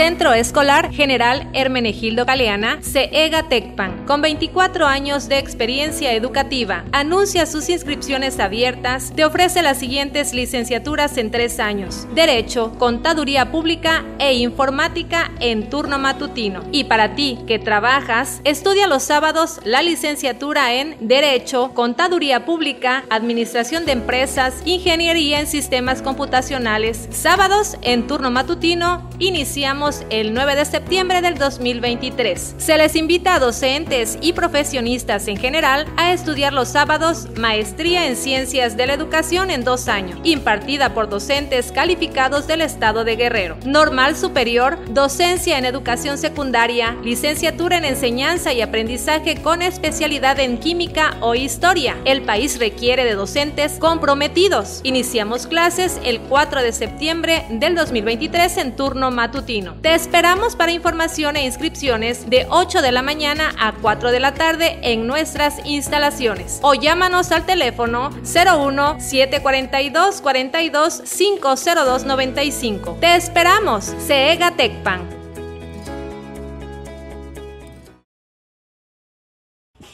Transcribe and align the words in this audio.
Centro 0.00 0.32
Escolar 0.32 0.90
General 0.94 1.46
Hermenegildo 1.52 2.24
Galeana, 2.24 2.78
CEGA 2.80 3.50
Tecpan, 3.50 4.06
con 4.06 4.22
24 4.22 4.86
años 4.86 5.28
de 5.28 5.36
experiencia 5.36 6.14
educativa. 6.14 6.86
Anuncia 6.90 7.44
sus 7.44 7.68
inscripciones 7.68 8.40
abiertas. 8.40 9.12
Te 9.14 9.26
ofrece 9.26 9.60
las 9.60 9.78
siguientes 9.78 10.32
licenciaturas 10.32 11.18
en 11.18 11.30
tres 11.30 11.60
años: 11.60 12.06
Derecho, 12.14 12.72
Contaduría 12.78 13.52
Pública 13.52 14.06
e 14.18 14.32
Informática 14.36 15.32
en 15.38 15.68
turno 15.68 15.98
matutino. 15.98 16.62
Y 16.72 16.84
para 16.84 17.14
ti 17.14 17.38
que 17.46 17.58
trabajas, 17.58 18.40
estudia 18.44 18.86
los 18.86 19.02
sábados 19.02 19.60
la 19.64 19.82
licenciatura 19.82 20.72
en 20.72 20.96
Derecho, 21.00 21.72
Contaduría 21.74 22.46
Pública, 22.46 23.04
Administración 23.10 23.84
de 23.84 23.92
Empresas, 23.92 24.62
Ingeniería 24.64 25.40
en 25.40 25.46
Sistemas 25.46 26.00
Computacionales. 26.00 27.06
Sábados 27.10 27.76
en 27.82 28.06
turno 28.06 28.30
matutino, 28.30 29.06
iniciamos 29.18 29.89
el 30.10 30.32
9 30.34 30.56
de 30.56 30.64
septiembre 30.64 31.20
del 31.20 31.36
2023. 31.36 32.54
Se 32.58 32.76
les 32.76 32.94
invita 32.94 33.34
a 33.34 33.38
docentes 33.38 34.18
y 34.20 34.32
profesionistas 34.32 35.26
en 35.28 35.36
general 35.36 35.86
a 35.96 36.12
estudiar 36.12 36.52
los 36.52 36.68
sábados 36.68 37.28
Maestría 37.36 38.06
en 38.06 38.16
Ciencias 38.16 38.76
de 38.76 38.86
la 38.86 38.94
Educación 38.94 39.50
en 39.50 39.64
dos 39.64 39.88
años, 39.88 40.18
impartida 40.22 40.94
por 40.94 41.08
docentes 41.08 41.72
calificados 41.72 42.46
del 42.46 42.60
Estado 42.60 43.04
de 43.04 43.16
Guerrero. 43.16 43.56
Normal 43.64 44.16
Superior, 44.16 44.78
Docencia 44.90 45.58
en 45.58 45.64
Educación 45.64 46.18
Secundaria, 46.18 46.96
Licenciatura 47.02 47.78
en 47.78 47.84
Enseñanza 47.84 48.52
y 48.52 48.60
Aprendizaje 48.60 49.42
con 49.42 49.62
especialidad 49.62 50.38
en 50.38 50.58
Química 50.58 51.16
o 51.20 51.34
Historia. 51.34 51.96
El 52.04 52.22
país 52.22 52.58
requiere 52.58 53.04
de 53.04 53.14
docentes 53.14 53.78
comprometidos. 53.78 54.80
Iniciamos 54.84 55.46
clases 55.46 56.00
el 56.04 56.20
4 56.20 56.62
de 56.62 56.72
septiembre 56.72 57.44
del 57.50 57.74
2023 57.74 58.56
en 58.58 58.76
turno 58.76 59.10
matutino. 59.10 59.79
Te 59.82 59.94
esperamos 59.94 60.56
para 60.56 60.72
información 60.72 61.36
e 61.36 61.46
inscripciones 61.46 62.28
de 62.28 62.46
8 62.50 62.82
de 62.82 62.92
la 62.92 63.00
mañana 63.00 63.54
a 63.58 63.72
4 63.72 64.10
de 64.10 64.20
la 64.20 64.34
tarde 64.34 64.78
en 64.82 65.06
nuestras 65.06 65.64
instalaciones 65.64 66.60
o 66.62 66.74
llámanos 66.74 67.32
al 67.32 67.46
teléfono 67.46 68.10
01 68.10 69.00
742 69.00 70.20
42 70.20 71.02
502 71.02 72.04
95. 72.04 72.98
Te 73.00 73.16
esperamos, 73.16 73.94
CEGA 74.06 74.50
Tecpan. 74.50 75.19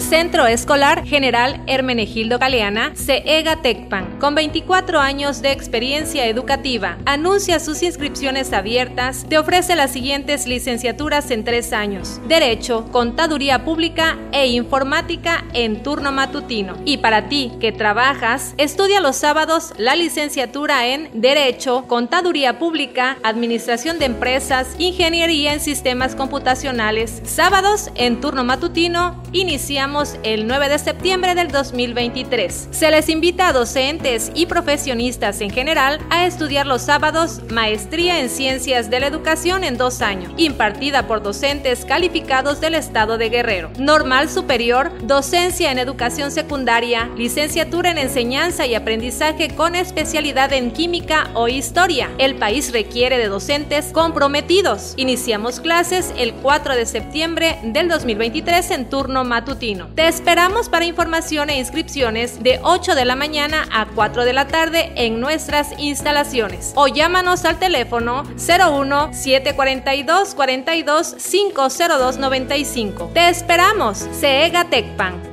Centro 0.00 0.46
Escolar 0.46 1.04
General 1.04 1.62
Hermenegildo 1.66 2.38
Galeana, 2.38 2.92
CEGA 2.96 3.62
Tecpan, 3.62 4.18
con 4.18 4.34
24 4.34 4.98
años 4.98 5.42
de 5.42 5.52
experiencia 5.52 6.26
educativa. 6.26 6.98
Anuncia 7.04 7.60
sus 7.60 7.82
inscripciones 7.82 8.52
abiertas. 8.52 9.26
Te 9.28 9.38
ofrece 9.38 9.76
las 9.76 9.92
siguientes 9.92 10.46
licenciaturas 10.46 11.30
en 11.30 11.44
tres 11.44 11.72
años: 11.72 12.20
Derecho, 12.26 12.86
Contaduría 12.90 13.64
Pública 13.64 14.18
e 14.32 14.46
Informática 14.48 15.44
en 15.52 15.82
turno 15.82 16.12
matutino. 16.12 16.76
Y 16.84 16.98
para 16.98 17.28
ti 17.28 17.52
que 17.60 17.70
trabajas, 17.70 18.54
estudia 18.56 19.00
los 19.00 19.16
sábados 19.16 19.74
la 19.76 19.96
licenciatura 19.96 20.86
en 20.86 21.10
Derecho, 21.12 21.84
Contaduría 21.86 22.58
Pública, 22.58 23.18
Administración 23.22 23.98
de 23.98 24.06
Empresas, 24.06 24.74
Ingeniería 24.78 25.52
en 25.52 25.60
Sistemas 25.60 26.14
Computacionales. 26.14 27.20
Sábados 27.24 27.90
en 27.94 28.20
turno 28.20 28.44
matutino, 28.44 29.22
iniciamos 29.32 29.89
el 30.22 30.46
9 30.46 30.68
de 30.68 30.78
septiembre 30.78 31.34
del 31.34 31.48
2023. 31.48 32.68
Se 32.70 32.92
les 32.92 33.08
invita 33.08 33.48
a 33.48 33.52
docentes 33.52 34.30
y 34.36 34.46
profesionistas 34.46 35.40
en 35.40 35.50
general 35.50 35.98
a 36.10 36.26
estudiar 36.26 36.64
los 36.64 36.82
sábados 36.82 37.40
Maestría 37.50 38.20
en 38.20 38.30
Ciencias 38.30 38.88
de 38.88 39.00
la 39.00 39.08
Educación 39.08 39.64
en 39.64 39.76
dos 39.76 40.00
años, 40.00 40.32
impartida 40.36 41.08
por 41.08 41.24
docentes 41.24 41.84
calificados 41.84 42.60
del 42.60 42.76
Estado 42.76 43.18
de 43.18 43.30
Guerrero. 43.30 43.72
Normal 43.80 44.30
Superior, 44.30 44.92
Docencia 45.02 45.72
en 45.72 45.80
Educación 45.80 46.30
Secundaria, 46.30 47.10
Licenciatura 47.16 47.90
en 47.90 47.98
Enseñanza 47.98 48.66
y 48.66 48.76
Aprendizaje 48.76 49.56
con 49.56 49.74
especialidad 49.74 50.52
en 50.52 50.70
Química 50.70 51.30
o 51.34 51.48
Historia. 51.48 52.08
El 52.18 52.36
país 52.36 52.72
requiere 52.72 53.18
de 53.18 53.26
docentes 53.26 53.86
comprometidos. 53.86 54.94
Iniciamos 54.96 55.58
clases 55.58 56.14
el 56.16 56.32
4 56.34 56.76
de 56.76 56.86
septiembre 56.86 57.58
del 57.64 57.88
2023 57.88 58.70
en 58.70 58.88
turno 58.88 59.24
matutino. 59.24 59.79
Te 59.88 60.08
esperamos 60.08 60.68
para 60.68 60.84
información 60.84 61.50
e 61.50 61.58
inscripciones 61.58 62.42
de 62.42 62.60
8 62.62 62.94
de 62.94 63.04
la 63.04 63.16
mañana 63.16 63.66
a 63.72 63.86
4 63.86 64.24
de 64.24 64.32
la 64.32 64.46
tarde 64.46 64.92
en 64.96 65.20
nuestras 65.20 65.78
instalaciones 65.78 66.72
o 66.74 66.88
llámanos 66.88 67.44
al 67.44 67.58
teléfono 67.58 68.24
01 68.24 69.14
742 69.14 70.34
42 70.34 71.14
502 71.30 72.18
95. 72.18 73.10
Te 73.14 73.28
esperamos, 73.28 74.08
CEGA 74.12 74.64
Tecpan. 74.64 75.29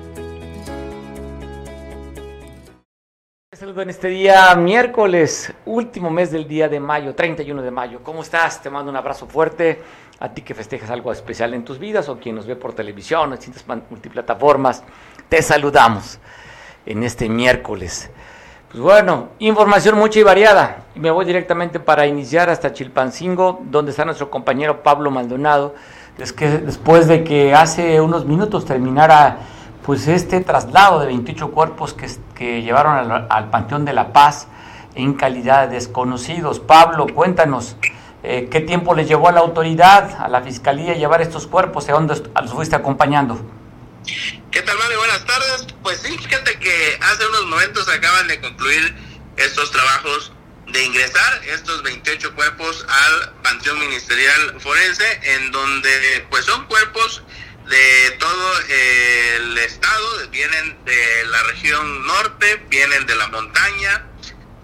Saludo 3.58 3.82
en 3.82 3.90
este 3.90 4.10
día 4.10 4.54
miércoles, 4.54 5.52
último 5.66 6.12
mes 6.12 6.30
del 6.30 6.48
día 6.48 6.70
de 6.70 6.80
mayo, 6.80 7.16
31 7.16 7.64
de 7.64 7.72
mayo. 7.72 8.02
¿Cómo 8.04 8.22
estás? 8.22 8.62
Te 8.62 8.70
mando 8.70 8.92
un 8.92 8.96
abrazo 8.96 9.26
fuerte 9.26 9.82
a 10.20 10.30
ti 10.30 10.44
que 10.44 10.54
festejas 10.54 10.92
algo 10.92 11.12
especial 11.12 11.56
en 11.56 11.66
tus 11.66 11.80
vidas 11.80 12.08
o 12.08 12.20
quien 12.20 12.36
nos 12.36 12.46
ve 12.46 12.56
por 12.56 12.74
televisión, 12.74 13.34
en 13.34 13.40
distintas 13.40 13.66
multiplataformas, 13.90 14.84
te 15.28 15.42
saludamos 15.42 16.20
en 16.86 17.02
este 17.02 17.30
miércoles. 17.30 18.12
Pues 18.70 18.80
bueno, 18.80 19.30
información 19.40 19.98
mucha 19.98 20.20
y 20.20 20.24
variada. 20.24 20.84
Me 20.94 21.10
voy 21.10 21.26
directamente 21.26 21.80
para 21.80 22.06
iniciar 22.06 22.52
hasta 22.52 22.74
Chilpancingo, 22.74 23.64
donde 23.72 23.90
está 23.90 24.06
nuestro 24.06 24.30
compañero 24.30 24.84
Pablo 24.84 25.10
Maldonado. 25.10 25.74
Es 26.20 26.32
que 26.32 26.48
después 26.48 27.08
de 27.08 27.24
que 27.24 27.56
hace 27.56 28.00
unos 28.02 28.24
minutos 28.24 28.66
terminara 28.66 29.40
pues 29.88 30.06
este 30.10 30.42
traslado 30.42 31.00
de 31.00 31.06
28 31.06 31.50
cuerpos 31.52 31.94
que, 31.94 32.12
que 32.36 32.62
llevaron 32.62 33.10
al, 33.30 33.50
Panteón 33.50 33.86
de 33.86 33.94
la 33.94 34.12
Paz 34.12 34.50
en 34.96 35.14
calidad 35.14 35.70
de 35.70 35.76
desconocidos. 35.76 36.60
Pablo, 36.60 37.08
cuéntanos, 37.08 37.78
eh, 38.22 38.50
¿Qué 38.52 38.60
tiempo 38.60 38.94
les 38.94 39.08
llevó 39.08 39.30
a 39.30 39.32
la 39.32 39.40
autoridad, 39.40 40.18
a 40.20 40.28
la 40.28 40.42
fiscalía, 40.42 40.96
llevar 40.96 41.22
estos 41.22 41.48
cuerpos? 41.48 41.88
¿A 41.88 41.94
dónde 41.94 42.22
los 42.42 42.52
fuiste 42.52 42.76
acompañando? 42.76 43.40
¿Qué 44.52 44.62
tal, 44.62 44.78
Mario? 44.78 44.98
Buenas 44.98 45.24
tardes. 45.24 45.68
Pues 45.82 46.02
sí, 46.02 46.18
fíjate 46.18 46.60
que 46.60 47.00
hace 47.00 47.26
unos 47.26 47.46
momentos 47.46 47.88
acaban 47.88 48.28
de 48.28 48.42
concluir 48.42 48.94
estos 49.38 49.72
trabajos 49.72 50.34
de 50.68 50.84
ingresar 50.84 51.42
estos 51.54 51.82
28 51.84 52.36
cuerpos 52.36 52.86
al 52.90 53.32
Panteón 53.42 53.80
Ministerial 53.80 54.60
Forense, 54.60 55.06
en 55.24 55.52
donde 55.54 56.28
pues 56.30 56.44
son 56.44 56.66
cuerpos 56.66 57.24
de 57.68 58.12
todo 58.20 58.60
el 58.70 59.58
estado, 59.58 60.30
vienen 60.30 60.78
de 60.86 61.26
la 61.26 61.44
región 61.44 62.08
norte, 62.08 62.62
vienen 62.70 63.06
de 63.06 63.16
la 63.16 63.28
montaña, 63.28 64.06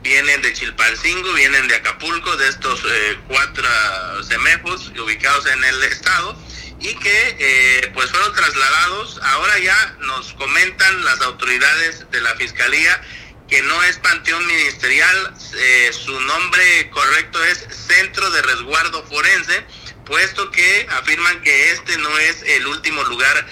vienen 0.02 0.42
de 0.42 0.54
Chilpancingo, 0.54 1.34
vienen 1.34 1.68
de 1.68 1.76
Acapulco, 1.76 2.36
de 2.38 2.48
estos 2.50 2.84
eh, 2.86 3.18
cuatro 3.28 4.24
semejos 4.24 4.92
ubicados 4.98 5.46
en 5.48 5.64
el 5.64 5.84
estado 5.84 6.38
y 6.80 6.96
que 6.96 7.36
eh, 7.40 7.92
pues 7.94 8.10
fueron 8.12 8.34
trasladados. 8.34 9.20
Ahora 9.24 9.60
ya 9.60 9.96
nos 10.02 10.34
comentan 10.34 11.06
las 11.06 11.22
autoridades 11.22 12.10
de 12.12 12.22
la 12.22 12.36
fiscalía 12.36 13.02
que 13.48 13.62
no 13.62 13.84
es 13.84 13.98
panteón 13.98 14.46
ministerial, 14.48 15.34
eh, 15.56 15.92
su 15.94 16.20
nombre 16.22 16.90
correcto 16.90 17.44
es 17.44 17.68
Centro 17.70 18.30
de 18.32 18.42
Resguardo 18.42 19.04
Forense, 19.04 19.66
puesto 20.06 20.52
que 20.52 20.88
afirman 20.92 21.42
que 21.42 21.72
este 21.72 21.98
no 21.98 22.18
es 22.20 22.42
el 22.44 22.68
último 22.68 23.04
lugar 23.04 23.46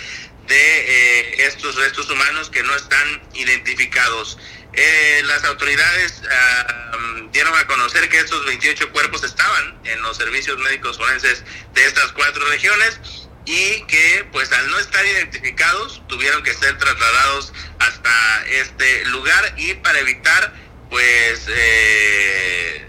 de 0.48 1.45
estos 1.45 1.75
restos 1.75 2.09
humanos 2.09 2.50
que 2.50 2.63
no 2.63 2.75
están 2.75 3.21
identificados. 3.33 4.38
Eh, 4.74 5.21
las 5.25 5.44
autoridades 5.45 6.21
ah, 6.30 6.98
dieron 7.31 7.53
a 7.56 7.68
conocer 7.68 8.07
que 8.09 8.19
estos 8.19 8.45
28 8.45 8.92
cuerpos 8.92 9.24
estaban 9.24 9.80
en 9.83 10.01
los 10.01 10.18
servicios 10.18 10.57
médicos 10.59 10.98
forenses 10.98 11.44
de 11.74 11.86
estas 11.86 12.12
cuatro 12.13 12.45
regiones 12.45 13.00
y 13.45 13.81
que 13.88 14.27
pues 14.31 14.51
al 14.51 14.69
no 14.69 14.80
estar 14.80 15.06
identificados 15.06 16.01
tuvieron 16.07 16.44
que 16.44 16.54
ser 16.54 16.77
trasladados 16.77 17.54
hasta 17.80 18.45
este 18.47 19.06
lugar 19.06 19.54
y 19.57 19.74
para 19.75 20.00
evitar 20.00 20.54
pues 20.89 21.45
eh, 21.50 22.88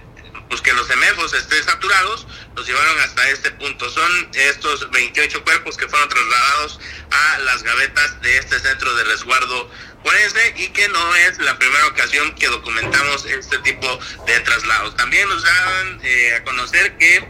pues 0.53 0.61
que 0.61 0.75
los 0.75 0.87
semefos 0.87 1.33
estén 1.33 1.65
saturados, 1.65 2.27
los 2.55 2.67
llevaron 2.67 3.01
hasta 3.01 3.27
este 3.31 3.53
punto. 3.53 3.89
Son 3.89 4.29
estos 4.35 4.91
28 4.91 5.45
cuerpos 5.45 5.79
que 5.79 5.89
fueron 5.89 6.11
trasladados 6.11 6.79
a 7.11 7.39
las 7.39 7.63
gavetas 7.63 8.21
de 8.21 8.37
este 8.37 8.61
centro 8.61 8.95
de 8.95 9.05
resguardo 9.05 9.71
forense 10.05 10.55
y 10.59 10.69
que 10.69 10.87
no 10.91 11.17
es 11.17 11.39
la 11.39 11.59
primera 11.59 11.87
ocasión 11.87 12.35
que 12.35 12.49
documentamos 12.49 13.25
este 13.25 13.61
tipo 13.61 13.99
de 14.27 14.41
traslados. 14.41 14.95
También 14.95 15.27
nos 15.27 15.43
dan 15.43 16.01
eh, 16.03 16.35
a 16.35 16.45
conocer 16.45 16.99
que 16.99 17.27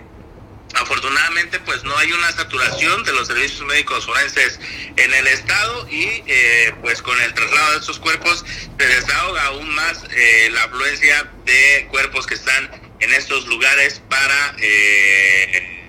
afortunadamente 0.74 1.60
pues 1.60 1.84
no 1.84 1.96
hay 1.98 2.10
una 2.10 2.32
saturación 2.32 3.04
de 3.04 3.12
los 3.12 3.28
servicios 3.28 3.62
médicos 3.68 4.04
forenses 4.04 4.58
en 4.96 5.14
el 5.14 5.28
estado 5.28 5.88
y 5.88 6.24
eh, 6.26 6.74
pues 6.80 7.00
con 7.02 7.20
el 7.20 7.32
traslado 7.34 7.70
de 7.70 7.78
estos 7.78 8.00
cuerpos 8.00 8.44
se 8.76 8.84
desahoga 8.84 9.44
aún 9.44 9.72
más 9.76 10.02
eh, 10.10 10.50
la 10.52 10.64
afluencia 10.64 11.30
de 11.44 11.86
cuerpos 11.88 12.26
que 12.26 12.34
están 12.34 12.81
en 13.02 13.12
estos 13.12 13.46
lugares 13.46 14.00
para 14.08 14.56
eh, 14.60 15.82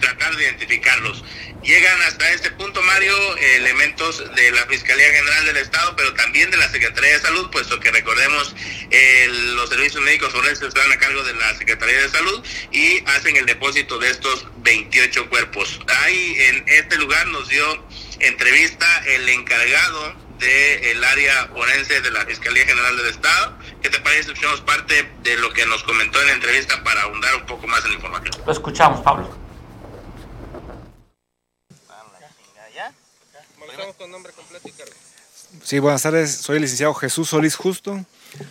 tratar 0.00 0.36
de 0.36 0.44
identificarlos. 0.44 1.22
Llegan 1.62 2.00
hasta 2.02 2.30
este 2.32 2.50
punto, 2.52 2.80
Mario, 2.82 3.36
elementos 3.36 4.22
de 4.36 4.50
la 4.52 4.64
Fiscalía 4.66 5.06
General 5.12 5.46
del 5.46 5.56
Estado, 5.56 5.96
pero 5.96 6.14
también 6.14 6.50
de 6.50 6.56
la 6.56 6.68
Secretaría 6.70 7.14
de 7.14 7.20
Salud, 7.20 7.50
puesto 7.50 7.80
que 7.80 7.90
recordemos, 7.90 8.54
los 9.54 9.68
servicios 9.68 10.02
médicos 10.04 10.32
forenses 10.32 10.68
están 10.68 10.90
a 10.92 10.98
cargo 10.98 11.24
de 11.24 11.34
la 11.34 11.56
Secretaría 11.56 12.02
de 12.02 12.08
Salud 12.08 12.44
y 12.70 13.02
hacen 13.06 13.36
el 13.36 13.46
depósito 13.46 13.98
de 13.98 14.10
estos 14.10 14.46
28 14.58 15.28
cuerpos. 15.28 15.80
Ahí 15.88 16.36
en 16.38 16.64
este 16.68 16.96
lugar 16.98 17.26
nos 17.28 17.48
dio 17.48 17.84
entrevista 18.20 18.86
el 19.06 19.28
encargado 19.28 20.25
del 20.38 21.04
área 21.04 21.48
forense 21.48 22.00
de 22.00 22.10
la 22.10 22.24
Fiscalía 22.26 22.66
General 22.66 22.96
del 22.96 23.06
Estado. 23.06 23.58
¿Qué 23.82 23.90
te 23.90 24.00
parece? 24.00 24.32
Escuchamos 24.32 24.60
parte 24.60 25.10
de 25.22 25.36
lo 25.36 25.52
que 25.52 25.66
nos 25.66 25.82
comentó 25.84 26.20
en 26.20 26.26
la 26.26 26.32
entrevista 26.32 26.82
para 26.84 27.02
ahondar 27.02 27.36
un 27.36 27.46
poco 27.46 27.66
más 27.66 27.84
en 27.84 27.90
la 27.90 27.96
información. 27.96 28.34
Lo 28.44 28.52
escuchamos, 28.52 29.00
Pablo. 29.02 29.46
con 33.98 34.10
nombre 34.10 34.32
completo 34.32 34.68
y 34.68 34.72
cargo. 34.72 34.92
Sí, 35.62 35.78
buenas 35.78 36.02
tardes. 36.02 36.32
Soy 36.32 36.56
el 36.56 36.62
licenciado 36.62 36.94
Jesús 36.94 37.28
Solís 37.28 37.56
Justo, 37.56 38.04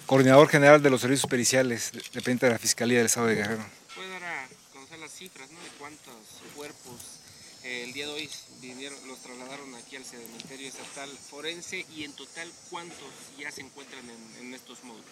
coordinador 0.06 0.48
general 0.48 0.82
de 0.82 0.90
los 0.90 1.02
servicios 1.02 1.30
periciales, 1.30 1.92
dependiente 2.14 2.46
de 2.46 2.54
la 2.54 2.60
Fiscalía 2.60 2.98
del 2.98 3.08
Estado 3.08 3.28
de 3.28 3.36
Guerrero. 3.36 3.66
¿Puede 3.96 4.10
dar 4.10 4.24
a 4.24 4.48
conocer 4.74 5.00
las 5.00 5.12
cifras 5.12 5.50
¿no? 5.52 5.60
de 5.60 5.70
cuántos 5.78 6.16
cuerpos 6.56 7.20
el 7.66 7.94
día 7.94 8.08
de 8.08 8.14
hoy 8.14 8.30
vinieron, 8.62 8.98
los 9.08 9.20
trasladaron 9.20 9.74
aquí 9.76 9.96
al 9.96 10.06
cementerio 10.06 10.68
estatal 10.68 11.10
forense 11.30 11.86
y 11.96 12.04
en 12.04 12.14
total 12.14 12.48
cuántos 12.70 13.08
ya 13.40 13.52
se 13.52 13.62
encuentran 13.62 14.04
en, 14.40 14.54
estos 14.54 14.84
módulos? 14.84 15.06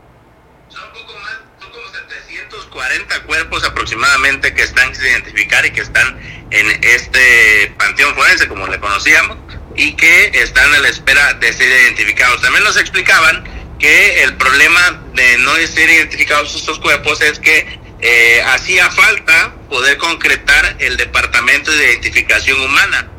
Son 0.69 0.83
poco 0.93 1.19
más, 1.19 1.33
son 1.61 1.71
como 1.73 1.89
740 1.89 3.23
cuerpos 3.23 3.65
aproximadamente 3.65 4.53
que 4.53 4.65
están 4.65 4.95
sin 4.95 5.07
identificar 5.07 5.65
y 5.65 5.71
que 5.71 5.81
están 5.81 6.21
en 6.51 6.85
este 6.85 7.75
panteón 7.79 8.15
forense, 8.15 8.49
como 8.49 8.67
le 8.67 8.79
conocíamos, 8.79 9.39
y 9.75 9.97
que 9.97 10.27
están 10.35 10.75
a 10.75 10.81
la 10.81 10.89
espera 10.91 11.33
de 11.33 11.55
ser 11.55 11.67
identificados. 11.67 12.43
También 12.43 12.65
nos 12.65 12.77
explicaban 12.77 13.45
que 13.79 14.25
el 14.25 14.37
problema 14.37 15.03
de 15.15 15.39
no 15.39 15.55
ser 15.55 15.89
identificados 15.89 16.55
estos 16.55 16.79
cuerpos 16.81 17.23
es 17.23 17.39
que 17.39 17.81
eh, 18.07 18.43
hacía 18.49 18.91
falta 18.91 19.55
poder 19.71 19.97
concretar 19.97 20.77
el 20.79 20.97
Departamento 20.97 21.73
de 21.73 21.85
Identificación 21.85 22.61
Humana 22.61 23.11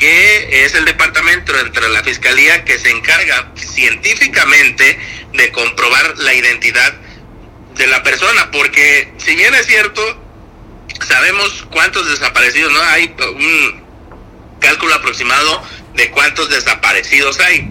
que 0.00 0.64
es 0.64 0.74
el 0.74 0.86
departamento 0.86 1.56
entre 1.60 1.86
la 1.90 2.02
fiscalía 2.02 2.64
que 2.64 2.78
se 2.78 2.90
encarga 2.90 3.52
científicamente 3.54 4.98
de 5.34 5.52
comprobar 5.52 6.16
la 6.16 6.32
identidad 6.32 6.94
de 7.76 7.86
la 7.86 8.02
persona, 8.02 8.50
porque 8.50 9.12
si 9.18 9.36
bien 9.36 9.54
es 9.54 9.66
cierto, 9.66 10.02
sabemos 11.06 11.66
cuántos 11.70 12.08
desaparecidos, 12.08 12.72
no 12.72 12.82
hay 12.82 13.14
un 13.34 13.84
cálculo 14.58 14.94
aproximado 14.94 15.62
de 15.94 16.10
cuántos 16.10 16.48
desaparecidos 16.48 17.38
hay. 17.40 17.70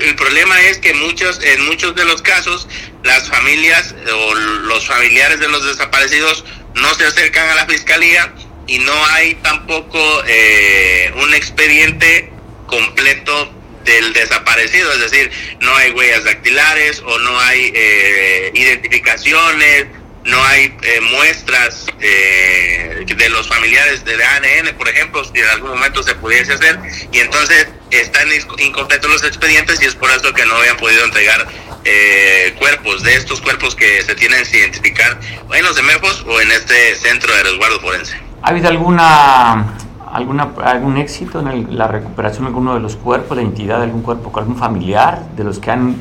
El 0.00 0.16
problema 0.16 0.60
es 0.62 0.78
que 0.78 0.94
muchos, 0.94 1.42
en 1.42 1.66
muchos 1.66 1.94
de 1.94 2.04
los 2.04 2.22
casos, 2.22 2.66
las 3.04 3.28
familias 3.28 3.94
o 4.12 4.34
los 4.34 4.86
familiares 4.86 5.40
de 5.40 5.48
los 5.48 5.64
desaparecidos 5.64 6.44
no 6.74 6.94
se 6.94 7.06
acercan 7.06 7.48
a 7.50 7.54
la 7.54 7.66
fiscalía 7.66 8.32
y 8.66 8.78
no 8.78 9.06
hay 9.06 9.34
tampoco 9.36 9.98
eh, 10.26 11.12
un 11.16 11.34
expediente 11.34 12.30
completo 12.66 13.52
del 13.84 14.12
desaparecido, 14.12 14.92
es 14.92 15.00
decir, 15.00 15.30
no 15.60 15.74
hay 15.74 15.90
huellas 15.90 16.24
dactilares 16.24 17.00
o 17.00 17.18
no 17.18 17.40
hay 17.40 17.72
eh, 17.74 18.52
identificaciones, 18.54 19.86
no 20.24 20.42
hay 20.44 20.76
eh, 20.82 21.00
muestras 21.12 21.86
eh, 22.00 23.04
de 23.06 23.28
los 23.30 23.48
familiares 23.48 24.04
de 24.04 24.14
ADN, 24.22 24.76
por 24.76 24.88
ejemplo, 24.88 25.24
si 25.24 25.40
en 25.40 25.48
algún 25.48 25.70
momento 25.70 26.02
se 26.02 26.14
pudiese 26.14 26.52
hacer, 26.54 26.78
y 27.12 27.18
entonces 27.20 27.68
están 27.90 28.28
incompletos 28.58 29.10
los 29.10 29.24
expedientes 29.24 29.82
y 29.82 29.86
es 29.86 29.94
por 29.94 30.10
eso 30.10 30.32
que 30.32 30.44
no 30.46 30.54
habían 30.56 30.76
podido 30.76 31.04
entregar 31.04 31.46
eh, 31.84 32.54
cuerpos 32.58 33.02
de 33.02 33.14
estos 33.14 33.40
cuerpos 33.40 33.74
que 33.74 34.02
se 34.02 34.14
tienen 34.14 34.44
que 34.44 34.58
identificar 34.58 35.18
en 35.52 35.64
los 35.64 35.78
EMEFOS 35.78 36.24
o 36.28 36.40
en 36.40 36.50
este 36.52 36.94
centro 36.96 37.34
de 37.34 37.42
resguardo 37.42 37.80
forense. 37.80 38.16
¿Ha 38.42 38.50
habido 38.50 38.68
alguna, 38.68 39.74
alguna 40.12 40.50
algún 40.64 40.98
éxito 40.98 41.40
en 41.40 41.48
el- 41.48 41.78
la 41.78 41.88
recuperación 41.88 42.44
de 42.44 42.48
alguno 42.48 42.74
de 42.74 42.80
los 42.80 42.96
cuerpos, 42.96 43.36
la 43.36 43.42
identidad 43.42 43.78
de 43.78 43.84
algún 43.84 44.02
cuerpo, 44.02 44.30
algún 44.38 44.56
familiar 44.58 45.20
de 45.36 45.44
los 45.44 45.58
que 45.58 45.70
han 45.70 45.96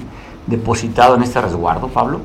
depositado 0.48 1.16
en 1.16 1.24
este 1.24 1.40
resguardo, 1.42 1.88
Pablo? 1.88 2.22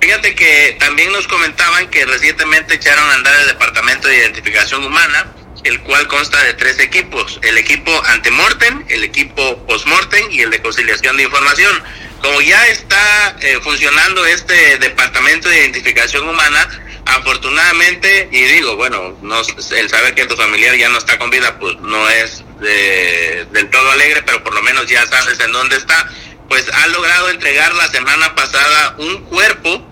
Fíjate 0.00 0.34
que 0.34 0.76
también 0.80 1.12
nos 1.12 1.26
comentaban 1.28 1.88
que 1.88 2.06
recientemente 2.06 2.74
echaron 2.74 3.08
a 3.10 3.14
andar 3.14 3.38
el 3.40 3.46
Departamento 3.48 4.08
de 4.08 4.16
Identificación 4.16 4.84
Humana, 4.84 5.26
el 5.64 5.80
cual 5.82 6.06
consta 6.08 6.42
de 6.42 6.54
tres 6.54 6.78
equipos, 6.78 7.38
el 7.42 7.58
equipo 7.58 7.92
antemortem, 8.06 8.84
el 8.88 9.04
equipo 9.04 9.66
postmortem 9.66 10.30
y 10.30 10.40
el 10.40 10.50
de 10.50 10.62
conciliación 10.62 11.16
de 11.18 11.24
información. 11.24 11.82
Como 12.22 12.40
ya 12.40 12.66
está 12.68 13.36
eh, 13.40 13.58
funcionando 13.62 14.24
este 14.24 14.78
Departamento 14.78 15.48
de 15.50 15.58
Identificación 15.60 16.26
Humana, 16.28 16.68
afortunadamente, 17.06 18.28
y 18.32 18.42
digo, 18.42 18.76
bueno, 18.76 19.18
no, 19.22 19.40
el 19.40 19.88
saber 19.90 20.14
que 20.14 20.26
tu 20.26 20.36
familiar 20.36 20.76
ya 20.76 20.88
no 20.88 20.98
está 20.98 21.18
con 21.18 21.28
vida, 21.30 21.58
pues 21.58 21.76
no 21.80 22.08
es 22.08 22.42
de- 22.60 23.46
del 23.52 23.68
todo 23.70 23.90
alegre, 23.92 24.22
pero 24.22 24.42
por 24.42 24.54
lo 24.54 24.62
menos 24.62 24.86
ya 24.86 25.06
sabes 25.06 25.38
en 25.40 25.52
dónde 25.52 25.76
está, 25.76 26.08
pues 26.48 26.66
ha 26.72 26.86
logrado 26.88 27.30
entregar 27.30 27.74
la 27.74 27.88
semana 27.88 28.34
pasada 28.34 28.94
un 28.98 29.24
cuerpo 29.24 29.86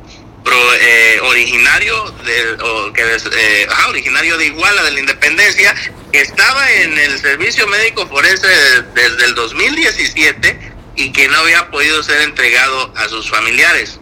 eh, 0.81 1.21
originario 1.23 2.05
de 2.25 2.63
o 2.63 2.93
que 2.93 3.03
eh, 3.03 3.67
ajá, 3.71 3.89
originario 3.89 4.37
de 4.37 4.47
Iguala 4.47 4.83
de 4.83 4.91
la 4.93 5.01
Independencia 5.01 5.75
estaba 6.13 6.71
en 6.73 6.97
el 6.99 7.19
servicio 7.21 7.67
médico 7.67 8.07
forense 8.09 8.47
desde 8.95 9.25
el 9.25 9.35
2017 9.35 10.73
y 10.97 11.13
que 11.13 11.29
no 11.29 11.39
había 11.39 11.71
podido 11.71 12.03
ser 12.03 12.23
entregado 12.23 12.93
a 12.97 13.09
sus 13.09 13.31
familiares. 13.31 14.01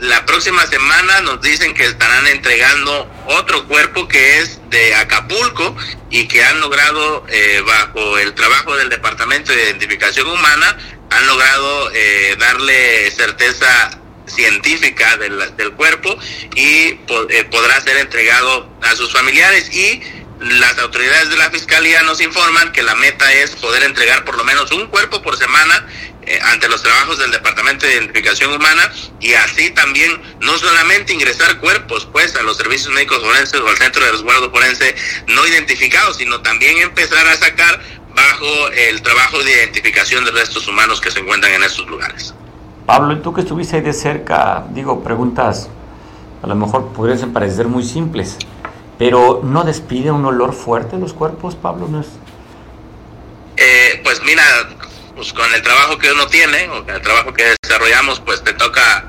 La 0.00 0.24
próxima 0.24 0.64
semana 0.66 1.20
nos 1.22 1.40
dicen 1.42 1.74
que 1.74 1.84
estarán 1.84 2.26
entregando 2.28 3.10
otro 3.26 3.66
cuerpo 3.66 4.06
que 4.06 4.38
es 4.38 4.60
de 4.70 4.94
Acapulco 4.94 5.76
y 6.10 6.28
que 6.28 6.44
han 6.44 6.60
logrado, 6.60 7.24
eh, 7.28 7.60
bajo 7.66 8.18
el 8.18 8.32
trabajo 8.34 8.76
del 8.76 8.88
Departamento 8.88 9.52
de 9.52 9.64
Identificación 9.64 10.28
Humana, 10.28 10.78
han 11.10 11.26
logrado 11.26 11.90
eh, 11.92 12.36
darle 12.38 13.10
certeza 13.10 13.98
científica 14.28 15.16
del, 15.16 15.56
del 15.56 15.72
cuerpo 15.72 16.16
y 16.54 16.98
eh, 17.30 17.48
podrá 17.50 17.80
ser 17.80 17.96
entregado 17.98 18.68
a 18.82 18.94
sus 18.96 19.12
familiares 19.12 19.74
y 19.74 20.02
las 20.40 20.78
autoridades 20.78 21.30
de 21.30 21.36
la 21.36 21.50
fiscalía 21.50 22.02
nos 22.02 22.20
informan 22.20 22.70
que 22.72 22.82
la 22.82 22.94
meta 22.94 23.32
es 23.32 23.56
poder 23.56 23.82
entregar 23.82 24.24
por 24.24 24.36
lo 24.36 24.44
menos 24.44 24.70
un 24.70 24.86
cuerpo 24.86 25.20
por 25.20 25.36
semana 25.36 25.84
eh, 26.22 26.38
ante 26.42 26.68
los 26.68 26.82
trabajos 26.82 27.18
del 27.18 27.30
Departamento 27.30 27.86
de 27.86 27.94
Identificación 27.94 28.52
Humana 28.52 28.92
y 29.18 29.32
así 29.32 29.70
también 29.70 30.20
no 30.40 30.58
solamente 30.58 31.12
ingresar 31.12 31.58
cuerpos 31.58 32.06
pues 32.12 32.36
a 32.36 32.42
los 32.42 32.56
servicios 32.56 32.92
médicos 32.92 33.22
forenses 33.22 33.60
o 33.60 33.66
al 33.68 33.78
centro 33.78 34.04
de 34.04 34.12
resguardo 34.12 34.50
forense 34.50 34.94
no 35.26 35.46
identificados, 35.46 36.18
sino 36.18 36.40
también 36.42 36.78
empezar 36.78 37.26
a 37.26 37.36
sacar 37.36 37.80
bajo 38.14 38.68
el 38.68 39.00
trabajo 39.02 39.42
de 39.42 39.52
identificación 39.52 40.24
de 40.24 40.32
restos 40.32 40.68
humanos 40.68 41.00
que 41.00 41.10
se 41.10 41.20
encuentran 41.20 41.54
en 41.54 41.62
estos 41.62 41.86
lugares. 41.86 42.34
Pablo, 42.88 43.12
¿y 43.12 43.16
tú 43.16 43.34
que 43.34 43.42
estuviste 43.42 43.76
ahí 43.76 43.82
de 43.82 43.92
cerca? 43.92 44.64
Digo, 44.70 45.04
preguntas 45.04 45.68
a 46.42 46.46
lo 46.46 46.54
mejor 46.54 46.90
podrían 46.94 47.34
parecer 47.34 47.66
muy 47.66 47.84
simples. 47.84 48.38
Pero 48.98 49.42
¿no 49.44 49.62
despide 49.64 50.10
un 50.10 50.24
olor 50.24 50.54
fuerte 50.54 50.96
los 50.96 51.12
cuerpos, 51.12 51.54
Pablo? 51.54 51.86
¿No? 51.86 52.02
Eh, 53.58 54.00
pues 54.02 54.22
mira, 54.22 54.42
pues 55.14 55.34
con 55.34 55.52
el 55.52 55.60
trabajo 55.60 55.98
que 55.98 56.10
uno 56.10 56.28
tiene, 56.28 56.66
o 56.70 56.82
con 56.82 56.94
el 56.94 57.02
trabajo 57.02 57.34
que 57.34 57.54
desarrollamos, 57.62 58.20
pues 58.20 58.42
te 58.42 58.54
toca 58.54 59.04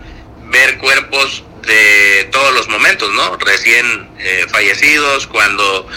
ver 0.47 0.77
cuerpos 0.77 1.45
de 1.65 2.27
todos 2.33 2.53
los 2.53 2.67
momentos, 2.67 3.09
¿no? 3.13 3.37
Recién 3.37 4.09
eh, 4.19 4.45
fallecidos, 4.49 5.25
cuando 5.25 5.87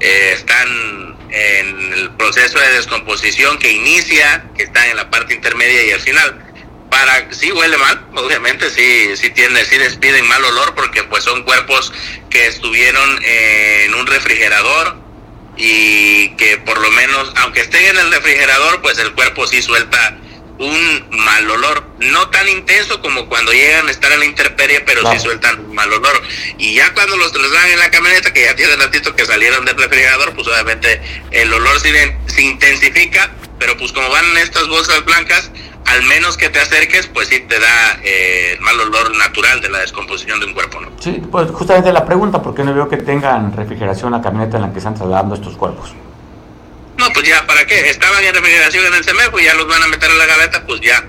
eh, 0.00 0.32
están 0.32 1.18
en 1.28 1.92
el 1.92 2.10
proceso 2.12 2.58
de 2.58 2.72
descomposición 2.72 3.58
que 3.58 3.72
inicia, 3.72 4.46
que 4.56 4.62
están 4.62 4.88
en 4.88 4.96
la 4.96 5.10
parte 5.10 5.34
intermedia 5.34 5.84
y 5.84 5.90
al 5.90 6.00
final 6.00 6.45
para 6.96 7.30
sí 7.30 7.52
huele 7.52 7.76
mal, 7.76 8.06
obviamente 8.14 8.70
sí 8.70 9.14
sí 9.18 9.28
tiene 9.28 9.62
sí 9.66 9.76
despiden 9.76 10.26
mal 10.28 10.42
olor 10.42 10.74
porque 10.74 11.02
pues 11.04 11.24
son 11.24 11.42
cuerpos 11.42 11.92
que 12.30 12.46
estuvieron 12.46 13.22
en 13.22 13.94
un 13.94 14.06
refrigerador 14.06 14.96
y 15.58 16.30
que 16.36 16.56
por 16.56 16.78
lo 16.78 16.90
menos 16.92 17.34
aunque 17.36 17.60
estén 17.60 17.84
en 17.84 17.98
el 17.98 18.10
refrigerador 18.12 18.80
pues 18.80 18.98
el 18.98 19.12
cuerpo 19.12 19.46
sí 19.46 19.60
suelta 19.60 20.16
un 20.58 21.06
mal 21.10 21.50
olor, 21.50 21.86
no 21.98 22.30
tan 22.30 22.48
intenso 22.48 23.02
como 23.02 23.28
cuando 23.28 23.52
llegan 23.52 23.88
a 23.88 23.90
estar 23.90 24.10
en 24.12 24.20
la 24.20 24.24
intemperie, 24.24 24.80
pero 24.80 25.02
sí 25.12 25.18
sueltan 25.20 25.60
un 25.60 25.74
mal 25.74 25.92
olor. 25.92 26.22
Y 26.56 26.72
ya 26.72 26.94
cuando 26.94 27.14
los 27.18 27.30
trasladan 27.30 27.72
en 27.72 27.78
la 27.78 27.90
camioneta, 27.90 28.32
que 28.32 28.40
ya 28.40 28.56
tiene 28.56 28.74
ratito 28.76 29.14
que 29.14 29.26
salieron 29.26 29.66
del 29.66 29.76
refrigerador, 29.76 30.34
pues 30.34 30.48
obviamente 30.48 30.98
el 31.30 31.52
olor 31.52 31.78
se, 31.78 32.16
se 32.24 32.40
intensifica, 32.40 33.30
pero 33.58 33.76
pues 33.76 33.92
como 33.92 34.08
van 34.08 34.24
en 34.30 34.38
estas 34.38 34.66
bolsas 34.68 35.04
blancas, 35.04 35.50
al 35.86 36.02
menos 36.04 36.36
que 36.36 36.48
te 36.48 36.60
acerques, 36.60 37.06
pues 37.06 37.28
sí 37.28 37.40
te 37.40 37.58
da 37.58 38.00
eh, 38.02 38.54
el 38.54 38.60
mal 38.60 38.78
olor 38.80 39.16
natural 39.16 39.60
de 39.60 39.70
la 39.70 39.78
descomposición 39.78 40.40
de 40.40 40.46
un 40.46 40.52
cuerpo, 40.52 40.80
¿no? 40.80 40.88
Sí, 40.98 41.22
pues 41.30 41.50
justamente 41.50 41.92
la 41.92 42.04
pregunta, 42.04 42.42
¿por 42.42 42.54
qué 42.54 42.64
no 42.64 42.74
veo 42.74 42.88
que 42.88 42.96
tengan 42.96 43.52
refrigeración 43.52 44.12
la 44.12 44.20
camioneta 44.20 44.56
en 44.56 44.64
la 44.64 44.72
que 44.72 44.78
están 44.78 44.94
trasladando 44.94 45.34
estos 45.34 45.56
cuerpos? 45.56 45.94
No, 46.98 47.06
pues 47.12 47.28
ya, 47.28 47.46
¿para 47.46 47.64
qué? 47.66 47.90
Estaban 47.90 48.22
en 48.24 48.34
refrigeración 48.34 48.86
en 48.86 48.94
el 48.94 49.04
CEMEFO 49.04 49.38
y 49.38 49.44
ya 49.44 49.54
los 49.54 49.68
van 49.68 49.82
a 49.82 49.86
meter 49.86 50.10
en 50.10 50.18
la 50.18 50.26
gaveta, 50.26 50.64
pues 50.66 50.80
ya. 50.80 51.04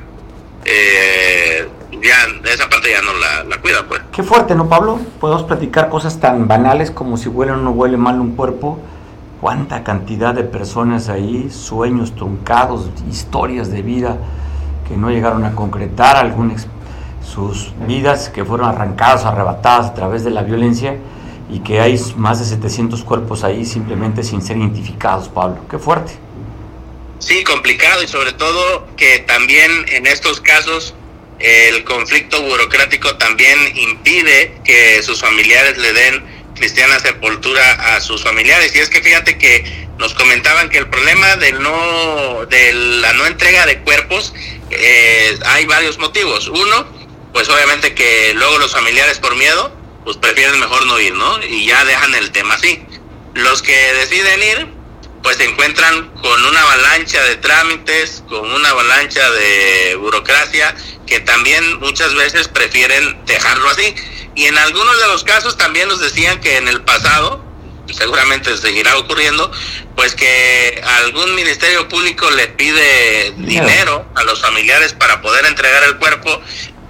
Eh, 0.65 1.67
ya, 2.03 2.49
esa 2.51 2.69
parte 2.69 2.91
ya 2.91 3.01
no 3.01 3.13
la, 3.13 3.45
la 3.45 3.57
cuida, 3.61 3.85
pues. 3.87 4.01
Qué 4.11 4.21
fuerte, 4.21 4.53
¿no, 4.53 4.69
Pablo? 4.69 4.99
Podemos 5.19 5.43
platicar 5.43 5.89
cosas 5.89 6.19
tan 6.19 6.47
banales 6.47 6.91
como 6.91 7.17
si 7.17 7.29
huele 7.29 7.53
o 7.53 7.57
no 7.57 7.71
huele 7.71 7.97
mal 7.97 8.19
un 8.19 8.35
cuerpo. 8.35 8.79
Cuánta 9.39 9.83
cantidad 9.83 10.33
de 10.33 10.43
personas 10.43 11.09
ahí, 11.09 11.49
sueños 11.51 12.15
truncados, 12.15 12.89
historias 13.09 13.71
de 13.71 13.81
vida 13.81 14.17
que 14.87 14.97
no 14.97 15.09
llegaron 15.09 15.45
a 15.45 15.53
concretar, 15.53 16.15
algún 16.15 16.55
sus 17.23 17.71
vidas 17.87 18.29
que 18.29 18.45
fueron 18.45 18.69
arrancadas, 18.69 19.25
arrebatadas 19.25 19.87
a 19.87 19.93
través 19.93 20.23
de 20.23 20.31
la 20.31 20.43
violencia 20.43 20.97
y 21.51 21.59
que 21.59 21.79
hay 21.79 21.99
más 22.15 22.39
de 22.39 22.45
700 22.45 23.03
cuerpos 23.03 23.43
ahí 23.43 23.65
simplemente 23.65 24.23
sin 24.23 24.41
ser 24.41 24.57
identificados, 24.57 25.29
Pablo. 25.29 25.57
Qué 25.69 25.77
fuerte. 25.77 26.13
Sí, 27.19 27.43
complicado 27.43 28.03
y 28.03 28.07
sobre 28.07 28.33
todo 28.33 28.87
que 28.95 29.19
también 29.19 29.71
en 29.89 30.07
estos 30.07 30.39
casos 30.41 30.93
el 31.39 31.83
conflicto 31.83 32.41
burocrático 32.41 33.15
también 33.17 33.59
impide 33.75 34.59
que 34.63 35.01
sus 35.03 35.21
familiares 35.21 35.77
le 35.77 35.93
den 35.93 36.23
cristiana 36.55 36.99
sepultura 36.99 37.95
a 37.95 38.01
sus 38.01 38.23
familiares. 38.23 38.75
Y 38.75 38.79
es 38.79 38.89
que 38.89 39.01
fíjate 39.01 39.37
que 39.37 39.87
nos 39.99 40.13
comentaban 40.13 40.69
que 40.69 40.79
el 40.79 40.89
problema 40.89 41.35
del 41.37 41.61
no, 41.61 42.45
de 42.47 42.73
la 42.73 43.13
no 43.13 43.25
entrega 43.25 43.65
de 43.65 43.79
cuerpos 43.81 44.33
eh, 44.71 45.39
hay 45.45 45.65
varios 45.65 45.97
motivos. 45.97 46.47
Uno, 46.47 46.87
pues 47.33 47.49
obviamente 47.49 47.93
que 47.93 48.33
luego 48.35 48.57
los 48.59 48.71
familiares 48.71 49.19
por 49.19 49.35
miedo, 49.35 49.71
pues 50.03 50.17
prefieren 50.17 50.59
mejor 50.59 50.85
no 50.85 50.99
ir, 50.99 51.13
¿no? 51.13 51.43
Y 51.43 51.65
ya 51.65 51.83
dejan 51.85 52.15
el 52.15 52.31
tema 52.31 52.55
así. 52.55 52.83
Los 53.33 53.61
que 53.61 53.75
deciden 53.93 54.41
ir, 54.41 54.67
pues 55.21 55.37
se 55.37 55.45
encuentran 55.45 56.09
con 56.21 56.45
una 56.45 56.61
avalancha 56.61 57.21
de 57.23 57.35
trámites, 57.35 58.23
con 58.29 58.51
una 58.51 58.69
avalancha 58.69 59.29
de 59.31 59.95
burocracia, 59.95 60.75
que 61.05 61.19
también 61.19 61.79
muchas 61.79 62.15
veces 62.15 62.47
prefieren 62.47 63.25
dejarlo 63.25 63.69
así. 63.69 63.93
Y 64.35 64.45
en 64.45 64.57
algunos 64.57 64.99
de 64.99 65.07
los 65.07 65.23
casos 65.23 65.57
también 65.57 65.89
nos 65.89 65.99
decían 65.99 66.39
que 66.39 66.57
en 66.57 66.67
el 66.67 66.81
pasado, 66.81 67.43
seguramente 67.93 68.55
seguirá 68.57 68.97
ocurriendo, 68.97 69.51
pues 69.95 70.15
que 70.15 70.81
algún 71.03 71.35
ministerio 71.35 71.87
público 71.87 72.29
le 72.31 72.47
pide 72.47 73.33
dinero 73.37 74.09
a 74.15 74.23
los 74.23 74.41
familiares 74.41 74.93
para 74.93 75.21
poder 75.21 75.45
entregar 75.45 75.83
el 75.83 75.97
cuerpo, 75.97 76.41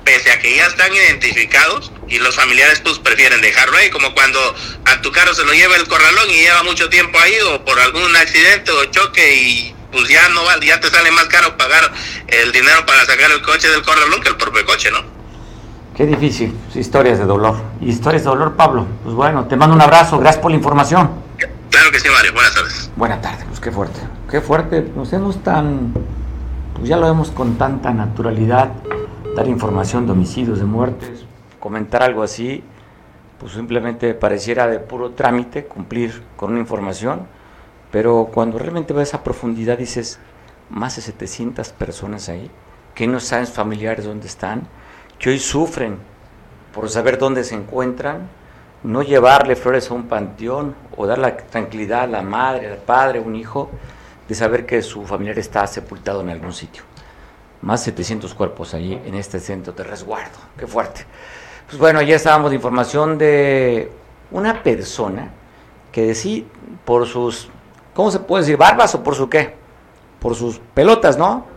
pese 0.04 0.32
a 0.32 0.40
que 0.40 0.56
ya 0.56 0.68
están 0.68 0.94
identificados 0.94 1.92
y 2.08 2.20
los 2.20 2.36
familiares 2.36 2.80
pues 2.80 3.00
prefieren 3.00 3.42
dejarlo 3.42 3.78
ahí, 3.78 3.90
como 3.90 4.14
cuando 4.14 4.56
a 4.86 5.02
tu 5.02 5.12
carro 5.12 5.34
se 5.34 5.44
lo 5.44 5.54
lleva 5.54 5.76
el 5.76 5.88
corralón 5.88 6.30
y 6.30 6.36
lleva 6.36 6.64
mucho 6.64 6.90
tiempo 6.90 7.20
ahí 7.20 7.36
o 7.52 7.66
por 7.66 7.80
algún 7.80 8.16
accidente 8.16 8.72
o 8.72 8.86
choque 8.86 9.36
y 9.36 9.76
pues 9.92 10.08
ya 10.10 10.30
no 10.30 10.44
ya 10.62 10.80
te 10.80 10.90
sale 10.90 11.12
más 11.12 11.26
caro 11.26 11.58
pagar 11.58 11.92
el 12.28 12.52
dinero 12.52 12.86
para 12.86 13.06
sacar 13.06 13.32
el 13.32 13.42
coche 13.42 13.70
del 13.70 13.84
corralón 13.84 14.22
que 14.22 14.30
el 14.30 14.38
propio 14.38 14.66
coche, 14.66 14.92
¿no? 14.92 15.17
Qué 15.98 16.06
difícil, 16.06 16.56
historias 16.76 17.18
de 17.18 17.26
dolor. 17.26 17.56
Historias 17.82 18.24
de 18.24 18.30
dolor, 18.30 18.56
Pablo. 18.56 18.86
Pues 19.04 19.16
bueno, 19.16 19.48
te 19.48 19.56
mando 19.56 19.76
un 19.76 19.82
abrazo, 19.82 20.20
gracias 20.20 20.40
por 20.40 20.52
la 20.52 20.58
información. 20.58 21.10
Claro 21.72 21.92
que 21.92 22.00
sí, 22.00 22.08
Mario, 22.16 22.34
buenas 22.34 22.54
tardes. 22.54 22.92
Buenas 22.96 23.22
tardes, 23.24 23.46
pues 23.46 23.60
qué 23.60 23.72
fuerte. 23.72 24.00
Qué 24.30 24.40
fuerte, 24.40 24.92
nos 24.96 25.12
hemos 25.14 25.42
tan, 25.42 25.96
pues 26.76 26.88
ya 26.88 26.98
lo 26.98 27.08
vemos 27.08 27.32
con 27.32 27.58
tanta 27.58 27.92
naturalidad, 27.94 28.74
dar 29.36 29.48
información 29.48 30.06
de 30.06 30.12
homicidios, 30.12 30.60
de 30.60 30.66
muertes, 30.66 31.26
comentar 31.60 32.04
algo 32.04 32.22
así, 32.22 32.64
pues 33.40 33.54
simplemente 33.54 34.14
pareciera 34.14 34.68
de 34.68 34.78
puro 34.78 35.14
trámite 35.14 35.66
cumplir 35.66 36.22
con 36.36 36.52
una 36.52 36.60
información, 36.60 37.22
pero 37.90 38.30
cuando 38.32 38.60
realmente 38.60 38.94
ves 38.94 39.16
a 39.16 39.24
profundidad 39.24 39.80
dices, 39.80 40.20
más 40.70 40.96
de 40.98 41.02
700 41.02 41.70
personas 41.70 42.30
ahí, 42.30 42.52
que 42.94 43.08
no 43.08 43.20
saben 43.20 43.48
familiares 43.48 44.06
dónde 44.06 44.28
están, 44.28 44.68
que 45.20 45.30
hoy 45.30 45.40
sufren 45.40 45.98
por 46.74 46.90
saber 46.90 47.18
dónde 47.18 47.44
se 47.44 47.56
encuentran, 47.56 48.30
no 48.84 49.02
llevarle 49.02 49.56
flores 49.56 49.90
a 49.90 49.94
un 49.94 50.08
panteón 50.08 50.76
o 50.96 51.08
dar 51.08 51.18
la 51.18 51.36
tranquilidad 51.36 52.04
a 52.04 52.08
la 52.08 52.22
madre, 52.22 52.72
al 52.72 52.78
padre, 52.78 53.20
a 53.20 53.22
un 53.22 53.36
hijo, 53.36 53.70
de 54.28 54.36
saber 54.36 54.66
que 54.66 54.82
su 54.82 55.06
familiar 55.06 55.40
está 55.40 55.66
sepultado 55.66 56.22
en 56.22 56.30
algún 56.30 56.54
sitio. 56.54 56.84
Más 57.62 57.82
de 57.82 57.92
700 57.92 58.34
cuerpos 58.36 58.74
allí 58.74 58.94
en 58.94 59.16
este 59.16 59.40
centro 59.40 59.74
de 59.74 59.84
resguardo. 59.84 60.38
Qué 60.58 60.68
fuerte. 60.68 61.06
Pues 61.66 61.80
bueno, 61.80 62.02
ya 62.02 62.16
estábamos 62.16 62.52
de 62.52 62.56
información 62.56 63.18
de 63.18 63.92
una 64.32 64.62
persona 64.62 65.32
que 65.92 66.14
sí, 66.14 66.48
por 66.86 67.08
sus, 67.08 67.50
¿cómo 67.94 68.12
se 68.12 68.20
puede 68.20 68.44
decir? 68.44 68.58
¿Barbas 68.58 68.94
o 68.96 69.04
por 69.04 69.16
su 69.16 69.28
qué? 69.28 69.56
Por 70.20 70.36
sus 70.36 70.60
pelotas, 70.74 71.18
¿no? 71.18 71.57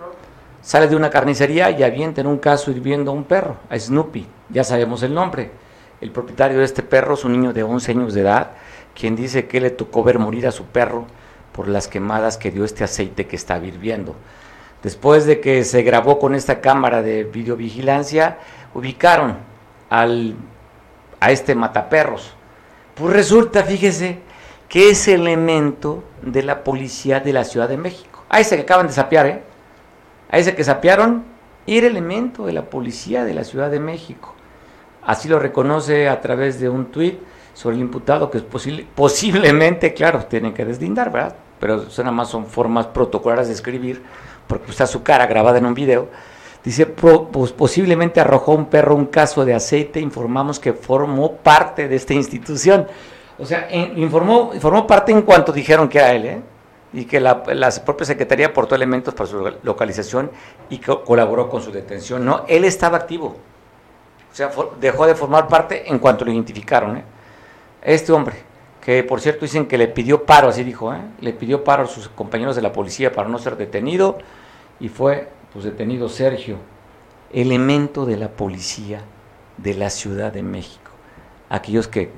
Sale 0.60 0.88
de 0.88 0.96
una 0.96 1.10
carnicería 1.10 1.70
y 1.70 1.82
avienta 1.82 2.20
en 2.20 2.26
un 2.26 2.38
caso 2.38 2.70
hirviendo 2.70 3.10
a 3.10 3.14
un 3.14 3.24
perro, 3.24 3.56
a 3.68 3.78
Snoopy, 3.78 4.26
ya 4.50 4.64
sabemos 4.64 5.02
el 5.02 5.14
nombre. 5.14 5.50
El 6.00 6.10
propietario 6.12 6.58
de 6.58 6.64
este 6.64 6.82
perro 6.82 7.14
es 7.14 7.24
un 7.24 7.32
niño 7.32 7.52
de 7.52 7.62
11 7.62 7.92
años 7.92 8.14
de 8.14 8.22
edad, 8.22 8.52
quien 8.94 9.16
dice 9.16 9.46
que 9.46 9.60
le 9.60 9.70
tocó 9.70 10.02
ver 10.02 10.18
morir 10.18 10.46
a 10.46 10.52
su 10.52 10.64
perro 10.64 11.06
por 11.52 11.68
las 11.68 11.88
quemadas 11.88 12.36
que 12.38 12.50
dio 12.50 12.64
este 12.64 12.84
aceite 12.84 13.26
que 13.26 13.36
está 13.36 13.58
hirviendo. 13.58 14.14
Después 14.82 15.26
de 15.26 15.40
que 15.40 15.62
se 15.64 15.82
grabó 15.82 16.18
con 16.18 16.34
esta 16.34 16.60
cámara 16.60 17.02
de 17.02 17.24
videovigilancia, 17.24 18.38
ubicaron 18.72 19.36
al, 19.90 20.36
a 21.20 21.30
este 21.30 21.54
mataperros. 21.54 22.32
Pues 22.94 23.12
resulta, 23.12 23.62
fíjese, 23.62 24.20
que 24.68 24.90
es 24.90 25.06
elemento 25.08 26.02
de 26.22 26.42
la 26.42 26.64
policía 26.64 27.20
de 27.20 27.32
la 27.32 27.44
Ciudad 27.44 27.68
de 27.68 27.76
México. 27.76 28.24
A 28.30 28.40
ese 28.40 28.56
que 28.56 28.62
acaban 28.62 28.86
de 28.86 28.92
sapear, 28.92 29.26
¿eh? 29.26 29.42
A 30.30 30.38
ese 30.38 30.54
que 30.54 30.64
sapearon, 30.64 31.24
era 31.66 31.86
elemento 31.86 32.46
de 32.46 32.52
la 32.52 32.62
policía 32.62 33.24
de 33.24 33.34
la 33.34 33.44
Ciudad 33.44 33.70
de 33.70 33.80
México. 33.80 34.34
Así 35.04 35.28
lo 35.28 35.38
reconoce 35.38 36.08
a 36.08 36.20
través 36.20 36.60
de 36.60 36.68
un 36.68 36.86
tuit 36.86 37.18
sobre 37.54 37.76
el 37.76 37.82
imputado, 37.82 38.30
que 38.30 38.38
es 38.38 38.44
posible, 38.44 38.86
posiblemente, 38.94 39.92
claro, 39.92 40.24
tienen 40.26 40.54
que 40.54 40.64
deslindar, 40.64 41.10
¿verdad? 41.10 41.34
Pero 41.58 41.82
eso 41.82 42.02
nada 42.02 42.14
más 42.14 42.28
son 42.28 42.46
formas 42.46 42.86
protocolares 42.86 43.48
de 43.48 43.54
escribir, 43.54 44.02
porque 44.46 44.70
está 44.70 44.86
su 44.86 45.02
cara 45.02 45.26
grabada 45.26 45.58
en 45.58 45.66
un 45.66 45.74
video. 45.74 46.08
Dice, 46.64 46.86
pues 46.86 47.52
posiblemente 47.52 48.20
arrojó 48.20 48.52
un 48.52 48.66
perro 48.66 48.94
un 48.94 49.06
caso 49.06 49.44
de 49.44 49.54
aceite, 49.54 50.00
informamos 50.00 50.60
que 50.60 50.72
formó 50.74 51.32
parte 51.36 51.88
de 51.88 51.96
esta 51.96 52.14
institución. 52.14 52.86
O 53.38 53.46
sea, 53.46 53.68
informó, 53.96 54.52
formó 54.60 54.86
parte 54.86 55.12
en 55.12 55.22
cuanto 55.22 55.52
dijeron 55.52 55.88
que 55.88 55.98
era 55.98 56.12
él, 56.12 56.24
¿eh? 56.26 56.42
Y 56.92 57.04
que 57.04 57.20
la, 57.20 57.42
propia 57.84 58.06
Secretaría 58.06 58.46
aportó 58.46 58.74
elementos 58.74 59.14
para 59.14 59.28
su 59.28 59.52
localización 59.62 60.30
y 60.68 60.78
colaboró 60.78 61.48
con 61.48 61.62
su 61.62 61.70
detención. 61.70 62.24
No, 62.24 62.44
él 62.48 62.64
estaba 62.64 62.96
activo. 62.96 63.36
O 64.30 64.34
sea, 64.34 64.50
dejó 64.80 65.06
de 65.06 65.14
formar 65.14 65.48
parte 65.48 65.90
en 65.90 65.98
cuanto 65.98 66.24
lo 66.24 66.32
identificaron. 66.32 66.96
¿eh? 66.96 67.04
Este 67.82 68.12
hombre, 68.12 68.36
que 68.80 69.04
por 69.04 69.20
cierto 69.20 69.42
dicen 69.42 69.66
que 69.66 69.78
le 69.78 69.88
pidió 69.88 70.24
paro, 70.24 70.48
así 70.48 70.64
dijo, 70.64 70.92
¿eh? 70.92 71.00
le 71.20 71.32
pidió 71.32 71.62
paro 71.62 71.84
a 71.84 71.86
sus 71.86 72.08
compañeros 72.08 72.56
de 72.56 72.62
la 72.62 72.72
policía 72.72 73.12
para 73.12 73.28
no 73.28 73.38
ser 73.38 73.56
detenido 73.56 74.18
y 74.78 74.88
fue 74.88 75.28
pues 75.52 75.64
detenido 75.64 76.08
Sergio, 76.08 76.56
elemento 77.32 78.06
de 78.06 78.16
la 78.16 78.28
policía 78.28 79.02
de 79.58 79.74
la 79.74 79.90
Ciudad 79.90 80.32
de 80.32 80.42
México. 80.42 80.90
Aquellos 81.48 81.88
que, 81.88 82.10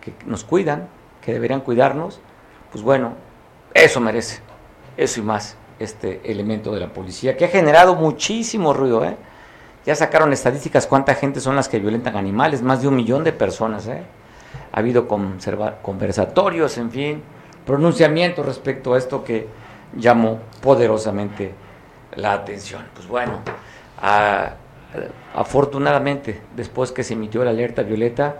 que 0.00 0.14
nos 0.24 0.44
cuidan, 0.44 0.88
que 1.22 1.32
deberían 1.32 1.60
cuidarnos, 1.60 2.20
pues 2.72 2.82
bueno, 2.82 3.14
eso 3.74 4.00
merece, 4.00 4.40
eso 4.96 5.20
y 5.20 5.22
más, 5.22 5.56
este 5.78 6.20
elemento 6.24 6.72
de 6.72 6.80
la 6.80 6.88
policía, 6.88 7.36
que 7.36 7.44
ha 7.44 7.48
generado 7.48 7.94
muchísimo 7.94 8.72
ruido. 8.72 9.04
¿eh? 9.04 9.16
Ya 9.86 9.94
sacaron 9.94 10.32
estadísticas 10.32 10.86
cuánta 10.86 11.14
gente 11.14 11.40
son 11.40 11.56
las 11.56 11.68
que 11.68 11.78
violentan 11.78 12.16
animales, 12.16 12.62
más 12.62 12.82
de 12.82 12.88
un 12.88 12.96
millón 12.96 13.24
de 13.24 13.32
personas. 13.32 13.86
¿eh? 13.86 14.02
Ha 14.72 14.78
habido 14.78 15.06
conversatorios, 15.06 16.78
en 16.78 16.90
fin, 16.90 17.22
pronunciamientos 17.64 18.44
respecto 18.44 18.94
a 18.94 18.98
esto 18.98 19.22
que 19.22 19.46
llamó 19.96 20.40
poderosamente 20.60 21.54
la 22.16 22.32
atención. 22.32 22.84
Pues 22.94 23.06
bueno, 23.06 23.40
afortunadamente, 25.34 26.40
después 26.56 26.92
que 26.92 27.04
se 27.04 27.14
emitió 27.14 27.44
la 27.44 27.50
alerta 27.50 27.82
violeta, 27.82 28.36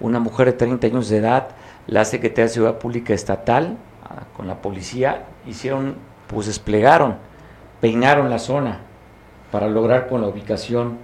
una 0.00 0.18
mujer 0.18 0.46
de 0.48 0.52
30 0.54 0.86
años 0.88 1.08
de 1.08 1.18
edad, 1.18 1.48
la 1.86 2.04
Secretaría 2.04 2.44
de 2.44 2.50
Seguridad 2.50 2.78
Pública 2.78 3.14
Estatal, 3.14 3.76
con 4.36 4.46
la 4.46 4.62
policía, 4.62 5.26
hicieron, 5.46 5.96
pues 6.26 6.46
desplegaron, 6.46 7.16
peinaron 7.80 8.30
la 8.30 8.38
zona 8.38 8.80
para 9.50 9.68
lograr 9.68 10.08
con 10.08 10.20
la 10.20 10.28
ubicación 10.28 10.98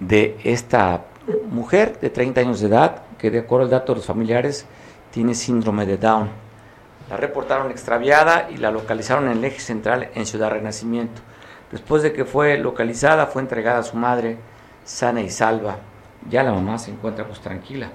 de 0.00 0.38
esta 0.44 1.04
mujer 1.50 1.98
de 2.00 2.10
30 2.10 2.40
años 2.40 2.60
de 2.60 2.68
edad, 2.68 3.02
que 3.18 3.30
de 3.30 3.40
acuerdo 3.40 3.64
al 3.64 3.70
dato 3.70 3.92
de 3.92 3.98
los 3.98 4.06
familiares 4.06 4.66
tiene 5.10 5.34
síndrome 5.34 5.86
de 5.86 5.98
Down. 5.98 6.28
La 7.08 7.16
reportaron 7.16 7.70
extraviada 7.70 8.48
y 8.50 8.56
la 8.56 8.70
localizaron 8.70 9.26
en 9.26 9.38
el 9.38 9.44
eje 9.44 9.60
central 9.60 10.10
en 10.14 10.26
Ciudad 10.26 10.50
Renacimiento. 10.50 11.20
Después 11.70 12.02
de 12.02 12.12
que 12.12 12.24
fue 12.24 12.58
localizada, 12.58 13.26
fue 13.26 13.42
entregada 13.42 13.78
a 13.78 13.82
su 13.82 13.96
madre 13.96 14.38
sana 14.84 15.20
y 15.20 15.30
salva. 15.30 15.76
Ya 16.28 16.42
la 16.42 16.52
mamá 16.52 16.78
se 16.78 16.90
encuentra 16.90 17.26
pues 17.26 17.40
tranquila 17.40 17.90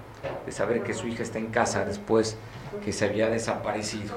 de 0.45 0.51
saber 0.51 0.83
que 0.83 0.93
su 0.93 1.07
hija 1.07 1.23
está 1.23 1.39
en 1.39 1.47
casa 1.47 1.85
después 1.85 2.37
que 2.83 2.93
se 2.93 3.05
había 3.05 3.29
desaparecido. 3.29 4.15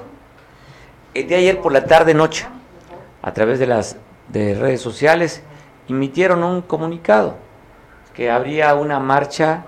El 1.13 1.27
de 1.27 1.35
ayer 1.35 1.59
por 1.59 1.71
la 1.71 1.85
tarde 1.85 2.13
noche, 2.13 2.45
a 3.21 3.33
través 3.33 3.59
de 3.59 3.67
las 3.67 3.97
de 4.29 4.55
redes 4.55 4.81
sociales, 4.81 5.41
emitieron 5.89 6.43
un 6.43 6.61
comunicado 6.61 7.35
que 8.13 8.29
habría 8.31 8.73
una 8.75 8.99
marcha 8.99 9.65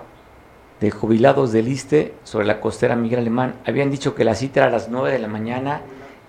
de 0.80 0.90
jubilados 0.90 1.52
del 1.52 1.68
ISTE 1.68 2.14
sobre 2.24 2.46
la 2.46 2.60
costera 2.60 2.96
Miguel 2.96 3.20
Alemán. 3.20 3.54
Habían 3.66 3.90
dicho 3.90 4.14
que 4.14 4.24
la 4.24 4.34
cita 4.34 4.60
era 4.60 4.68
a 4.68 4.72
las 4.72 4.88
9 4.88 5.12
de 5.12 5.18
la 5.18 5.28
mañana 5.28 5.82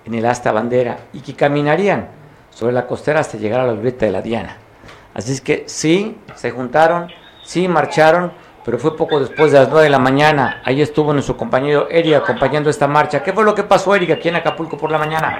en 0.06 0.14
el 0.14 0.26
Asta 0.26 0.52
Bandera 0.52 0.98
y 1.14 1.22
que 1.22 1.34
caminarían 1.34 2.08
sobre 2.50 2.74
la 2.74 2.88
costera 2.88 3.20
hasta 3.20 3.38
llegar 3.38 3.60
a 3.62 3.68
la 3.68 3.74
libreta 3.74 4.06
de 4.06 4.12
la 4.12 4.22
Diana. 4.22 4.58
Así 5.14 5.32
es 5.32 5.42
que 5.42 5.64
sí, 5.68 6.18
se 6.36 6.52
juntaron, 6.52 7.10
sí 7.44 7.68
marcharon, 7.68 8.32
pero 8.66 8.80
fue 8.80 8.98
poco 8.98 9.20
después 9.20 9.52
de 9.52 9.60
las 9.60 9.70
9 9.70 9.84
de 9.84 9.90
la 9.92 10.00
mañana. 10.00 10.62
Ahí 10.66 10.82
estuvo 10.82 11.14
nuestro 11.14 11.38
compañero 11.38 11.88
Eri 11.90 12.16
acompañando 12.16 12.72
esta 12.72 12.88
marcha. 12.88 13.22
¿Qué 13.22 13.32
fue 13.32 13.44
lo 13.44 13.54
que 13.54 13.64
pasó, 13.64 13.94
Eri, 13.96 14.12
aquí 14.12 14.30
en 14.30 14.38
Acapulco 14.38 14.76
por 14.76 14.92
la 14.92 14.98
mañana? 14.98 15.40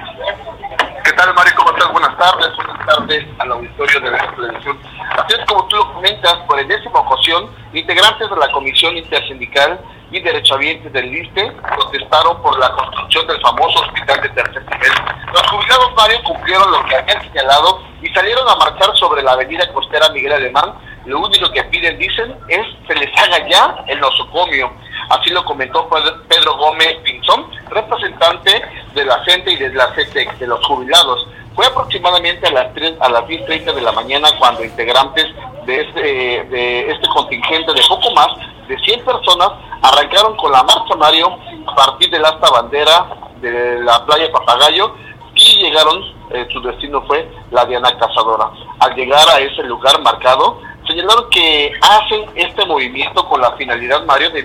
¿Qué 1.02 1.12
tal, 1.12 1.34
Mario? 1.34 1.52
¿Cómo 1.56 1.70
estás? 1.72 1.90
Buenas 1.90 2.16
tardes. 2.16 2.56
Buenas 2.56 2.86
tardes 2.86 3.26
al 3.38 3.50
auditorio 3.50 4.00
de 4.00 4.10
la 4.12 4.36
televisión. 4.36 4.78
Así 5.18 5.34
es 5.36 5.44
como 5.46 5.66
tú 5.66 5.76
lo 5.76 5.92
comentas, 5.94 6.34
por 6.46 6.60
enésima 6.60 7.00
ocasión, 7.00 7.50
integrantes 7.72 8.30
de 8.30 8.36
la 8.36 8.52
Comisión 8.52 8.96
Intersindical 8.96 9.80
y 10.12 10.20
derechohabientes 10.20 10.92
del 10.92 11.10
LISTE 11.10 11.52
protestaron 11.74 12.40
por 12.40 12.56
la 12.60 12.70
construcción 12.70 13.26
del 13.26 13.40
famoso 13.40 13.80
hospital 13.80 14.20
de 14.22 14.28
tercer 14.28 14.62
nivel. 14.62 14.92
Los 15.32 15.42
jubilados 15.50 15.92
Mario 15.96 16.18
cumplieron 16.22 16.70
lo 16.70 16.84
que 16.84 16.94
habían 16.94 17.20
señalado 17.22 17.82
y 18.00 18.08
salieron 18.10 18.48
a 18.48 18.54
marchar 18.54 18.96
sobre 18.96 19.22
la 19.24 19.32
avenida 19.32 19.66
costera 19.72 20.10
Miguel 20.10 20.32
Alemán 20.32 20.74
lo 21.06 21.20
único 21.20 21.50
que 21.50 21.62
piden, 21.64 21.98
dicen, 21.98 22.34
es 22.48 22.66
se 22.86 22.94
les 22.94 23.10
haga 23.18 23.48
ya 23.48 23.84
el 23.86 24.00
nosocomio. 24.00 24.70
Así 25.08 25.30
lo 25.30 25.44
comentó 25.44 25.88
Pedro 26.28 26.56
Gómez 26.56 26.96
Pinzón, 27.04 27.46
representante 27.70 28.62
de 28.94 29.04
la 29.04 29.22
gente 29.24 29.52
y 29.52 29.56
de 29.56 29.72
la 29.72 29.94
CETEC, 29.94 30.38
de 30.38 30.46
los 30.46 30.64
jubilados. 30.66 31.28
Fue 31.54 31.66
aproximadamente 31.66 32.48
a 32.48 32.50
las 32.50 32.74
3, 32.74 32.94
a 33.00 33.08
las 33.08 33.22
10.30 33.24 33.72
de 33.72 33.80
la 33.80 33.92
mañana 33.92 34.28
cuando 34.38 34.64
integrantes 34.64 35.26
de 35.64 35.80
este, 35.80 36.02
de 36.50 36.90
este 36.90 37.08
contingente 37.08 37.72
de 37.72 37.82
poco 37.88 38.10
más 38.12 38.28
de 38.68 38.76
100 38.78 39.04
personas 39.04 39.52
arrancaron 39.82 40.36
con 40.36 40.52
la 40.52 40.62
marcha 40.62 40.96
Mario 40.96 41.38
a 41.66 41.74
partir 41.74 42.10
del 42.10 42.24
asta 42.24 42.50
bandera 42.50 43.06
de 43.40 43.80
la 43.82 44.04
playa 44.04 44.30
Papagayo 44.32 44.94
y 45.34 45.62
llegaron, 45.62 46.02
eh, 46.30 46.46
su 46.52 46.60
destino 46.62 47.02
fue 47.06 47.28
la 47.50 47.64
Diana 47.66 47.96
Cazadora. 47.98 48.50
Al 48.80 48.94
llegar 48.94 49.28
a 49.28 49.38
ese 49.38 49.62
lugar 49.64 50.00
marcado, 50.00 50.60
señalaron 50.86 51.28
que 51.30 51.72
hacen 51.80 52.24
este 52.34 52.64
movimiento 52.64 53.26
con 53.28 53.40
la 53.40 53.52
finalidad, 53.56 54.04
Mario, 54.04 54.30
de, 54.30 54.42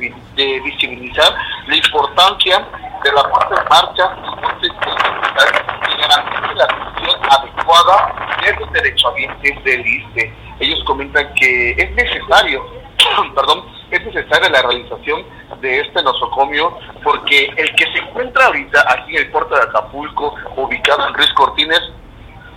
visibilizar 0.64 1.34
la 1.68 1.76
importancia 1.76 2.68
de 3.04 3.12
la 3.12 3.24
puesta 3.24 3.62
en 3.62 3.70
marcha 3.70 4.16
y 4.62 6.02
garantizar 6.02 6.56
la 6.56 6.64
atención 6.64 7.20
adecuada 7.30 8.38
de 8.44 8.60
los 8.60 8.72
derechohabientes 8.72 9.64
del 9.64 9.86
ISTE. 9.86 10.34
Ellos 10.60 10.84
comentan 10.86 11.34
que 11.36 11.72
es 11.72 11.92
necesario, 11.92 12.66
perdón, 13.36 13.66
es 13.92 14.06
necesaria 14.06 14.50
la 14.50 14.62
realización 14.62 15.24
de 15.60 15.82
este 15.82 16.02
nosocomio 16.02 16.78
porque 17.04 17.46
el 17.58 17.76
que 17.76 17.86
se 17.92 18.00
encuentra 18.00 18.46
ahorita 18.48 18.86
aquí 18.90 19.16
en 19.16 19.24
el 19.24 19.32
puerto 19.32 19.56
de 19.56 19.62
Acapulco, 19.62 20.36
ubicado 20.56 21.08
en 21.08 21.14
Ruiz 21.14 21.32
Cortines, 21.34 21.82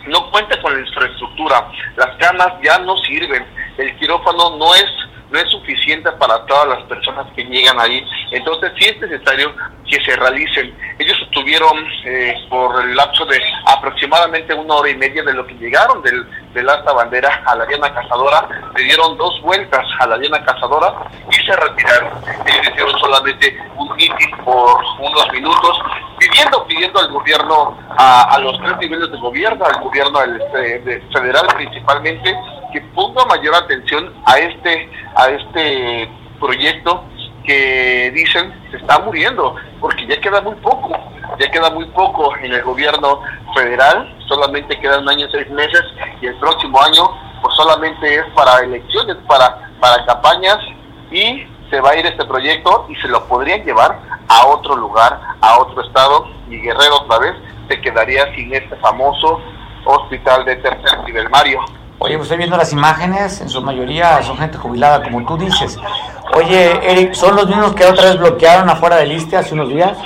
no 0.07 0.31
cuenta 0.31 0.61
con 0.61 0.75
la 0.75 0.81
infraestructura, 0.81 1.69
las 1.97 2.17
camas 2.17 2.53
ya 2.63 2.79
no 2.79 2.97
sirven, 2.99 3.45
el 3.79 3.97
quirófano 3.97 4.57
no 4.57 4.75
es 4.75 4.87
no 5.35 5.41
es 5.41 5.51
suficiente 5.51 6.11
para 6.13 6.47
todas 6.47 6.69
las 6.69 6.83
personas 6.85 7.27
que 7.35 7.45
llegan 7.45 7.79
ahí. 7.81 8.07
Entonces 8.31 8.71
sí 8.79 8.87
es 8.87 9.01
necesario 9.01 9.53
que 9.89 10.01
se 10.05 10.15
realicen. 10.15 10.73
Ellos 10.99 11.19
estuvieron 11.23 11.77
eh, 12.05 12.35
por 12.49 12.81
el 12.81 12.95
lapso 12.95 13.27
de 13.27 13.43
aproximadamente 13.67 14.55
una 14.55 14.75
hora 14.75 14.91
y 14.91 14.97
media 14.97 15.25
de 15.25 15.35
lo 15.35 15.45
que 15.45 15.55
llegaron 15.55 16.03
del, 16.03 16.25
del 16.53 16.69
Asta 16.69 16.93
Bandera 16.93 17.43
a 17.47 17.57
la 17.57 17.67
Diana 17.67 17.93
Cazadora, 17.93 18.49
le 18.77 18.85
dieron 18.85 19.17
dos 19.17 19.41
vueltas 19.43 19.85
a 19.99 20.07
la 20.07 20.19
Diana 20.19 20.45
Cazadora 20.45 20.95
y 21.29 21.35
se 21.35 21.57
retiraron. 21.57 22.13
Ellos 22.47 22.69
hicieron 22.71 22.99
solamente 23.01 23.59
un 23.77 23.89
meeting 23.97 24.37
por 24.45 24.85
unos 25.01 25.33
minutos, 25.33 25.79
pidiendo, 26.35 26.67
pidiendo 26.67 27.01
al 27.01 27.13
gobierno, 27.13 27.79
a, 27.97 28.39
los 28.41 28.59
tres 28.59 28.77
niveles 28.79 29.11
de 29.11 29.19
gobierno, 29.19 29.65
al 29.65 29.81
gobierno 29.81 30.21
este, 30.23 31.01
federal 31.13 31.47
principalmente, 31.55 32.37
que 32.73 32.81
ponga 32.95 33.25
mayor 33.27 33.55
atención 33.55 34.13
a 34.27 34.39
este, 34.39 34.91
a 35.15 35.29
este 35.29 36.11
proyecto 36.41 37.05
que 37.45 38.11
dicen 38.15 38.53
se 38.71 38.79
está 38.79 38.99
muriendo, 38.99 39.55
porque 39.81 40.07
ya 40.07 40.21
queda 40.21 40.41
muy 40.41 40.57
poco, 40.57 40.91
ya 41.39 41.51
queda 41.51 41.71
muy 41.71 41.87
poco 41.87 42.37
en 42.39 42.53
el 42.53 42.63
gobierno 42.63 43.21
federal, 43.55 44.17
solamente 44.27 44.79
quedan 44.81 45.03
un 45.03 45.11
año 45.11 45.27
y 45.27 45.31
seis 45.31 45.49
meses 45.51 45.83
y 46.21 46.27
el 46.27 46.35
próximo 46.37 46.83
año 46.83 47.05
pues 47.43 47.55
solamente 47.55 48.13
es 48.13 48.25
para 48.35 48.65
elecciones, 48.65 49.17
para, 49.29 49.71
para 49.79 50.05
campañas 50.07 50.59
y 51.13 51.47
se 51.75 51.81
va 51.81 51.91
a 51.91 51.97
ir 51.97 52.07
este 52.07 52.25
proyecto 52.25 52.87
y 52.89 52.95
se 52.97 53.09
lo 53.09 53.27
podrían 53.27 53.65
llevar 53.65 53.99
a 54.29 54.47
otro 54.47 54.77
lugar, 54.77 55.21
a 55.41 55.59
otro 55.59 55.83
estado 55.83 56.29
y 56.49 56.59
Guerrero 56.59 56.99
otra 57.03 57.19
vez 57.19 57.35
se 57.69 57.81
quedaría 57.81 58.33
sin 58.37 58.55
este 58.55 58.77
famoso 58.77 59.41
hospital 59.85 60.45
de 60.45 60.55
tercer 60.57 61.03
nivel 61.05 61.29
Mario. 61.31 61.59
Oye, 61.99 62.15
pues 62.17 62.27
estoy 62.27 62.39
viendo 62.39 62.57
las 62.57 62.73
imágenes, 62.73 63.41
en 63.41 63.49
su 63.49 63.61
mayoría 63.61 64.23
son 64.23 64.39
gente 64.39 64.57
jubilada, 64.57 65.03
como 65.03 65.27
tú 65.27 65.37
dices. 65.37 65.77
Oye, 66.35 66.79
Eric, 66.83 67.15
¿son 67.15 67.35
los 67.35 67.49
mismos 67.49 67.75
que 67.75 67.85
otra 67.87 68.05
vez 68.05 68.19
bloquearon 68.19 68.71
afuera 68.71 68.97
del 68.97 69.11
ISTE 69.11 69.37
hace 69.37 69.55
unos 69.55 69.69
días? 69.69 69.99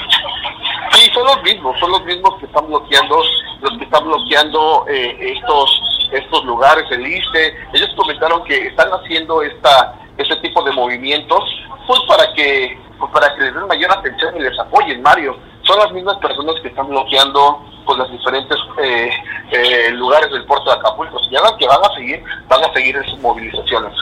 son 1.13 1.27
los 1.27 1.43
mismos, 1.43 1.79
son 1.81 1.91
los 1.91 2.05
mismos 2.05 2.35
que 2.39 2.47
están 2.47 2.67
bloqueando, 2.67 3.21
los 3.61 3.79
que 3.79 3.85
están 3.85 4.05
bloqueando 4.05 4.87
eh, 4.89 5.35
estos 5.37 5.83
estos 6.13 6.45
lugares, 6.45 6.85
el 6.91 7.07
ISTE. 7.07 7.55
Ellos 7.73 7.91
comentaron 7.97 8.43
que 8.45 8.69
están 8.69 8.89
haciendo 8.91 9.43
esta 9.43 9.95
este 10.19 10.37
tipo 10.37 10.63
de 10.63 10.73
movimientos, 10.73 11.43
pues 11.87 12.01
para 12.09 12.33
que 12.35 12.79
pues 12.99 13.13
para 13.13 13.35
que 13.35 13.43
les 13.43 13.55
den 13.55 13.67
mayor 13.67 13.93
atención 13.93 14.37
y 14.37 14.41
les 14.41 14.59
apoyen, 14.59 15.01
Mario. 15.03 15.37
Son 15.63 15.79
las 15.79 15.93
mismas 15.93 16.17
personas 16.17 16.57
que 16.63 16.69
están 16.69 16.89
bloqueando 16.89 17.65
pues 17.87 17.99
los 17.99 18.11
diferentes 18.11 18.59
eh, 18.83 19.11
eh, 19.51 19.91
lugares 19.93 20.31
del 20.31 20.45
puerto 20.45 20.71
de 20.71 20.77
Acapulco. 20.77 21.19
Señalan 21.25 21.57
que 21.57 21.67
van 21.67 21.81
a 21.83 21.95
seguir, 21.95 22.23
van 22.49 22.65
a 22.65 22.73
seguir 22.73 22.97
en 22.97 23.05
sus 23.05 23.19
movilizaciones. 23.21 23.93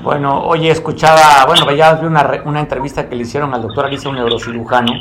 Bueno, 0.00 0.44
oye, 0.46 0.70
escuchaba, 0.70 1.44
bueno, 1.46 1.70
ya 1.72 1.94
vi 1.94 2.06
una, 2.06 2.42
una 2.44 2.60
entrevista 2.60 3.08
que 3.08 3.14
le 3.14 3.22
hicieron 3.22 3.52
al 3.54 3.62
doctor 3.62 3.86
Alicia, 3.86 4.08
un 4.08 4.16
neurocirujano, 4.16 4.92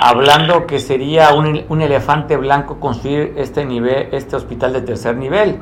hablando 0.00 0.66
que 0.66 0.80
sería 0.80 1.32
un, 1.32 1.64
un, 1.68 1.80
elefante 1.80 2.36
blanco 2.36 2.80
construir 2.80 3.34
este 3.36 3.64
nivel, 3.64 4.08
este 4.12 4.36
hospital 4.36 4.72
de 4.72 4.82
tercer 4.82 5.16
nivel, 5.16 5.60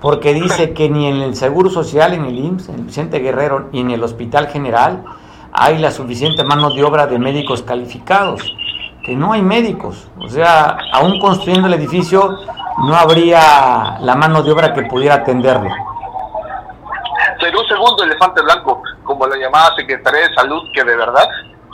porque 0.00 0.34
dice 0.42 0.72
que 0.74 0.88
ni 0.88 1.06
en 1.06 1.16
el 1.22 1.36
Seguro 1.36 1.70
Social, 1.70 2.14
en 2.14 2.24
el 2.24 2.38
IMSS, 2.38 2.68
en 2.68 2.74
el 2.76 2.82
Vicente 2.82 3.18
Guerrero, 3.18 3.68
ni 3.72 3.80
en 3.80 3.90
el 3.90 4.02
Hospital 4.02 4.48
General 4.48 5.04
hay 5.52 5.78
la 5.78 5.90
suficiente 5.90 6.44
mano 6.44 6.70
de 6.70 6.84
obra 6.84 7.06
de 7.06 7.18
médicos 7.18 7.62
calificados, 7.62 8.42
que 9.02 9.16
no 9.16 9.32
hay 9.32 9.42
médicos, 9.42 10.08
o 10.20 10.28
sea, 10.28 10.76
aún 10.92 11.18
construyendo 11.18 11.68
el 11.68 11.74
edificio 11.74 12.36
no 12.78 12.94
habría 12.94 13.96
la 14.00 14.14
mano 14.16 14.42
de 14.42 14.52
obra 14.52 14.74
que 14.74 14.82
pudiera 14.82 15.14
atenderlo. 15.16 15.70
Sería 17.40 17.58
un 17.58 17.66
segundo 17.66 18.04
elefante 18.04 18.42
blanco, 18.42 18.82
como 19.04 19.26
la 19.26 19.36
llamada 19.36 19.74
Secretaría 19.76 20.28
de 20.28 20.34
Salud, 20.34 20.62
que 20.74 20.84
de 20.84 20.96
verdad 20.96 21.26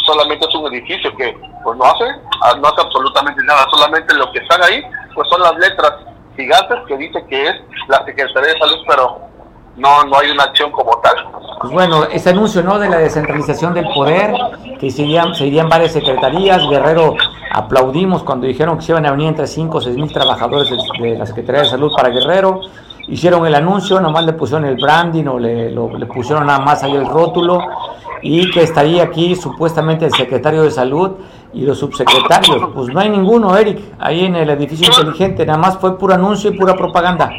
solamente 0.06 0.46
es 0.48 0.54
un 0.54 0.72
edificio 0.72 1.14
que 1.16 1.36
pues 1.64 1.76
no 1.76 1.84
hace, 1.84 2.04
no 2.60 2.68
hace 2.68 2.80
absolutamente 2.80 3.42
nada, 3.44 3.66
solamente 3.70 4.14
lo 4.14 4.30
que 4.32 4.38
están 4.38 4.62
ahí 4.62 4.82
pues 5.14 5.28
son 5.28 5.40
las 5.40 5.56
letras 5.56 5.92
gigantes 6.36 6.78
que 6.86 6.96
dice 6.96 7.24
que 7.28 7.48
es 7.48 7.54
la 7.88 8.04
Secretaría 8.04 8.52
de 8.52 8.58
Salud, 8.58 8.78
pero 8.86 9.20
no, 9.76 10.04
no 10.04 10.18
hay 10.18 10.30
una 10.30 10.44
acción 10.44 10.70
como 10.70 10.98
tal. 10.98 11.14
Pues 11.60 11.72
bueno, 11.72 12.04
ese 12.04 12.30
anuncio 12.30 12.62
¿no? 12.62 12.78
de 12.78 12.88
la 12.88 12.98
descentralización 12.98 13.74
del 13.74 13.86
poder, 13.94 14.34
que 14.78 14.90
se 14.90 15.02
irían, 15.02 15.32
irían 15.40 15.68
varias 15.68 15.92
secretarías, 15.92 16.68
Guerrero 16.68 17.14
aplaudimos 17.54 18.22
cuando 18.22 18.46
dijeron 18.46 18.78
que 18.78 18.84
se 18.84 18.92
iban 18.92 19.06
a 19.06 19.10
venir 19.10 19.28
entre 19.28 19.46
5 19.46 19.76
o 19.76 19.80
6 19.80 19.96
mil 19.96 20.12
trabajadores 20.12 20.70
de, 21.00 21.18
la 21.18 21.26
Secretaría 21.26 21.62
de 21.62 21.68
Salud 21.68 21.92
para 21.94 22.08
Guerrero, 22.08 22.60
hicieron 23.08 23.46
el 23.46 23.54
anuncio, 23.54 24.00
nomás 24.00 24.24
le 24.24 24.32
pusieron 24.32 24.64
el 24.64 24.76
branding 24.76 25.26
o 25.26 25.38
le, 25.38 25.70
le 25.70 26.06
pusieron 26.06 26.46
nada 26.46 26.60
más 26.60 26.82
ahí 26.82 26.94
el 26.94 27.06
rótulo 27.06 27.60
y 28.22 28.50
que 28.50 28.62
estaría 28.62 29.02
aquí 29.02 29.34
supuestamente 29.34 30.06
el 30.06 30.12
secretario 30.12 30.62
de 30.62 30.70
salud 30.70 31.16
y 31.52 31.62
los 31.62 31.78
subsecretarios. 31.78 32.70
Pues 32.74 32.88
no 32.88 33.00
hay 33.00 33.10
ninguno, 33.10 33.56
Eric, 33.56 33.80
ahí 33.98 34.24
en 34.24 34.36
el 34.36 34.48
edificio 34.50 34.86
inteligente, 34.86 35.44
nada 35.44 35.58
más 35.58 35.78
fue 35.78 35.98
puro 35.98 36.14
anuncio 36.14 36.50
y 36.50 36.56
pura 36.56 36.74
propaganda. 36.74 37.30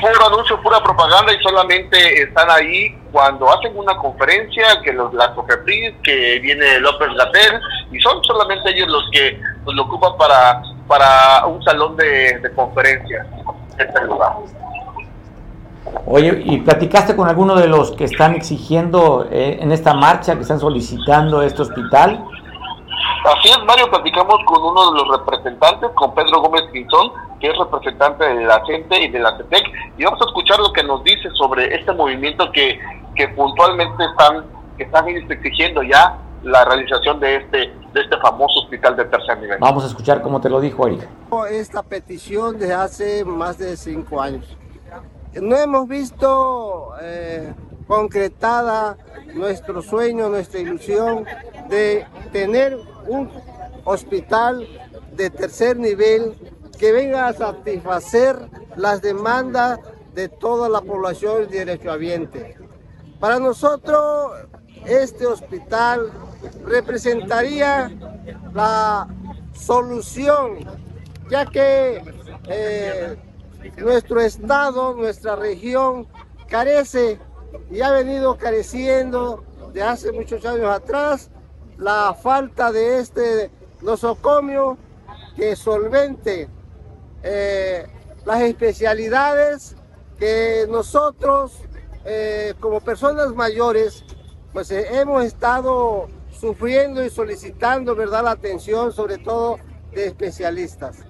Puro 0.00 0.26
anuncio, 0.26 0.60
pura 0.62 0.82
propaganda 0.82 1.32
y 1.32 1.42
solamente 1.42 2.22
están 2.22 2.50
ahí 2.50 2.96
cuando 3.12 3.50
hacen 3.50 3.76
una 3.76 3.94
conferencia, 3.96 4.80
que 4.82 4.92
los, 4.92 5.12
la 5.12 5.34
COFEPRIS, 5.34 5.96
que 6.02 6.38
viene 6.40 6.80
López 6.80 7.08
Gatel, 7.16 7.60
y 7.92 8.00
son 8.00 8.24
solamente 8.24 8.70
ellos 8.70 8.88
los 8.88 9.04
que 9.12 9.38
pues, 9.62 9.76
lo 9.76 9.82
ocupan 9.82 10.16
para, 10.16 10.62
para 10.86 11.46
un 11.46 11.62
salón 11.62 11.96
de, 11.96 12.38
de 12.38 12.54
conferencias, 12.54 13.26
este 13.78 14.04
lugar. 14.04 14.32
Oye, 16.06 16.42
¿y 16.44 16.58
platicaste 16.58 17.16
con 17.16 17.28
alguno 17.28 17.54
de 17.54 17.68
los 17.68 17.92
que 17.92 18.04
están 18.04 18.34
exigiendo 18.34 19.26
eh, 19.30 19.58
en 19.60 19.72
esta 19.72 19.94
marcha, 19.94 20.34
que 20.34 20.42
están 20.42 20.60
solicitando 20.60 21.42
este 21.42 21.62
hospital? 21.62 22.24
Así 23.24 23.48
es, 23.48 23.58
Mario, 23.64 23.90
platicamos 23.90 24.36
con 24.46 24.62
uno 24.62 24.92
de 24.92 24.98
los 24.98 25.18
representantes, 25.18 25.90
con 25.94 26.14
Pedro 26.14 26.40
Gómez 26.40 26.62
Quintón, 26.72 27.12
que 27.38 27.48
es 27.48 27.58
representante 27.58 28.24
de 28.24 28.44
la 28.44 28.62
CENTE 28.66 29.04
y 29.04 29.08
de 29.08 29.18
la 29.18 29.36
CETEC, 29.36 29.64
y 29.98 30.04
vamos 30.04 30.20
a 30.22 30.24
escuchar 30.26 30.58
lo 30.58 30.72
que 30.72 30.82
nos 30.82 31.02
dice 31.04 31.28
sobre 31.34 31.74
este 31.74 31.92
movimiento 31.92 32.50
que, 32.52 32.78
que 33.14 33.28
puntualmente 33.28 34.04
están, 34.04 34.44
que 34.76 34.84
están 34.84 35.08
exigiendo 35.08 35.82
ya 35.82 36.18
la 36.42 36.64
realización 36.64 37.20
de 37.20 37.36
este, 37.36 37.58
de 37.92 38.00
este 38.00 38.16
famoso 38.18 38.60
hospital 38.60 38.96
de 38.96 39.04
tercer 39.04 39.38
nivel. 39.38 39.58
Vamos 39.60 39.84
a 39.84 39.86
escuchar 39.88 40.22
cómo 40.22 40.40
te 40.40 40.48
lo 40.48 40.60
dijo 40.60 40.86
Erika. 40.86 41.06
Esta 41.50 41.82
petición 41.82 42.58
de 42.58 42.72
hace 42.72 43.24
más 43.24 43.58
de 43.58 43.76
cinco 43.76 44.20
años 44.20 44.56
no 45.34 45.56
hemos 45.56 45.88
visto 45.88 46.94
eh, 47.00 47.52
concretada 47.86 48.96
nuestro 49.34 49.82
sueño, 49.82 50.28
nuestra 50.28 50.60
ilusión 50.60 51.24
de 51.68 52.06
tener 52.32 52.78
un 53.06 53.30
hospital 53.84 54.66
de 55.14 55.30
tercer 55.30 55.76
nivel 55.76 56.34
que 56.78 56.92
venga 56.92 57.28
a 57.28 57.32
satisfacer 57.32 58.36
las 58.76 59.02
demandas 59.02 59.78
de 60.14 60.28
toda 60.28 60.68
la 60.68 60.80
población 60.80 61.48
derechohabiente. 61.48 62.56
Para 63.20 63.38
nosotros, 63.38 64.32
este 64.86 65.26
hospital 65.26 66.10
representaría 66.64 67.90
la 68.54 69.06
solución, 69.52 70.58
ya 71.30 71.46
que 71.46 72.02
eh, 72.48 73.16
nuestro 73.76 74.20
estado, 74.20 74.94
nuestra 74.94 75.36
región 75.36 76.06
carece 76.48 77.18
y 77.70 77.80
ha 77.80 77.90
venido 77.90 78.36
careciendo 78.36 79.44
de 79.72 79.82
hace 79.82 80.12
muchos 80.12 80.44
años 80.44 80.66
atrás 80.66 81.30
la 81.78 82.14
falta 82.14 82.72
de 82.72 82.98
este 82.98 83.50
nosocomio 83.80 84.76
que 85.36 85.56
solvente 85.56 86.48
eh, 87.22 87.86
las 88.24 88.42
especialidades 88.42 89.76
que 90.18 90.66
nosotros 90.68 91.52
eh, 92.04 92.54
como 92.60 92.80
personas 92.80 93.34
mayores 93.34 94.04
pues 94.52 94.70
eh, 94.70 95.00
hemos 95.00 95.24
estado 95.24 96.08
sufriendo 96.30 97.04
y 97.04 97.10
solicitando 97.10 97.94
verdad 97.94 98.24
la 98.24 98.32
atención 98.32 98.92
sobre 98.92 99.18
todo 99.18 99.58
de 99.92 100.06
especialistas. 100.06 101.09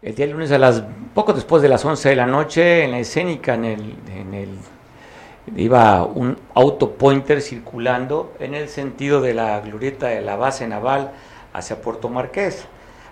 El 0.00 0.14
día 0.14 0.28
lunes 0.28 0.52
a 0.52 0.58
las 0.58 0.84
poco 1.12 1.32
después 1.32 1.60
de 1.60 1.68
las 1.68 1.84
11 1.84 2.10
de 2.10 2.14
la 2.14 2.26
noche 2.26 2.84
en 2.84 2.92
la 2.92 3.00
escénica 3.00 3.54
en 3.54 3.64
el, 3.64 4.58
iba 5.56 6.04
un 6.04 6.38
auto 6.54 6.92
pointer 6.92 7.42
circulando 7.42 8.32
en 8.38 8.54
el 8.54 8.68
sentido 8.68 9.20
de 9.20 9.34
la 9.34 9.58
glorieta 9.58 10.06
de 10.06 10.20
la 10.20 10.36
base 10.36 10.68
naval 10.68 11.10
hacia 11.52 11.82
Puerto 11.82 12.08
Marqués, 12.08 12.64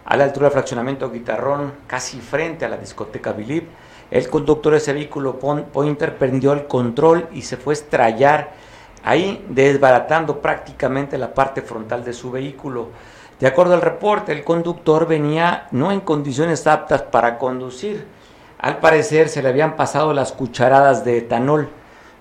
a 0.05 0.17
la 0.17 0.23
altura 0.23 0.45
del 0.47 0.53
fraccionamiento 0.53 1.11
Guitarrón, 1.11 1.73
casi 1.89 2.21
frente 2.21 2.65
a 2.65 2.69
la 2.69 2.77
discoteca 2.77 3.33
Bilip. 3.33 3.69
El 4.09 4.31
conductor 4.31 4.71
de 4.71 4.79
ese 4.79 4.93
vehículo 4.93 5.41
pointer 5.41 6.17
perdió 6.17 6.53
el 6.53 6.69
control 6.69 7.27
y 7.33 7.43
se 7.43 7.57
fue 7.57 7.73
a 7.73 7.79
estrellar 7.79 8.51
ahí, 9.03 9.45
desbaratando 9.49 10.41
prácticamente 10.41 11.19
la 11.19 11.35
parte 11.35 11.63
frontal 11.63 12.05
de 12.05 12.13
su 12.13 12.31
vehículo. 12.31 12.91
De 13.41 13.47
acuerdo 13.47 13.75
al 13.75 13.83
reporte, 13.83 14.33
el 14.33 14.45
conductor 14.45 15.07
venía 15.07 15.69
no 15.71 15.93
en 15.93 16.01
condiciones 16.01 16.67
aptas 16.67 17.03
para 17.03 17.37
conducir. 17.39 18.07
Al 18.59 18.79
parecer 18.79 19.29
se 19.29 19.43
le 19.43 19.51
habían 19.51 19.77
pasado 19.77 20.15
las 20.15 20.33
cucharadas 20.33 21.05
de 21.05 21.19
etanol. 21.19 21.69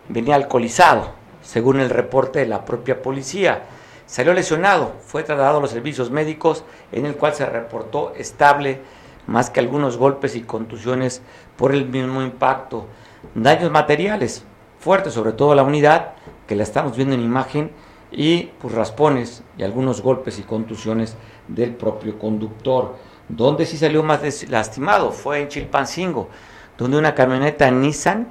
Venía 0.09 0.35
alcoholizado, 0.35 1.11
según 1.41 1.79
el 1.79 1.89
reporte 1.89 2.39
de 2.39 2.47
la 2.47 2.65
propia 2.65 3.01
policía. 3.01 3.61
Salió 4.05 4.33
lesionado, 4.33 4.91
fue 5.05 5.23
trasladado 5.23 5.59
a 5.59 5.61
los 5.61 5.71
servicios 5.71 6.11
médicos, 6.11 6.65
en 6.91 7.05
el 7.05 7.15
cual 7.15 7.33
se 7.33 7.45
reportó 7.45 8.13
estable, 8.17 8.81
más 9.25 9.49
que 9.49 9.61
algunos 9.61 9.97
golpes 9.97 10.35
y 10.35 10.41
contusiones 10.41 11.21
por 11.55 11.73
el 11.73 11.87
mismo 11.87 12.21
impacto. 12.21 12.87
Daños 13.33 13.71
materiales 13.71 14.43
fuertes, 14.79 15.13
sobre 15.13 15.31
todo 15.31 15.55
la 15.55 15.63
unidad, 15.63 16.11
que 16.45 16.55
la 16.55 16.63
estamos 16.63 16.95
viendo 16.95 17.15
en 17.15 17.23
imagen, 17.23 17.71
y 18.15 18.43
pues 18.61 18.73
raspones 18.73 19.43
y 19.57 19.63
algunos 19.63 20.01
golpes 20.01 20.39
y 20.39 20.43
contusiones 20.43 21.15
del 21.47 21.75
propio 21.75 22.17
conductor. 22.17 22.95
Donde 23.27 23.65
sí 23.65 23.77
salió 23.77 24.03
más 24.03 24.21
lastimado 24.49 25.11
fue 25.11 25.41
en 25.41 25.49
Chilpancingo, 25.49 26.29
donde 26.77 26.97
una 26.97 27.13
camioneta 27.13 27.69
Nissan 27.69 28.27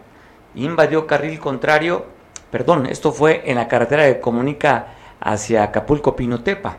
invadió 0.54 1.06
carril 1.06 1.38
contrario, 1.38 2.06
perdón, 2.50 2.86
esto 2.86 3.12
fue 3.12 3.42
en 3.44 3.56
la 3.56 3.68
carretera 3.68 4.06
que 4.06 4.20
comunica 4.20 4.94
hacia 5.20 5.64
Acapulco 5.64 6.16
Pinotepa. 6.16 6.78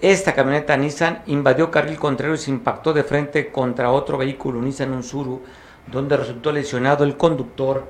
Esta 0.00 0.34
camioneta 0.34 0.76
Nissan 0.76 1.22
invadió 1.26 1.70
carril 1.70 1.98
contrario 1.98 2.34
y 2.34 2.38
se 2.38 2.50
impactó 2.50 2.92
de 2.92 3.04
frente 3.04 3.50
contra 3.50 3.92
otro 3.92 4.18
vehículo 4.18 4.60
Nissan 4.60 4.92
Unsuru, 4.92 5.42
donde 5.86 6.16
resultó 6.16 6.52
lesionado 6.52 7.04
el 7.04 7.16
conductor 7.16 7.86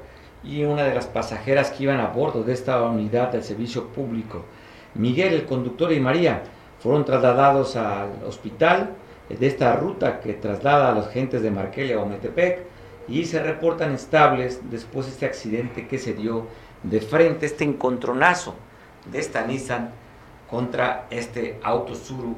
y 0.47 0.65
una 0.65 0.85
de 0.85 0.95
las 0.95 1.07
pasajeras 1.07 1.71
que 1.71 1.85
iban 1.85 2.01
a 2.01 2.09
bordo 2.09 2.43
de 2.43 2.53
esta 2.53 2.83
unidad 2.83 3.33
del 3.33 3.43
servicio 3.43 3.89
público. 3.89 4.45
Miguel, 4.95 5.35
el 5.35 5.47
conductor 5.47 5.93
y 5.93 6.01
María 6.01 6.45
fueron 6.81 7.05
trasladados 7.05 7.77
al 7.77 8.11
hospital 8.27 8.91
de 9.29 9.47
esta 9.47 9.75
ruta 9.75 10.21
que 10.21 10.35
traslada 10.35 10.91
a 10.91 10.95
los 10.95 11.09
gentes 11.09 11.43
de 11.43 11.51
Marquelia 11.51 11.99
o 11.99 12.07
Metepec 12.07 12.61
y 13.09 13.25
se 13.25 13.43
reportan 13.43 13.93
estables 13.93 14.61
después 14.71 15.07
de 15.07 15.13
este 15.13 15.27
accidente 15.27 15.89
que 15.89 15.99
se 15.99 16.15
dio 16.15 16.47
de 16.83 17.01
frente, 17.01 17.47
este 17.47 17.65
encontronazo 17.65 18.55
de 19.11 19.19
esta 19.19 19.45
Nissan 19.47 19.91
contra 20.49 21.07
este 21.11 21.59
auto 21.63 21.95
Suru 21.95 22.37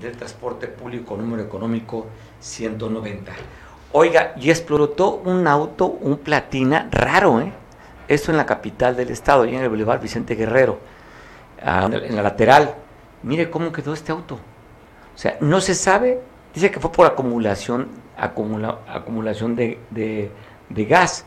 del 0.00 0.16
transporte 0.16 0.66
público 0.66 1.16
número 1.16 1.42
económico 1.42 2.06
190. 2.40 3.32
Oiga, 3.92 4.34
y 4.36 4.50
explotó 4.50 5.22
un 5.24 5.46
auto, 5.46 5.86
un 5.86 6.18
platina 6.18 6.88
raro, 6.90 7.40
¿eh? 7.40 7.52
Esto 8.08 8.30
en 8.30 8.36
la 8.36 8.46
capital 8.46 8.94
del 8.94 9.10
estado, 9.10 9.44
y 9.46 9.54
en 9.54 9.62
el 9.62 9.68
Boulevard 9.68 10.00
Vicente 10.00 10.34
Guerrero, 10.34 10.78
en 11.60 12.14
la 12.14 12.22
lateral. 12.22 12.74
Mire 13.22 13.50
cómo 13.50 13.72
quedó 13.72 13.94
este 13.94 14.12
auto. 14.12 14.34
O 14.34 15.18
sea, 15.18 15.38
no 15.40 15.60
se 15.60 15.74
sabe, 15.74 16.20
dice 16.54 16.70
que 16.70 16.78
fue 16.78 16.92
por 16.92 17.06
acumulación, 17.06 17.88
acumulación 18.16 19.56
de, 19.56 19.80
de 19.90 20.84
gas. 20.84 21.24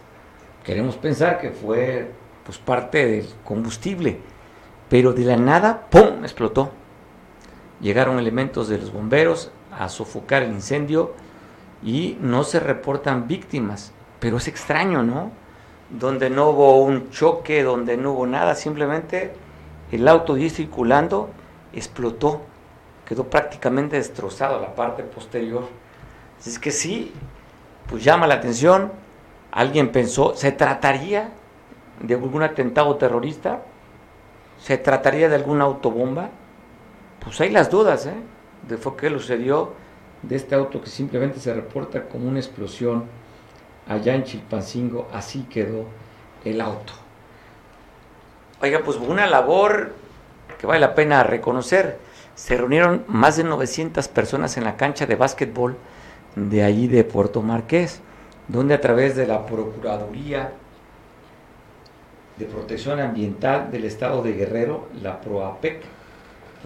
Queremos 0.63 0.95
pensar 0.95 1.39
que 1.39 1.50
fue 1.50 2.12
pues 2.43 2.58
parte 2.60 3.06
del 3.06 3.28
combustible, 3.43 4.19
pero 4.89 5.13
de 5.13 5.24
la 5.24 5.38
nada, 5.38 5.88
¡pum!, 5.89 6.24
explotó. 6.24 6.72
Llegaron 7.82 8.19
elementos 8.19 8.67
de 8.67 8.78
los 8.78 8.91
bomberos 8.93 9.52
a 9.78 9.89
sofocar 9.89 10.43
el 10.43 10.52
incendio 10.52 11.13
y 11.84 12.18
no 12.22 12.44
se 12.44 12.60
reportan 12.60 13.28
víctimas, 13.28 13.94
pero 14.20 14.38
es 14.38 14.48
extraño, 14.48 15.04
¿no? 15.04 15.32
Donde 15.89 16.30
no 16.30 16.50
hubo 16.50 16.84
un 16.84 17.10
choque, 17.10 17.63
donde 17.63 17.98
no 17.98 18.12
hubo 18.12 18.28
nada, 18.28 18.56
simplemente 18.56 19.34
el 19.92 20.08
auto 20.08 20.38
y 20.38 20.50
circulando 20.50 21.30
explotó, 21.74 22.42
quedó 23.06 23.26
prácticamente 23.26 23.96
destrozado 23.96 24.60
la 24.60 24.76
parte 24.76 25.04
posterior. 25.04 25.68
Es 26.46 26.60
que 26.60 26.72
sí, 26.72 27.13
pues 27.89 28.04
llama 28.04 28.28
la 28.28 28.36
atención, 28.36 28.92
alguien 29.52 29.92
pensó, 29.92 30.36
¿se 30.36 30.52
trataría 30.52 31.32
de 32.02 32.13
algún 32.13 32.44
atentado 32.44 32.96
terrorista? 32.98 33.63
¿Se 34.60 34.78
trataría 34.78 35.30
de 35.30 35.36
alguna 35.36 35.63
autobomba? 35.63 36.30
Pues 37.24 37.39
hay 37.42 37.50
las 37.50 37.70
dudas, 37.70 38.06
¿eh? 38.06 38.13
De 38.68 38.78
fue 38.78 38.96
que 38.96 39.10
sucedió 39.10 39.74
de 40.22 40.36
este 40.36 40.56
auto 40.56 40.82
que 40.82 40.90
simplemente 40.90 41.40
se 41.40 41.54
reporta 41.54 42.08
como 42.08 42.28
una 42.28 42.40
explosión 42.40 43.06
allá 43.88 44.16
en 44.16 44.24
Chilpancingo, 44.24 45.08
así 45.14 45.44
quedó 45.50 45.86
el 46.46 46.62
auto. 46.62 46.94
Oiga, 48.62 48.82
pues 48.84 48.98
una 48.98 49.26
labor 49.28 49.94
que 50.60 50.68
vale 50.68 50.82
la 50.82 50.94
pena 50.94 51.24
reconocer. 51.24 51.98
Se 52.36 52.58
reunieron 52.58 53.04
más 53.08 53.38
de 53.38 53.44
900 53.44 54.08
personas 54.10 54.58
en 54.58 54.66
la 54.66 54.78
cancha 54.78 55.06
de 55.06 55.16
básquetbol 55.16 55.78
de 56.36 56.64
allí 56.64 56.88
de 56.88 57.04
Puerto 57.04 57.42
Marqués, 57.42 58.02
donde 58.48 58.74
a 58.74 58.82
través 58.82 59.16
de 59.16 59.28
la 59.28 59.46
Procuraduría 59.46 60.52
de 62.38 62.46
Protección 62.46 63.00
Ambiental 63.00 63.72
del 63.72 63.86
Estado 63.86 64.22
de 64.22 64.34
Guerrero, 64.34 64.88
la 65.02 65.20
PROAPEC, 65.20 65.82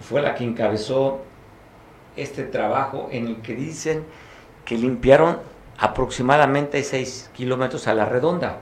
fue 0.00 0.22
la 0.22 0.34
que 0.34 0.44
encabezó 0.44 1.22
este 2.16 2.44
trabajo 2.44 3.08
en 3.10 3.26
el 3.26 3.36
que 3.42 3.54
dicen 3.54 4.04
que 4.64 4.76
limpiaron 4.76 5.38
aproximadamente 5.78 6.82
6 6.82 7.30
kilómetros 7.34 7.88
a 7.88 7.94
la 7.94 8.06
redonda, 8.06 8.58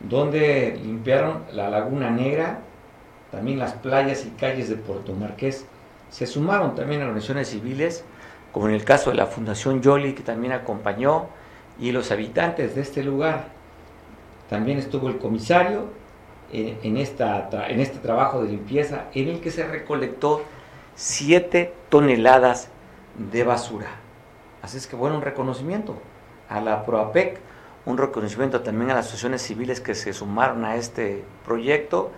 donde 0.00 0.78
limpiaron 0.82 1.44
la 1.52 1.68
Laguna 1.68 2.10
Negra, 2.10 2.60
también 3.30 3.58
las 3.58 3.74
playas 3.74 4.24
y 4.26 4.30
calles 4.30 4.68
de 4.68 4.76
Puerto 4.76 5.12
Marqués. 5.12 5.66
Se 6.10 6.26
sumaron 6.26 6.74
también 6.74 7.02
organizaciones 7.02 7.48
civiles, 7.48 8.04
como 8.52 8.68
en 8.68 8.74
el 8.74 8.84
caso 8.84 9.10
de 9.10 9.16
la 9.16 9.26
Fundación 9.26 9.82
Yoli, 9.82 10.14
que 10.14 10.22
también 10.22 10.52
acompañó, 10.52 11.26
y 11.78 11.90
los 11.90 12.12
habitantes 12.12 12.76
de 12.76 12.82
este 12.82 13.02
lugar. 13.02 13.46
También 14.48 14.78
estuvo 14.78 15.08
el 15.08 15.18
comisario 15.18 15.88
en, 16.52 16.96
esta, 16.96 17.48
en 17.68 17.80
este 17.80 17.98
trabajo 17.98 18.42
de 18.42 18.50
limpieza, 18.50 19.06
en 19.12 19.28
el 19.28 19.40
que 19.40 19.50
se 19.50 19.66
recolectó 19.66 20.42
7 20.94 21.72
toneladas 21.88 22.68
de 23.18 23.44
basura. 23.44 23.88
Así 24.62 24.76
es 24.76 24.86
que 24.86 24.96
bueno, 24.96 25.16
un 25.16 25.22
reconocimiento 25.22 25.96
a 26.48 26.60
la 26.60 26.84
PROAPEC, 26.84 27.38
un 27.86 27.98
reconocimiento 27.98 28.62
también 28.62 28.90
a 28.90 28.94
las 28.94 29.06
asociaciones 29.06 29.42
civiles 29.42 29.80
que 29.80 29.94
se 29.94 30.12
sumaron 30.12 30.64
a 30.64 30.76
este 30.76 31.24
proyecto 31.44 32.10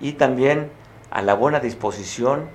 y 0.00 0.12
también 0.12 0.70
a 1.10 1.22
la 1.22 1.34
buena 1.34 1.60
disposición 1.60 2.48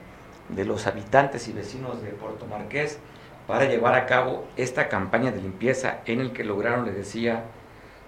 de 0.50 0.66
los 0.66 0.86
habitantes 0.86 1.48
y 1.48 1.54
vecinos 1.54 2.02
de 2.02 2.10
Puerto 2.10 2.46
Marqués 2.46 3.00
para 3.48 3.66
llevar 3.66 3.96
a 3.96 4.06
cabo 4.06 4.46
esta 4.58 4.90
campaña 4.90 5.32
de 5.32 5.42
limpieza 5.42 6.00
en 6.06 6.20
el 6.20 6.34
que 6.34 6.44
lograron, 6.44 6.86
les 6.86 6.96
decía, 6.96 7.46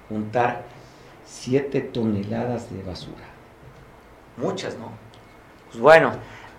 juntar 0.10 0.64
7 1.26 1.82
toneladas 1.82 2.74
de 2.74 2.84
basura. 2.84 3.26
Muchas, 4.38 4.78
¿no? 4.78 4.92
Pues 5.70 5.82
bueno, 5.82 6.12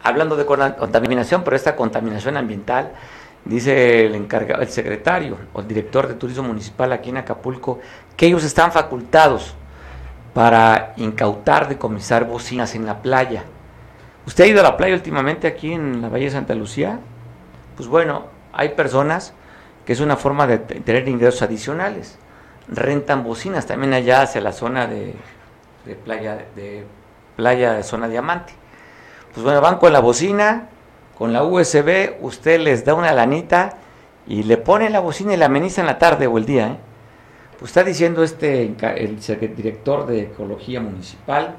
hablando 0.05 0.37
de 0.37 0.47
contaminación, 0.47 1.43
pero 1.43 1.57
esta 1.57 1.75
contaminación 1.75 2.37
ambiental, 2.37 2.93
dice 3.45 4.07
el 4.07 4.15
encargado, 4.15 4.63
el 4.63 4.69
secretario 4.69 5.39
o 5.53 5.61
el 5.61 5.67
director 5.67 6.07
de 6.07 6.15
turismo 6.15 6.45
municipal 6.45 6.93
aquí 6.93 7.11
en 7.11 7.17
Acapulco, 7.17 7.81
que 8.17 8.27
ellos 8.27 8.45
están 8.45 8.71
facultados 8.71 9.55
para 10.35 10.93
incautar, 10.99 11.69
decomisar 11.69 12.27
bocinas 12.27 12.75
en 12.75 12.85
la 12.85 13.01
playa. 13.01 13.45
¿Usted 14.27 14.45
ha 14.45 14.47
ido 14.47 14.61
a 14.61 14.63
la 14.63 14.77
playa 14.77 14.95
últimamente 14.95 15.47
aquí 15.47 15.73
en 15.73 16.03
la 16.03 16.09
Valle 16.09 16.27
de 16.27 16.31
Santa 16.31 16.55
Lucía? 16.55 17.01
Pues 17.77 17.89
bueno, 17.89 18.27
hay 18.53 18.71
personas 18.71 19.33
que 19.87 19.95
es 19.95 20.01
una 20.01 20.17
forma 20.17 20.47
de 20.47 20.59
tener 20.59 21.09
ingresos 21.09 21.43
adicionales. 21.43 22.19
Rentan 22.69 23.25
bocinas 23.25 23.67
también 23.67 23.95
allá 23.95 24.23
hacia 24.23 24.41
la 24.41 24.53
zona 24.53 24.87
de, 24.87 25.15
de 25.87 25.95
playa 25.95 26.45
de 26.55 26.85
playa 27.37 27.75
de 27.75 27.83
zona 27.83 28.09
diamante. 28.09 28.55
Pues 29.35 29.43
bueno, 29.43 29.61
van 29.61 29.79
con 29.79 29.93
la 29.93 29.99
bocina, 29.99 30.69
con 31.19 31.33
la 31.33 31.43
USB, 31.43 32.19
usted 32.21 32.61
les 32.61 32.85
da 32.85 32.95
una 32.95 33.13
lanita 33.13 33.79
y 34.29 34.45
le 34.45 34.57
pone 34.59 34.91
la 34.91 35.01
bocina 35.01 35.35
y 35.35 35.37
la 35.37 35.47
ameniza 35.47 35.81
en 35.81 35.89
la 35.89 35.99
tarde 35.99 36.29
o 36.29 36.39
el 36.39 36.47
día. 36.47 36.69
¿eh? 36.69 36.77
Pues 37.59 37.73
está 37.73 37.83
diciendo 37.83 38.23
este 38.23 38.63
el 38.63 39.57
director 39.57 40.07
de 40.07 40.23
Ecología 40.23 40.81
Municipal 40.81 41.57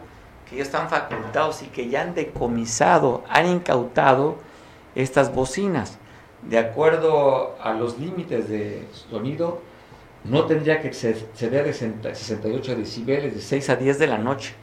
que 0.49 0.55
ya 0.55 0.63
están 0.63 0.87
facultados 0.87 1.63
y 1.63 1.65
que 1.65 1.89
ya 1.89 2.03
han 2.03 2.15
decomisado, 2.15 3.25
han 3.27 3.45
incautado 3.45 4.37
estas 4.95 5.35
bocinas. 5.35 5.97
De 6.43 6.57
acuerdo 6.57 7.57
a 7.61 7.73
los 7.73 7.99
límites 7.99 8.47
de 8.47 8.87
sonido, 9.09 9.59
no 10.23 10.45
tendría 10.45 10.79
que 10.79 10.87
exceder 10.87 11.65
de 11.65 11.73
68 11.73 12.75
decibeles 12.77 13.35
de 13.35 13.41
6 13.41 13.69
a 13.69 13.75
10 13.75 13.99
de 13.99 14.07
la 14.07 14.17
noche 14.17 14.53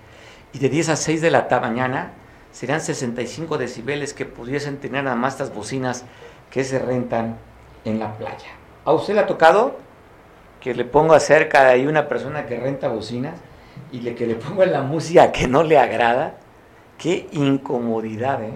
y 0.55 0.61
de 0.61 0.71
10 0.71 0.89
a 0.89 0.97
6 0.97 1.21
de 1.21 1.31
la 1.31 1.47
mañana 1.61 2.13
serían 2.53 2.81
65 2.81 3.59
decibeles 3.59 4.15
que 4.15 4.27
pudiesen 4.27 4.79
tener 4.79 5.05
nada 5.05 5.17
más 5.17 5.35
estas 5.35 5.55
bocinas 5.55 6.05
que 6.51 6.65
se 6.65 6.79
rentan 6.79 7.37
en 7.85 7.99
la 7.99 8.13
playa. 8.15 8.51
¿A 8.85 8.93
usted 8.93 9.15
le 9.15 9.21
ha 9.21 9.27
tocado 9.27 9.77
que 10.61 10.75
le 10.75 10.85
ponga 10.85 11.19
cerca 11.19 11.65
de 11.65 11.71
ahí 11.71 11.87
una 11.87 12.09
persona 12.09 12.47
que 12.47 12.61
renta 12.61 12.89
bocinas 12.89 13.35
y 13.91 14.01
le, 14.01 14.15
que 14.15 14.27
le 14.27 14.35
ponga 14.37 14.67
la 14.67 14.83
música 14.83 15.33
que 15.33 15.49
no 15.49 15.63
le 15.63 15.79
agrada? 15.79 16.35
Qué 16.99 17.27
incomodidad, 17.33 18.43
¿eh? 18.45 18.53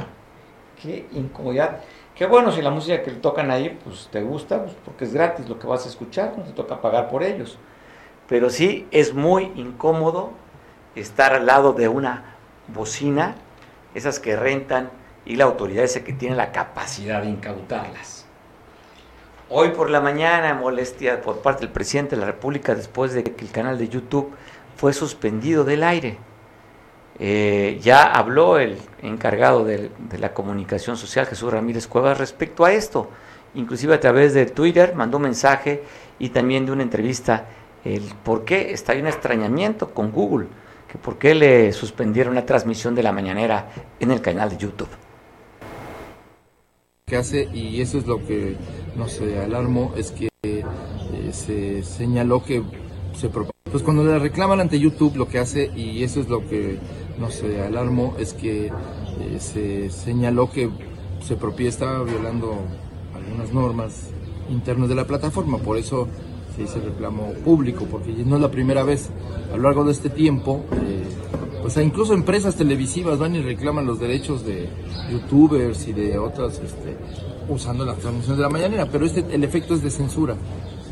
Qué 0.81 1.07
incomodidad. 1.13 1.81
Qué 2.15 2.27
bueno 2.27 2.53
si 2.53 2.63
la 2.63 2.71
música 2.71 3.03
que 3.03 3.11
le 3.11 3.19
tocan 3.19 3.51
ahí, 3.51 3.79
pues 3.83 4.09
te 4.11 4.23
gusta, 4.23 4.63
pues, 4.63 4.77
porque 4.85 5.05
es 5.05 5.13
gratis 5.13 5.49
lo 5.49 5.59
que 5.59 5.67
vas 5.67 5.85
a 5.87 5.89
escuchar, 5.89 6.35
no 6.37 6.45
te 6.45 6.53
toca 6.53 6.81
pagar 6.81 7.09
por 7.09 7.23
ellos. 7.23 7.59
Pero 8.29 8.51
sí 8.51 8.87
es 8.91 9.15
muy 9.15 9.53
incómodo 9.57 10.31
estar 10.95 11.35
al 11.35 11.47
lado 11.47 11.73
de 11.73 11.89
una 11.89 12.37
bocina 12.69 13.37
esas 13.97 14.21
que 14.21 14.37
rentan 14.37 14.91
y 15.25 15.37
la 15.37 15.45
autoridad 15.45 15.85
esa 15.85 16.05
que 16.05 16.13
tiene 16.13 16.37
la 16.37 16.53
capacidad 16.53 17.23
de 17.23 17.31
incautarlas. 17.31 18.27
Hoy 19.49 19.71
por 19.71 19.91
la 19.91 20.01
mañana, 20.01 20.55
molestia 20.55 21.23
por 21.23 21.41
parte 21.41 21.63
del 21.63 21.71
presidente 21.71 22.15
de 22.15 22.21
la 22.21 22.27
República 22.27 22.75
después 22.75 23.15
de 23.15 23.25
que 23.25 23.45
el 23.45 23.51
canal 23.51 23.79
de 23.79 23.89
YouTube 23.89 24.33
fue 24.77 24.93
suspendido 24.93 25.65
del 25.65 25.83
aire. 25.83 26.19
Eh, 27.19 27.79
ya 27.81 28.03
habló 28.03 28.59
el 28.59 28.77
encargado 29.03 29.65
de, 29.65 29.91
de, 29.99 30.19
la 30.19 30.35
comunicación 30.35 30.99
social, 30.99 31.27
Jesús 31.27 31.51
Ramírez 31.51 31.87
Cuevas, 31.87 32.19
respecto 32.19 32.65
a 32.67 32.73
esto. 32.73 33.09
Inclusive 33.55 33.95
a 33.95 34.01
través 34.01 34.35
de 34.35 34.45
Twitter 34.45 34.95
mandó 34.95 35.17
un 35.17 35.23
mensaje 35.23 35.83
y 36.19 36.29
también 36.29 36.67
de 36.67 36.73
una 36.73 36.83
entrevista 36.83 37.47
el 37.85 38.03
por 38.25 38.45
qué 38.45 38.73
está 38.73 38.93
un 38.93 39.07
extrañamiento 39.07 39.95
con 39.95 40.11
Google 40.11 40.49
que 40.97 41.03
por 41.03 41.19
qué 41.19 41.35
le 41.35 41.73
suspendieron 41.73 42.35
la 42.35 42.47
transmisión 42.47 42.95
de 42.95 43.03
la 43.03 43.13
mañanera 43.13 43.71
en 44.01 44.11
el 44.11 44.21
canal 44.21 44.51
de 44.51 44.57
YouTube. 44.57 44.89
Que 47.07 47.17
hace, 47.17 47.49
y 47.53 47.81
eso 47.81 47.99
es 47.99 48.07
lo 48.07 48.25
que 48.27 48.57
nos 48.97 49.21
alarmó, 49.21 49.93
es 49.97 50.11
que 50.11 50.29
eh, 50.43 50.63
se 51.33 51.83
señaló 51.83 52.43
que 52.43 52.63
se 53.15 53.29
pues 53.29 53.83
cuando 53.83 54.05
le 54.05 54.19
reclaman 54.19 54.61
ante 54.61 54.79
YouTube 54.79 55.17
lo 55.17 55.29
que 55.29 55.39
hace, 55.39 55.71
y 55.77 56.03
eso 56.03 56.21
es 56.21 56.29
lo 56.29 56.47
que 56.49 56.79
nos 57.19 57.43
alarmó, 57.43 58.17
es 58.19 58.33
que 58.33 58.67
eh, 58.67 58.73
se 59.39 59.91
señaló 59.91 60.51
que 60.51 60.71
se 61.21 61.37
propia 61.37 61.69
estaba 61.69 62.03
violando 62.05 62.59
algunas 63.15 63.53
normas 63.53 64.11
internas 64.49 64.89
de 64.89 64.95
la 64.95 65.07
plataforma, 65.07 65.59
por 65.59 65.77
eso 65.77 66.09
se 66.57 66.63
hizo 66.63 66.81
reclamo 66.81 67.33
público, 67.45 67.87
porque 67.91 68.13
no 68.25 68.37
es 68.37 68.43
la 68.43 68.51
primera 68.51 68.83
vez. 68.83 69.11
A 69.53 69.57
lo 69.57 69.65
largo 69.65 69.85
de 69.85 69.93
este 69.93 70.09
tiempo, 70.09 70.65
eh, 70.73 71.05
pues 71.63 71.77
incluso 71.77 72.15
empresas 72.15 72.57
televisivas 72.57 73.19
van 73.19 73.35
y 73.35 73.43
reclaman 73.43 73.87
los 73.87 74.01
derechos 74.01 74.45
de 74.45 74.69
youtubers 75.11 75.87
y 75.89 75.93
de 75.93 76.19
otras 76.19 76.59
este, 76.59 76.97
usando 77.49 77.85
las 77.85 77.99
transmisiones 77.99 78.39
de 78.39 78.43
la 78.43 78.49
mañanera, 78.49 78.87
pero 78.91 79.05
este, 79.07 79.25
el 79.33 79.45
efecto 79.45 79.75
es 79.75 79.83
de 79.83 79.91
censura 79.91 80.37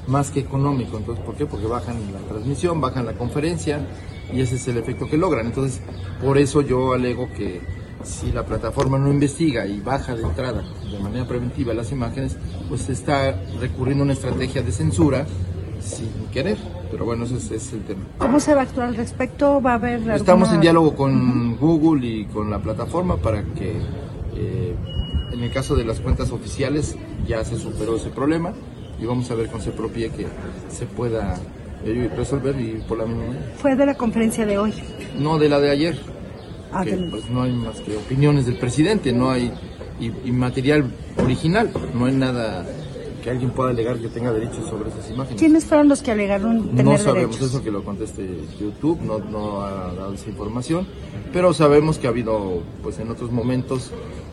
más 0.07 0.31
que 0.31 0.40
económico. 0.40 0.98
Entonces, 0.98 1.24
¿por 1.24 1.35
qué? 1.35 1.46
Porque 1.46 1.66
bajan 1.66 1.96
la 2.12 2.20
transmisión, 2.29 2.81
bajan 2.81 3.07
la 3.07 3.14
conferencia 3.14 3.87
y 4.33 4.40
ese 4.40 4.57
es 4.57 4.68
el 4.68 4.77
efecto 4.77 5.09
que 5.09 5.16
logran. 5.16 5.46
Entonces, 5.46 5.81
por 6.20 6.38
eso 6.38 6.61
yo 6.61 6.92
alego 6.92 7.29
que 7.33 7.61
si 8.05 8.33
la 8.33 8.44
plataforma 8.44 8.98
no 8.98 9.11
investiga 9.11 9.66
y 9.66 9.81
baja 9.81 10.14
de 10.14 10.22
entrada 10.22 10.62
de 10.90 10.98
manera 10.98 11.27
preventiva 11.27 11.72
las 11.72 11.90
imágenes, 11.90 12.37
pues 12.68 12.88
está 12.90 13.40
recurriendo 13.61 14.03
a 14.03 14.05
una 14.05 14.12
estrategia 14.12 14.62
de 14.62 14.72
censura 14.72 15.27
sin 15.85 16.11
querer. 16.33 16.57
Pero 16.90 17.05
bueno, 17.05 17.25
ese 17.25 17.57
es, 17.57 17.73
el 17.73 17.83
tema. 17.83 18.03
¿Cómo 18.18 18.40
se 18.40 18.55
va 18.55 18.61
a 18.61 18.64
actuar 18.64 18.88
al 18.88 18.97
respecto? 18.97 19.61
¿Va 19.61 19.73
a 19.73 19.75
haber 19.75 20.09
Estamos 20.11 20.53
en 20.53 20.61
diálogo 20.61 20.94
con 20.94 21.57
Google 21.57 22.07
y 22.07 22.25
con 22.27 22.51
la 22.51 22.59
plataforma 22.59 23.16
para 23.16 23.42
que, 23.42 23.73
eh, 24.37 24.75
en 25.33 25.40
el 25.40 25.53
caso 25.53 25.75
de 25.75 25.85
las 25.85 26.01
cuentas 26.01 26.31
oficiales, 26.31 26.97
ya 27.27 27.44
se 27.44 27.57
superó 27.57 27.97
ese 27.97 28.11
problema 28.11 28.53
y 29.01 29.07
vamos 29.07 29.31
a 29.31 29.35
ver 29.35 29.49
con 29.49 29.61
se 29.61 29.70
propie 29.70 30.11
que 30.11 30.27
se 30.68 30.87
pueda 30.87 31.37
eh, 31.85 32.11
resolver 32.16 32.59
y 32.61 32.83
por 32.88 32.99
la 32.99 33.07
misma 33.07 33.27
manera. 33.27 33.53
¿Fue 33.59 33.77
de 33.77 33.87
la 33.87 33.94
conferencia 33.94 34.47
de 34.47 34.59
hoy? 34.59 34.73
No, 35.18 35.38
de 35.38 35.49
la 35.49 35.61
de 35.61 35.70
ayer. 35.70 35.99
Ah, 36.73 36.85
que, 36.85 36.97
pues 36.97 37.31
no 37.31 37.42
hay 37.42 37.53
más 37.53 37.81
que 37.81 37.97
opiniones 37.97 38.47
del 38.47 38.57
presidente, 38.57 39.12
no 39.12 39.31
hay 39.31 39.53
y, 40.01 40.33
material 40.33 40.90
original, 41.16 41.70
no 41.94 42.07
hay 42.07 42.14
nada 42.14 42.66
que 43.25 43.31
alguien 43.31 43.53
pueda 43.53 43.71
alegar 43.71 43.97
que 43.97 44.09
tenga 44.09 44.31
derechos 44.31 44.69
sobre 44.69 44.91
esas 44.91 45.11
imágenes. 45.11 45.41
¿Quiénes 45.41 45.65
fueron 45.65 45.89
los 45.89 46.03
que 46.03 46.11
alegaron 46.11 46.69
tener 46.77 46.85
No 46.85 46.99
sabemos 46.99 47.41
eso 47.41 47.65
que 47.65 47.71
lo 47.71 47.83
conteste 47.83 48.23
YouTube, 48.61 49.01
no, 49.01 49.19
no 49.19 49.63
ha 49.63 49.95
dado 49.95 50.13
esa 50.13 50.29
información, 50.29 50.87
pero 51.33 51.55
sabemos 51.55 51.99
que 51.99 52.07
ha 52.07 52.11
habido, 52.11 52.63
pues 52.83 52.99
en 52.99 53.11
otros 53.11 53.33
momentos, 53.33 53.93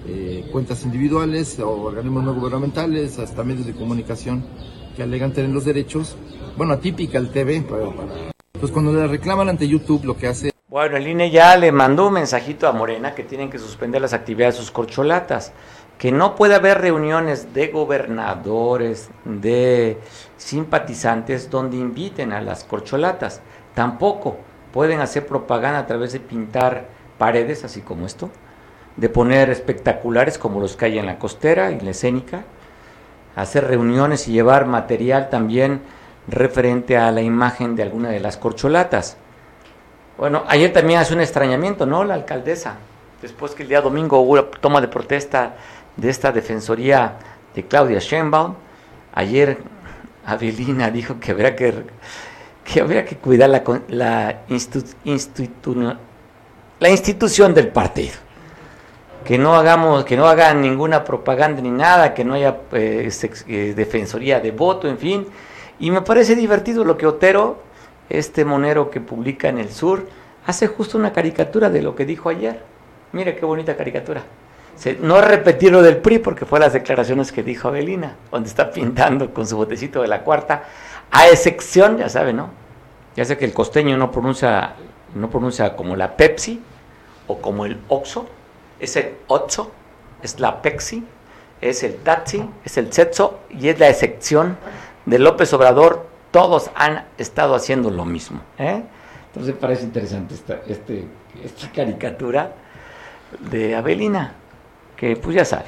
eh, 0.09 0.45
cuentas 0.51 0.83
individuales 0.83 1.57
o 1.61 1.69
organismos 1.83 2.25
no 2.25 2.33
gubernamentales, 2.35 3.17
hasta 3.17 3.45
medios 3.45 3.65
de 3.65 3.73
comunicación 3.73 4.43
que 4.97 5.03
alegan 5.03 5.31
tener 5.31 5.51
los 5.51 5.63
derechos. 5.63 6.17
Bueno, 6.57 6.73
atípica 6.73 7.17
el 7.17 7.29
TV, 7.29 7.63
pues 8.59 8.73
cuando 8.73 8.91
le 8.91 9.07
reclaman 9.07 9.47
ante 9.47 9.69
YouTube 9.69 10.03
lo 10.03 10.17
que 10.17 10.27
hace... 10.27 10.51
Bueno, 10.67 10.97
el 10.97 11.07
INE 11.07 11.31
ya 11.31 11.55
le 11.55 11.71
mandó 11.71 12.07
un 12.07 12.13
mensajito 12.13 12.67
a 12.67 12.73
Morena 12.73 13.15
que 13.15 13.23
tienen 13.23 13.49
que 13.49 13.57
suspender 13.57 14.01
las 14.01 14.13
actividades 14.13 14.55
de 14.55 14.61
sus 14.61 14.71
corcholatas, 14.71 15.53
que 16.01 16.11
no 16.11 16.33
puede 16.33 16.55
haber 16.55 16.81
reuniones 16.81 17.53
de 17.53 17.67
gobernadores, 17.67 19.11
de 19.23 19.99
simpatizantes 20.35 21.51
donde 21.51 21.77
inviten 21.77 22.33
a 22.33 22.41
las 22.41 22.63
corcholatas. 22.63 23.39
Tampoco 23.75 24.37
pueden 24.73 24.99
hacer 24.99 25.27
propaganda 25.27 25.77
a 25.77 25.85
través 25.85 26.11
de 26.13 26.19
pintar 26.19 26.85
paredes, 27.19 27.63
así 27.63 27.81
como 27.81 28.07
esto, 28.07 28.31
de 28.97 29.09
poner 29.09 29.51
espectaculares 29.51 30.39
como 30.39 30.59
los 30.59 30.75
que 30.75 30.85
hay 30.85 30.97
en 30.97 31.05
la 31.05 31.19
costera 31.19 31.69
y 31.69 31.79
la 31.79 31.91
escénica, 31.91 32.45
hacer 33.35 33.67
reuniones 33.67 34.27
y 34.27 34.31
llevar 34.31 34.65
material 34.65 35.29
también 35.29 35.81
referente 36.27 36.97
a 36.97 37.11
la 37.11 37.21
imagen 37.21 37.75
de 37.75 37.83
alguna 37.83 38.09
de 38.09 38.21
las 38.21 38.37
corcholatas. 38.37 39.17
Bueno, 40.17 40.45
ayer 40.47 40.73
también 40.73 40.99
hace 40.99 41.13
un 41.13 41.21
extrañamiento, 41.21 41.85
¿no? 41.85 42.03
La 42.03 42.15
alcaldesa, 42.15 42.77
después 43.21 43.51
que 43.51 43.61
el 43.61 43.69
día 43.69 43.81
domingo 43.81 44.19
hubo 44.19 44.45
toma 44.45 44.81
de 44.81 44.87
protesta 44.87 45.53
de 45.97 46.09
esta 46.09 46.31
defensoría 46.31 47.17
de 47.53 47.65
Claudia 47.65 47.99
Sheinbaum, 47.99 48.55
ayer 49.13 49.57
Avelina 50.25 50.89
dijo 50.89 51.19
que 51.19 51.31
habría 51.31 51.55
que, 51.55 51.73
que, 52.63 53.05
que 53.05 53.17
cuidar 53.17 53.49
la, 53.49 53.63
la, 53.89 54.41
la 56.79 56.89
institución 56.89 57.53
del 57.53 57.67
partido 57.69 58.13
que 59.23 59.37
no 59.37 59.55
hagamos, 59.55 60.03
que 60.05 60.17
no 60.17 60.27
hagan 60.27 60.61
ninguna 60.61 61.03
propaganda 61.03 61.61
ni 61.61 61.69
nada, 61.69 62.13
que 62.13 62.23
no 62.23 62.33
haya 62.33 62.57
eh, 62.71 63.09
eh, 63.47 63.73
defensoría 63.75 64.39
de 64.39 64.51
voto, 64.51 64.87
en 64.87 64.97
fin. 64.97 65.27
Y 65.79 65.91
me 65.91 66.01
parece 66.01 66.35
divertido 66.35 66.83
lo 66.83 66.97
que 66.97 67.07
Otero, 67.07 67.61
este 68.09 68.45
monero 68.45 68.89
que 68.89 68.99
publica 68.99 69.49
en 69.49 69.57
el 69.57 69.71
sur, 69.71 70.07
hace 70.45 70.67
justo 70.67 70.97
una 70.97 71.13
caricatura 71.13 71.69
de 71.69 71.81
lo 71.81 71.95
que 71.95 72.05
dijo 72.05 72.29
ayer. 72.29 72.63
Mire 73.11 73.35
qué 73.35 73.45
bonita 73.45 73.75
caricatura. 73.75 74.23
No 75.01 75.21
repetir 75.21 75.71
lo 75.71 75.81
del 75.81 75.97
PRI 75.97 76.19
porque 76.19 76.45
fue 76.45 76.59
las 76.59 76.73
declaraciones 76.73 77.31
que 77.31 77.43
dijo 77.43 77.67
Avelina, 77.67 78.15
donde 78.31 78.49
está 78.49 78.71
pintando 78.71 79.33
con 79.33 79.45
su 79.45 79.57
botecito 79.57 80.01
de 80.01 80.07
la 80.07 80.23
cuarta, 80.23 80.63
a 81.11 81.27
excepción, 81.27 81.97
ya 81.97 82.09
sabe, 82.09 82.33
¿no? 82.33 82.49
Ya 83.15 83.25
sé 83.25 83.37
que 83.37 83.45
el 83.45 83.53
costeño 83.53 83.97
no 83.97 84.11
pronuncia, 84.11 84.73
no 85.13 85.29
pronuncia 85.29 85.75
como 85.75 85.95
la 85.95 86.15
Pepsi 86.15 86.61
o 87.27 87.37
como 87.37 87.65
el 87.65 87.79
Oxo, 87.89 88.27
es 88.79 88.95
el 88.95 89.15
Otso, 89.27 89.71
es 90.23 90.39
la 90.39 90.61
Pexi, 90.61 91.03
es 91.61 91.83
el 91.83 91.97
Tatsi, 91.97 92.43
es 92.65 92.77
el 92.77 92.91
Setso 92.91 93.41
y 93.49 93.69
es 93.69 93.79
la 93.79 93.89
excepción 93.89 94.57
de 95.05 95.19
López 95.19 95.53
Obrador. 95.53 96.07
Todos 96.31 96.71
han 96.75 97.05
estado 97.17 97.55
haciendo 97.55 97.91
lo 97.91 98.05
mismo. 98.05 98.41
¿eh? 98.57 98.81
Entonces 99.27 99.55
parece 99.59 99.83
interesante 99.83 100.33
esta, 100.33 100.61
este, 100.67 101.05
esta 101.43 101.71
caricatura 101.71 102.53
de 103.51 103.75
Abelina, 103.75 104.35
que 105.01 105.15
pues 105.15 105.35
ya 105.35 105.45
sabe, 105.45 105.65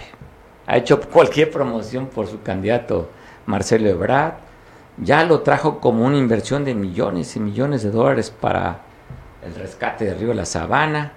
ha 0.68 0.78
hecho 0.78 1.02
cualquier 1.02 1.50
promoción 1.50 2.06
por 2.06 2.28
su 2.28 2.44
candidato 2.44 3.10
Marcelo 3.48 3.90
Ebrard, 3.90 4.36
ya 4.98 5.24
lo 5.24 5.42
trajo 5.42 5.80
como 5.80 6.06
una 6.06 6.20
inversión 6.20 6.64
de 6.64 6.76
millones 6.76 7.36
y 7.36 7.40
millones 7.40 7.82
de 7.82 7.90
dólares 7.90 8.30
para 8.30 8.82
el 9.44 9.56
rescate 9.56 10.06
de 10.06 10.14
Río 10.14 10.28
de 10.28 10.36
la 10.36 10.46
Sabana. 10.46 11.14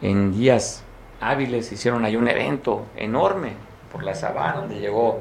En 0.00 0.32
días 0.32 0.82
hábiles 1.20 1.70
hicieron 1.70 2.04
ahí 2.04 2.16
un 2.16 2.26
evento 2.26 2.86
enorme 2.96 3.52
por 3.92 4.02
la 4.02 4.16
sabana, 4.16 4.56
donde 4.56 4.80
llegó 4.80 5.20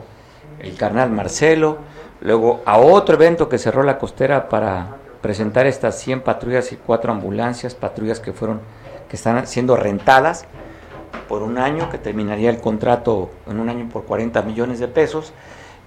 el 0.58 0.76
carnal 0.76 1.12
Marcelo, 1.12 1.78
luego 2.22 2.64
a 2.66 2.80
otro 2.80 3.18
evento 3.18 3.50
que 3.50 3.60
cerró 3.60 3.84
la 3.84 4.00
costera 4.00 4.50
para 4.50 4.96
presentar 5.22 5.68
estas 5.68 6.00
100 6.00 6.22
patrullas 6.22 6.72
y 6.72 6.78
cuatro 6.78 7.12
ambulancias, 7.12 7.76
patrullas 7.76 8.20
que 8.20 8.34
fueron 8.34 8.62
que 9.10 9.16
están 9.16 9.46
siendo 9.46 9.76
rentadas 9.76 10.48
por 11.28 11.44
un 11.44 11.58
año, 11.58 11.90
que 11.90 11.98
terminaría 11.98 12.50
el 12.50 12.60
contrato 12.60 13.32
en 13.48 13.60
un 13.60 13.70
año 13.70 13.88
por 13.90 14.06
40 14.06 14.42
millones 14.44 14.80
de 14.80 14.88
pesos 14.88 15.34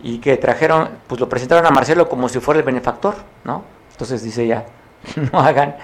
y 0.02 0.18
que 0.18 0.36
trajeron, 0.36 0.90
pues 1.06 1.20
lo 1.20 1.28
presentaron 1.28 1.66
a 1.66 1.70
Marcelo 1.70 2.08
como 2.08 2.28
si 2.28 2.40
fuera 2.40 2.60
el 2.60 2.66
benefactor, 2.66 3.14
¿no? 3.44 3.64
Entonces 3.92 4.22
dice 4.22 4.46
ya, 4.46 4.66
no 5.32 5.40
hagan 5.40 5.76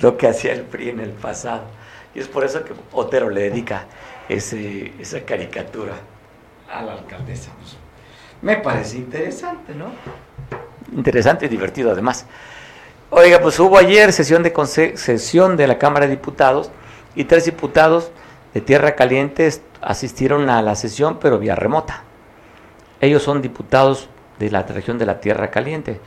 lo 0.00 0.16
que 0.16 0.28
hacía 0.28 0.52
el 0.52 0.62
PRI 0.62 0.90
en 0.90 1.00
el 1.00 1.10
pasado. 1.10 1.62
Y 2.14 2.20
es 2.20 2.28
por 2.28 2.44
eso 2.44 2.64
que 2.64 2.72
Otero 2.92 3.30
le 3.30 3.42
dedica 3.42 3.86
ese, 4.28 4.92
esa 4.98 5.20
caricatura 5.22 5.94
a 6.72 6.82
la 6.82 6.92
alcaldesa. 6.92 7.50
Pues, 7.58 7.76
me 8.42 8.56
parece 8.56 8.98
interesante, 8.98 9.74
¿no? 9.74 9.86
Interesante 10.96 11.46
y 11.46 11.48
divertido 11.48 11.90
además. 11.90 12.26
Oiga, 13.10 13.40
pues 13.40 13.58
hubo 13.58 13.78
ayer 13.78 14.12
sesión 14.12 14.42
de, 14.42 14.52
sesión 14.96 15.56
de 15.56 15.66
la 15.66 15.78
Cámara 15.78 16.06
de 16.06 16.10
Diputados 16.10 16.70
y 17.14 17.24
tres 17.24 17.46
diputados 17.46 18.10
de 18.54 18.60
Tierra 18.60 18.94
Caliente 18.94 19.50
asistieron 19.80 20.48
a 20.50 20.62
la 20.62 20.74
sesión, 20.74 21.18
pero 21.20 21.38
vía 21.38 21.54
remota. 21.54 22.04
Ellos 23.00 23.22
son 23.22 23.42
diputados 23.42 24.08
de 24.38 24.50
la 24.50 24.62
región 24.62 24.98
de 24.98 25.06
la 25.06 25.20
Tierra 25.20 25.50
Caliente. 25.50 26.00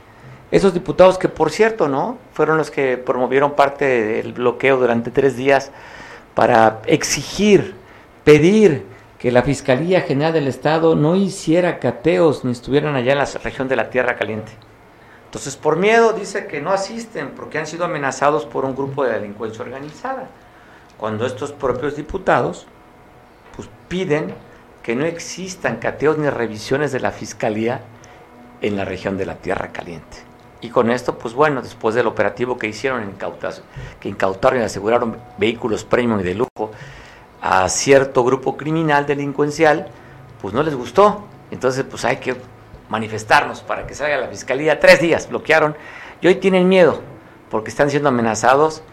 Esos 0.50 0.74
diputados 0.74 1.16
que, 1.16 1.28
por 1.28 1.50
cierto, 1.50 1.88
¿no? 1.88 2.18
Fueron 2.34 2.58
los 2.58 2.70
que 2.70 2.98
promovieron 2.98 3.52
parte 3.52 3.86
del 3.86 4.34
bloqueo 4.34 4.76
durante 4.76 5.10
tres 5.10 5.36
días 5.36 5.70
para 6.34 6.82
exigir, 6.86 7.74
pedir 8.24 8.84
que 9.18 9.30
la 9.30 9.42
Fiscalía 9.42 10.02
General 10.02 10.32
del 10.32 10.48
Estado 10.48 10.94
no 10.94 11.16
hiciera 11.16 11.78
cateos 11.78 12.44
ni 12.44 12.52
estuvieran 12.52 12.96
allá 12.96 13.12
en 13.12 13.18
la 13.18 13.28
región 13.42 13.68
de 13.68 13.76
la 13.76 13.88
Tierra 13.88 14.16
Caliente. 14.16 14.52
Entonces, 15.26 15.56
por 15.56 15.76
miedo, 15.76 16.12
dice 16.12 16.46
que 16.46 16.60
no 16.60 16.72
asisten 16.72 17.30
porque 17.30 17.58
han 17.58 17.66
sido 17.66 17.86
amenazados 17.86 18.44
por 18.44 18.66
un 18.66 18.74
grupo 18.74 19.04
de 19.04 19.12
delincuencia 19.12 19.64
organizada. 19.64 20.28
Cuando 21.02 21.26
estos 21.26 21.50
propios 21.50 21.96
diputados 21.96 22.64
pues, 23.56 23.68
piden 23.88 24.32
que 24.84 24.94
no 24.94 25.04
existan 25.04 25.78
cateos 25.78 26.16
ni 26.16 26.30
revisiones 26.30 26.92
de 26.92 27.00
la 27.00 27.10
Fiscalía 27.10 27.80
en 28.60 28.76
la 28.76 28.84
región 28.84 29.18
de 29.18 29.26
la 29.26 29.34
Tierra 29.34 29.72
Caliente. 29.72 30.18
Y 30.60 30.68
con 30.68 30.92
esto, 30.92 31.18
pues 31.18 31.34
bueno, 31.34 31.60
después 31.60 31.96
del 31.96 32.06
operativo 32.06 32.56
que 32.56 32.68
hicieron, 32.68 33.14
que 33.98 34.08
incautaron 34.08 34.60
y 34.60 34.62
aseguraron 34.62 35.16
vehículos 35.38 35.82
premium 35.82 36.20
y 36.20 36.22
de 36.22 36.36
lujo 36.36 36.70
a 37.40 37.68
cierto 37.68 38.22
grupo 38.22 38.56
criminal 38.56 39.04
delincuencial, 39.04 39.88
pues 40.40 40.54
no 40.54 40.62
les 40.62 40.76
gustó. 40.76 41.24
Entonces, 41.50 41.82
pues 41.82 42.04
hay 42.04 42.18
que 42.18 42.36
manifestarnos 42.88 43.62
para 43.62 43.88
que 43.88 43.96
salga 43.96 44.18
la 44.18 44.28
fiscalía. 44.28 44.78
Tres 44.78 45.00
días 45.00 45.28
bloquearon 45.28 45.74
y 46.20 46.28
hoy 46.28 46.36
tienen 46.36 46.68
miedo 46.68 47.00
porque 47.50 47.70
están 47.70 47.90
siendo 47.90 48.08
amenazados 48.08 48.84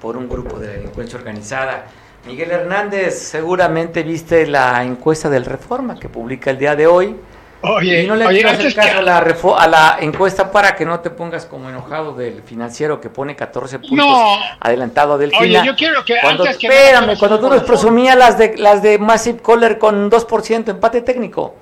por 0.00 0.16
un 0.16 0.28
grupo 0.28 0.58
de 0.58 0.68
delincuencia 0.68 1.18
organizada. 1.18 1.86
Miguel 2.26 2.50
Hernández, 2.50 3.18
seguramente 3.18 4.02
viste 4.02 4.46
la 4.46 4.82
encuesta 4.82 5.30
del 5.30 5.44
Reforma 5.44 5.98
que 5.98 6.08
publica 6.08 6.50
el 6.50 6.58
día 6.58 6.74
de 6.74 6.86
hoy 6.86 7.14
Oye, 7.62 8.02
y 8.02 8.06
no 8.06 8.14
le 8.16 8.26
oye, 8.26 8.44
antes 8.46 8.74
caso 8.74 8.88
que- 8.90 8.94
a, 8.98 9.02
la 9.02 9.18
a 9.18 9.66
la 9.68 9.96
encuesta 10.00 10.50
para 10.50 10.74
que 10.76 10.84
no 10.84 11.00
te 11.00 11.10
pongas 11.10 11.46
como 11.46 11.68
enojado 11.70 12.14
del 12.14 12.42
financiero 12.42 13.00
que 13.00 13.08
pone 13.10 13.34
14 13.34 13.78
puntos 13.78 13.96
No. 14.06 14.36
adelantado 14.60 15.16
Delfina. 15.18 15.60
Oye, 15.60 15.66
yo 15.66 15.74
quiero 15.76 16.04
que 16.04 16.16
cuando, 16.20 16.42
antes 16.44 16.58
que 16.58 16.66
espérame, 16.66 17.16
cuando 17.18 17.40
tú 17.40 17.48
nos 17.48 17.62
presumías 17.62 18.16
las 18.16 18.36
de 18.38 18.56
las 18.56 18.82
de 18.82 18.98
Massive 18.98 19.40
Caller 19.40 19.78
con 19.78 20.10
2% 20.10 20.68
empate 20.68 21.00
técnico. 21.02 21.54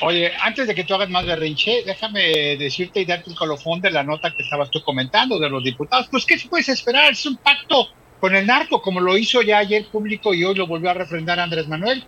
Oye, 0.00 0.32
antes 0.40 0.66
de 0.66 0.74
que 0.74 0.84
tú 0.84 0.94
hagas 0.94 1.10
más 1.10 1.26
berrinche, 1.26 1.82
déjame 1.84 2.56
decirte 2.56 3.00
y 3.00 3.04
darte 3.04 3.30
el 3.30 3.36
colofón 3.36 3.80
de 3.80 3.90
la 3.90 4.02
nota 4.02 4.34
que 4.34 4.42
estabas 4.42 4.70
tú 4.70 4.80
comentando 4.82 5.38
de 5.38 5.48
los 5.50 5.62
diputados. 5.62 6.08
Pues, 6.10 6.24
¿qué 6.26 6.38
se 6.38 6.48
puedes 6.48 6.68
esperar? 6.68 7.12
Es 7.12 7.24
un 7.26 7.36
pacto 7.36 7.88
con 8.18 8.34
el 8.34 8.46
narco, 8.46 8.80
como 8.80 9.00
lo 9.00 9.16
hizo 9.18 9.42
ya 9.42 9.58
ayer 9.58 9.86
público 9.90 10.32
y 10.34 10.44
hoy 10.44 10.54
lo 10.54 10.66
volvió 10.66 10.90
a 10.90 10.94
refrendar 10.94 11.38
Andrés 11.40 11.68
Manuel. 11.68 12.04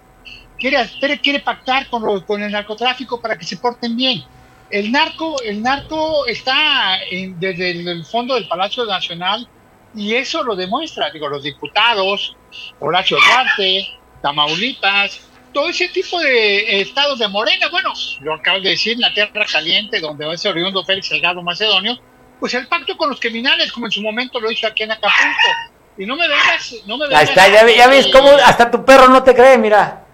Quiere, 0.58 0.78
quiere, 0.98 1.20
quiere 1.20 1.40
pactar 1.40 1.88
con, 1.88 2.02
los- 2.02 2.24
con 2.24 2.42
el 2.42 2.52
narcotráfico 2.52 3.20
para 3.20 3.36
que 3.36 3.44
se 3.44 3.56
porten 3.58 3.96
bien. 3.96 4.22
El 4.70 4.90
narco, 4.92 5.40
el 5.42 5.60
narco 5.62 6.26
está 6.26 7.02
en- 7.10 7.38
desde 7.38 7.70
el 7.72 8.04
fondo 8.04 8.34
del 8.34 8.48
Palacio 8.48 8.84
Nacional 8.86 9.46
y 9.94 10.14
eso 10.14 10.42
lo 10.42 10.56
demuestra, 10.56 11.10
digo, 11.10 11.28
los 11.28 11.42
diputados, 11.42 12.36
Horacio 12.78 13.16
Duarte, 13.28 13.86
Tamaulipas, 14.22 15.20
todo 15.54 15.68
ese 15.70 15.88
tipo 15.88 16.20
de 16.20 16.58
eh, 16.58 16.80
estados 16.82 17.18
de 17.18 17.28
Morena, 17.28 17.68
bueno, 17.70 17.92
lo 18.20 18.34
acabo 18.34 18.60
de 18.60 18.70
decir, 18.70 18.98
la 18.98 19.14
tierra 19.14 19.46
caliente, 19.50 20.00
donde 20.00 20.30
es 20.34 20.44
oriundo 20.44 20.84
Félix 20.84 21.08
Salgado 21.08 21.40
Macedonio, 21.42 21.98
pues 22.38 22.52
el 22.52 22.66
pacto 22.66 22.96
con 22.98 23.08
los 23.08 23.18
criminales, 23.20 23.72
como 23.72 23.86
en 23.86 23.92
su 23.92 24.02
momento 24.02 24.38
lo 24.40 24.50
hizo 24.50 24.66
aquí 24.66 24.82
en 24.82 24.90
Acapulco. 24.92 25.48
Y 25.96 26.04
no 26.06 26.16
me 26.16 26.26
vengas, 26.28 26.74
no 26.86 26.98
me 26.98 27.04
Ahí 27.04 27.10
vengas. 27.10 27.28
está, 27.30 27.48
ya, 27.48 27.64
ve- 27.64 27.76
ya 27.76 27.86
ves 27.88 28.08
cómo 28.08 28.28
hasta 28.44 28.70
tu 28.70 28.84
perro 28.84 29.08
no 29.08 29.22
te 29.22 29.34
cree, 29.34 29.56
mira. 29.56 30.04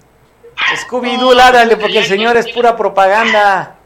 Scooby-Doo, 0.76 1.34
lárale, 1.34 1.76
porque 1.76 1.98
el 1.98 2.04
señor 2.04 2.36
es 2.36 2.48
pura 2.52 2.76
propaganda. 2.76 3.76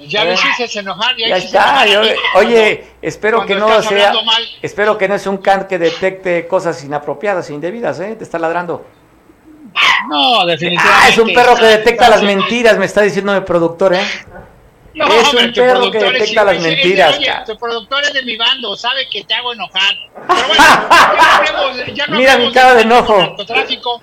Ya 0.00 0.24
me 0.24 0.32
hiciste 0.34 0.80
enojar. 0.80 1.14
Ya 1.16 1.36
hiciste 1.38 1.56
está, 1.56 1.86
yo- 1.86 2.00
oye, 2.34 2.84
espero 3.02 3.46
que 3.46 3.54
no 3.54 3.80
sea, 3.82 4.12
mal. 4.24 4.42
espero 4.62 4.98
que 4.98 5.06
no 5.06 5.14
es 5.14 5.26
un 5.26 5.36
can 5.38 5.68
que 5.68 5.78
detecte 5.78 6.48
cosas 6.48 6.82
inapropiadas 6.82 7.48
e 7.50 7.54
indebidas, 7.54 8.00
¿eh? 8.00 8.16
Te 8.16 8.24
está 8.24 8.38
ladrando. 8.38 8.84
No, 10.08 10.46
definitivamente. 10.46 11.04
Ah, 11.04 11.08
es 11.08 11.18
un 11.18 11.32
perro 11.32 11.56
que 11.56 11.64
detecta 11.66 12.08
las 12.08 12.22
mentiras, 12.22 12.78
me 12.78 12.86
está 12.86 13.02
diciendo 13.02 13.32
mi 13.32 13.40
productor, 13.42 13.94
¿eh? 13.94 14.00
No, 14.94 15.06
es 15.06 15.32
un 15.32 15.52
perro 15.52 15.90
que 15.90 15.98
detecta 15.98 16.44
las 16.44 16.60
mentiras, 16.60 17.16
oye, 17.16 17.32
tu 17.46 17.56
productor 17.56 18.02
es 18.04 18.12
de 18.12 18.22
mi 18.24 18.36
bando, 18.36 18.76
sabe 18.76 19.08
que 19.08 19.22
te 19.24 19.34
hago 19.34 19.52
enojar. 19.52 19.94
Pero 20.26 20.48
bueno, 20.48 20.64
ya 20.64 21.52
no 21.52 21.58
hablemos- 21.68 21.94
ya 21.94 22.06
no 22.08 22.16
Mira 22.16 22.36
mi 22.38 22.52
cara 22.52 22.74
de 22.74 22.82
enojo. 22.82 23.14
el 23.16 23.26
narcotráfico. 23.28 24.00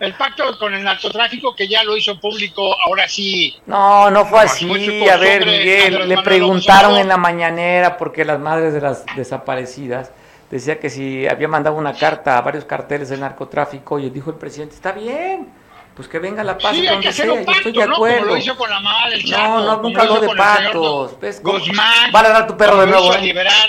El 0.00 0.12
pacto 0.14 0.58
con 0.58 0.74
el 0.74 0.82
narcotráfico 0.82 1.54
que 1.54 1.68
ya 1.68 1.84
lo 1.84 1.96
hizo 1.96 2.18
público, 2.18 2.76
ahora 2.84 3.08
sí. 3.08 3.56
No, 3.64 4.10
no 4.10 4.26
fue 4.26 4.40
así. 4.40 5.08
A 5.08 5.16
ver, 5.16 5.46
Miguel, 5.46 6.08
le 6.08 6.18
preguntaron 6.18 6.98
en 6.98 7.06
la 7.08 7.16
mañanera 7.16 7.96
porque 7.96 8.24
las 8.24 8.40
madres 8.40 8.74
de 8.74 8.80
las 8.80 9.04
desaparecidas 9.16 10.10
decía 10.58 10.78
que 10.78 10.88
si 10.90 11.26
había 11.26 11.48
mandado 11.48 11.76
una 11.76 11.92
carta 11.94 12.38
a 12.38 12.40
varios 12.42 12.64
carteles 12.64 13.08
de 13.08 13.18
narcotráfico 13.18 13.98
y 13.98 14.08
dijo 14.10 14.30
el 14.30 14.36
presidente, 14.36 14.74
está 14.76 14.92
bien, 14.92 15.48
pues 15.96 16.08
que 16.08 16.18
venga 16.18 16.42
la 16.44 16.56
paz 16.58 16.74
Sí, 16.76 16.86
hay 16.86 17.00
que 17.00 17.08
hacer 17.08 17.30
un 17.30 17.40
yo 17.40 17.44
pacto, 17.44 17.68
estoy 17.68 17.72
de 17.72 17.86
¿no? 17.86 17.94
Como 17.94 18.06
acuerdo. 18.06 18.26
lo 18.26 18.36
hizo 18.36 18.56
con 18.56 18.70
la 18.70 18.80
mamá 18.80 19.08
del 19.10 19.24
Chapo. 19.24 19.42
No, 19.42 19.64
no, 19.64 19.82
nunca 19.82 20.02
habló 20.02 20.20
de 20.20 20.28
pactos. 20.34 21.20
¿Ves 21.20 21.40
cómo- 21.42 21.58
Guzmán. 21.58 22.10
Va 22.14 22.20
a 22.20 22.22
ladrar 22.22 22.46
tu 22.46 22.56
perro 22.56 22.80
de 22.80 22.86
nuevo, 22.86 23.06
hizo 23.10 23.18
¿eh? 23.18 23.22
liberar. 23.22 23.68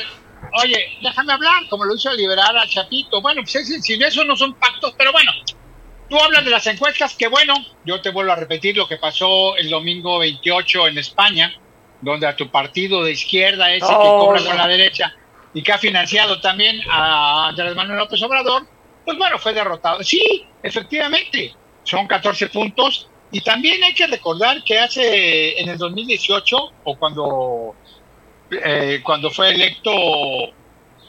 Oye, 0.64 0.98
déjame 1.02 1.34
hablar, 1.34 1.64
como 1.70 1.86
lo 1.86 1.96
hizo 1.96 2.12
liberar 2.14 2.56
a 2.56 2.68
Chapito. 2.68 3.22
Bueno, 3.22 3.42
pues 3.44 3.84
sin 3.84 4.02
eso 4.04 4.24
no 4.24 4.36
son 4.36 4.54
pactos, 4.54 4.94
pero 4.98 5.12
bueno. 5.12 5.32
Tú 6.08 6.20
hablas 6.20 6.46
de 6.46 6.52
las 6.52 6.68
encuestas, 6.68 7.16
que 7.16 7.28
bueno, 7.28 7.56
yo 7.84 8.00
te 8.00 8.12
vuelvo 8.12 8.32
a 8.32 8.36
repetir 8.36 8.78
lo 8.78 8.88
que 8.88 8.98
pasó 8.98 9.58
el 9.58 9.72
domingo 9.72 10.20
28 10.20 10.88
en 10.88 11.00
España, 11.00 11.52
donde 12.00 12.28
a 12.28 12.36
tu 12.36 12.52
partido 12.52 13.04
de 13.04 13.12
izquierda, 13.14 13.72
ese 13.74 13.88
que 13.88 13.94
Oh, 13.96 14.26
cobra 14.28 14.40
no. 14.40 14.46
con 14.46 14.58
la 14.58 14.68
derecha 14.68 15.12
y 15.56 15.64
que 15.64 15.72
ha 15.72 15.78
financiado 15.78 16.41
también 16.41 16.82
a 16.91 17.47
Andrés 17.47 17.74
Manuel 17.76 17.99
López 17.99 18.22
Obrador, 18.22 18.68
pues 19.06 19.18
bueno, 19.18 19.39
fue 19.39 19.53
derrotado. 19.53 20.03
Sí, 20.03 20.45
efectivamente, 20.62 21.56
son 21.84 22.06
14 22.08 22.49
puntos. 22.49 23.10
Y 23.32 23.39
también 23.39 23.82
hay 23.82 23.93
que 23.93 24.06
recordar 24.06 24.62
que 24.66 24.78
hace 24.78 25.58
en 25.60 25.70
el 25.70 25.78
2018, 25.78 26.58
o 26.84 26.97
cuando, 26.97 27.74
eh, 28.51 28.99
cuando 29.01 29.32
fue 29.32 29.51
electo 29.51 29.91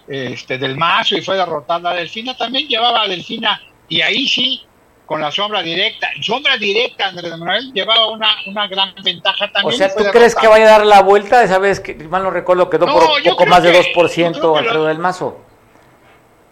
este, 0.07 0.59
del 0.59 0.76
Mazo 0.76 1.16
y 1.16 1.22
fue 1.22 1.36
derrotada 1.36 1.94
Delfina, 1.94 2.36
también 2.36 2.68
llevaba 2.68 3.03
a 3.03 3.09
Delfina, 3.09 3.61
y 3.88 4.01
ahí 4.01 4.28
sí, 4.28 4.62
con 5.07 5.20
la 5.20 5.30
sombra 5.30 5.62
directa, 5.62 6.09
sombra 6.20 6.57
directa, 6.57 7.07
Andrés 7.07 7.30
Manuel 7.38 7.72
llevaba 7.72 8.11
una, 8.11 8.28
una 8.46 8.66
gran 8.66 8.92
ventaja 9.04 9.44
O 9.46 9.50
también. 9.50 9.78
sea, 9.78 9.86
y 9.86 9.90
fue 9.90 10.04
¿tú 10.04 10.11
crees 10.11 10.34
que 10.34 10.48
vaya 10.48 10.64
a 10.66 10.78
dar 10.78 10.86
la 10.86 11.00
vuelta? 11.02 11.42
Esa 11.44 11.59
vez 11.59 11.78
que, 11.80 11.94
mal 11.94 12.22
no 12.24 12.30
recuerdo, 12.30 12.68
quedó 12.68 12.86
No, 12.86 12.92
por 12.94 13.22
poco 13.22 13.46
más 13.46 13.62
de 13.62 13.70
que- 13.72 13.94
2% 13.94 14.32
yo 14.34 14.40
creo 14.40 14.52
que 14.54 14.59
Alfredo 14.59 14.82
lo- 14.82 14.88
del 14.88 14.98
Mazo. 14.98 15.40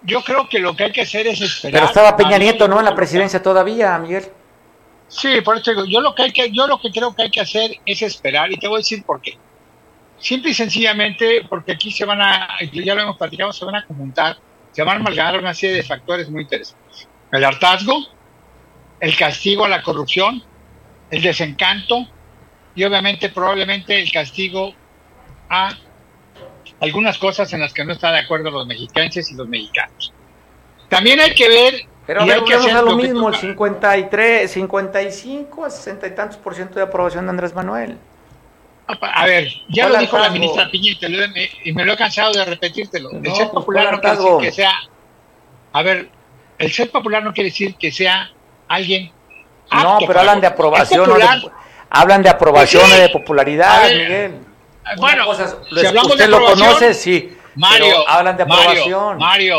Yo 0.03 0.23
creo 0.23 0.49
que 0.49 0.59
lo 0.59 0.77
que 0.77 0.85
hay 0.85 0.93
que 0.93 1.01
hacer 1.01 1.27
es 1.27 1.41
esperar. 1.41 1.73
Pero 1.73 1.87
estaba 1.87 2.17
Peña 2.17 2.39
Nieto, 2.39 2.69
¿no? 2.69 2.79
En 2.79 2.85
la 2.85 2.95
presidencia 2.95 3.43
todavía, 3.43 3.99
Miguel. 3.99 4.27
Sí, 5.09 5.41
por 5.41 5.57
eso 5.57 5.71
digo, 5.71 5.85
yo 5.87 6.01
lo 6.01 6.15
que 6.15 6.23
hay 6.25 6.33
que, 6.33 6.51
yo 6.51 6.67
lo 6.67 6.79
que 6.81 6.91
creo 6.91 7.15
que 7.15 7.23
hay 7.23 7.31
que 7.31 7.41
hacer 7.41 7.71
es 7.87 8.03
esperar 8.03 8.53
y 8.53 8.57
te 8.57 8.69
voy 8.69 8.77
a 8.77 8.79
decir 8.79 9.03
por 9.05 9.21
qué. 9.21 9.37
Simple 10.19 10.51
y 10.51 10.55
sencillamente 10.55 11.45
porque 11.49 11.73
aquí 11.73 11.91
se 11.91 12.05
van 12.05 12.21
a, 12.21 12.49
ya 12.73 12.95
lo 12.95 13.03
hemos 13.03 13.17
platicado, 13.17 13.53
se 13.53 13.65
van 13.65 13.77
a 13.77 13.85
conjuntar, 13.87 14.37
se 14.73 14.83
van 14.83 14.97
a 14.99 15.01
amalgamar 15.01 15.39
una 15.39 15.55
serie 15.55 15.77
de 15.77 15.83
factores 15.83 16.29
muy 16.31 16.43
interesantes. 16.43 17.09
El 17.33 17.45
hartazgo, 17.45 17.95
el 19.05 19.19
castigo 19.19 19.67
a 19.67 19.69
la 19.69 19.83
corrupción, 19.83 20.43
el 21.11 21.21
desencanto 21.21 22.09
y 22.75 22.85
obviamente 22.85 23.29
probablemente 23.29 24.01
el 24.01 24.11
castigo 24.11 24.73
a 25.51 25.77
algunas 26.81 27.19
cosas 27.19 27.53
en 27.53 27.61
las 27.61 27.75
que 27.75 27.85
no 27.85 27.93
están 27.93 28.15
de 28.15 28.21
acuerdo 28.21 28.51
los 28.51 28.67
mexicanos 28.67 29.31
y 29.31 29.35
los 29.35 29.47
mexicanos. 29.47 30.11
También 30.89 31.21
hay 31.21 31.35
que 31.35 31.47
ver 31.51 31.87
Pero 32.07 32.23
a 32.23 32.25
ver, 32.25 32.37
hay 32.37 32.45
que 32.45 32.55
hacer 32.55 32.75
a 32.75 32.81
lo 32.81 32.93
lo 32.93 32.97
mismo, 32.97 33.29
el 33.29 33.35
toca. 33.35 33.47
53, 33.47 34.51
55 34.51 35.65
a 35.67 35.71
60 35.71 36.07
y 36.07 36.15
tantos 36.15 36.39
por 36.39 36.55
ciento 36.55 36.77
de 36.77 36.83
aprobación 36.83 37.27
de 37.27 37.31
Andrés 37.31 37.55
Manuel. 37.55 37.99
A 38.87 39.27
ver, 39.27 39.49
ya 39.69 39.85
¿Cuál 39.85 39.93
lo 39.93 39.99
dijo 39.99 40.19
la 40.19 40.31
ministra 40.31 40.71
Piña 40.71 40.93
y 41.63 41.73
me 41.73 41.85
lo 41.85 41.93
he 41.93 41.97
cansado 41.99 42.33
de 42.33 42.45
repetírtelo. 42.47 43.11
El 43.11 43.23
No, 43.23 43.35
ser 43.35 43.51
pues, 43.51 43.65
popular 43.65 43.85
¿cuál 43.85 43.97
no 43.97 44.01
quiere 44.01 44.17
decir 44.17 44.41
que 44.41 44.53
sea. 44.53 44.73
A 45.73 45.83
ver, 45.83 46.09
el 46.57 46.73
ser 46.73 46.91
popular 46.91 47.23
no 47.23 47.35
quiere 47.35 47.51
decir 47.51 47.75
que 47.75 47.93
sea 47.93 48.31
alguien. 48.75 49.13
No, 49.73 49.95
apto 49.95 50.07
pero 50.07 50.21
hablan 50.21 50.41
de 50.41 50.47
aprobación, 50.47 51.09
no 51.09 51.17
de- 51.17 51.51
hablan 51.91 52.23
de 52.23 52.29
aprobación 52.29 52.87
sí. 52.87 52.93
o 52.93 52.97
de 52.97 53.09
popularidad, 53.09 53.83
ver, 53.83 53.97
Miguel. 53.97 54.41
Bueno, 54.99 55.27
si 55.35 55.87
hablamos 55.87 56.13
usted 56.13 56.25
de 56.25 56.31
lo 56.31 56.45
conoce, 56.45 56.95
sí. 56.95 57.37
Mario, 57.57 58.09
hablan 58.09 58.37
de 58.37 58.43
aprobación. 58.43 59.19
Mario, 59.19 59.59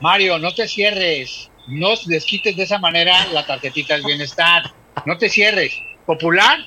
Mario, 0.00 0.38
no 0.38 0.52
te 0.54 0.68
cierres. 0.68 1.50
No 1.66 1.90
desquites 2.06 2.56
de 2.56 2.64
esa 2.64 2.78
manera 2.78 3.26
la 3.32 3.46
tarjetita 3.46 3.94
del 3.94 4.04
bienestar. 4.04 4.72
No 5.04 5.16
te 5.16 5.28
cierres. 5.28 5.72
Popular 6.04 6.58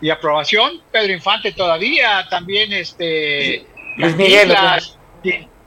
y 0.00 0.08
aprobación. 0.10 0.80
Pedro 0.90 1.12
Infante 1.12 1.52
todavía. 1.52 2.26
También 2.30 2.72
este. 2.72 3.66
Luis 3.96 4.16
Miguel, 4.16 4.56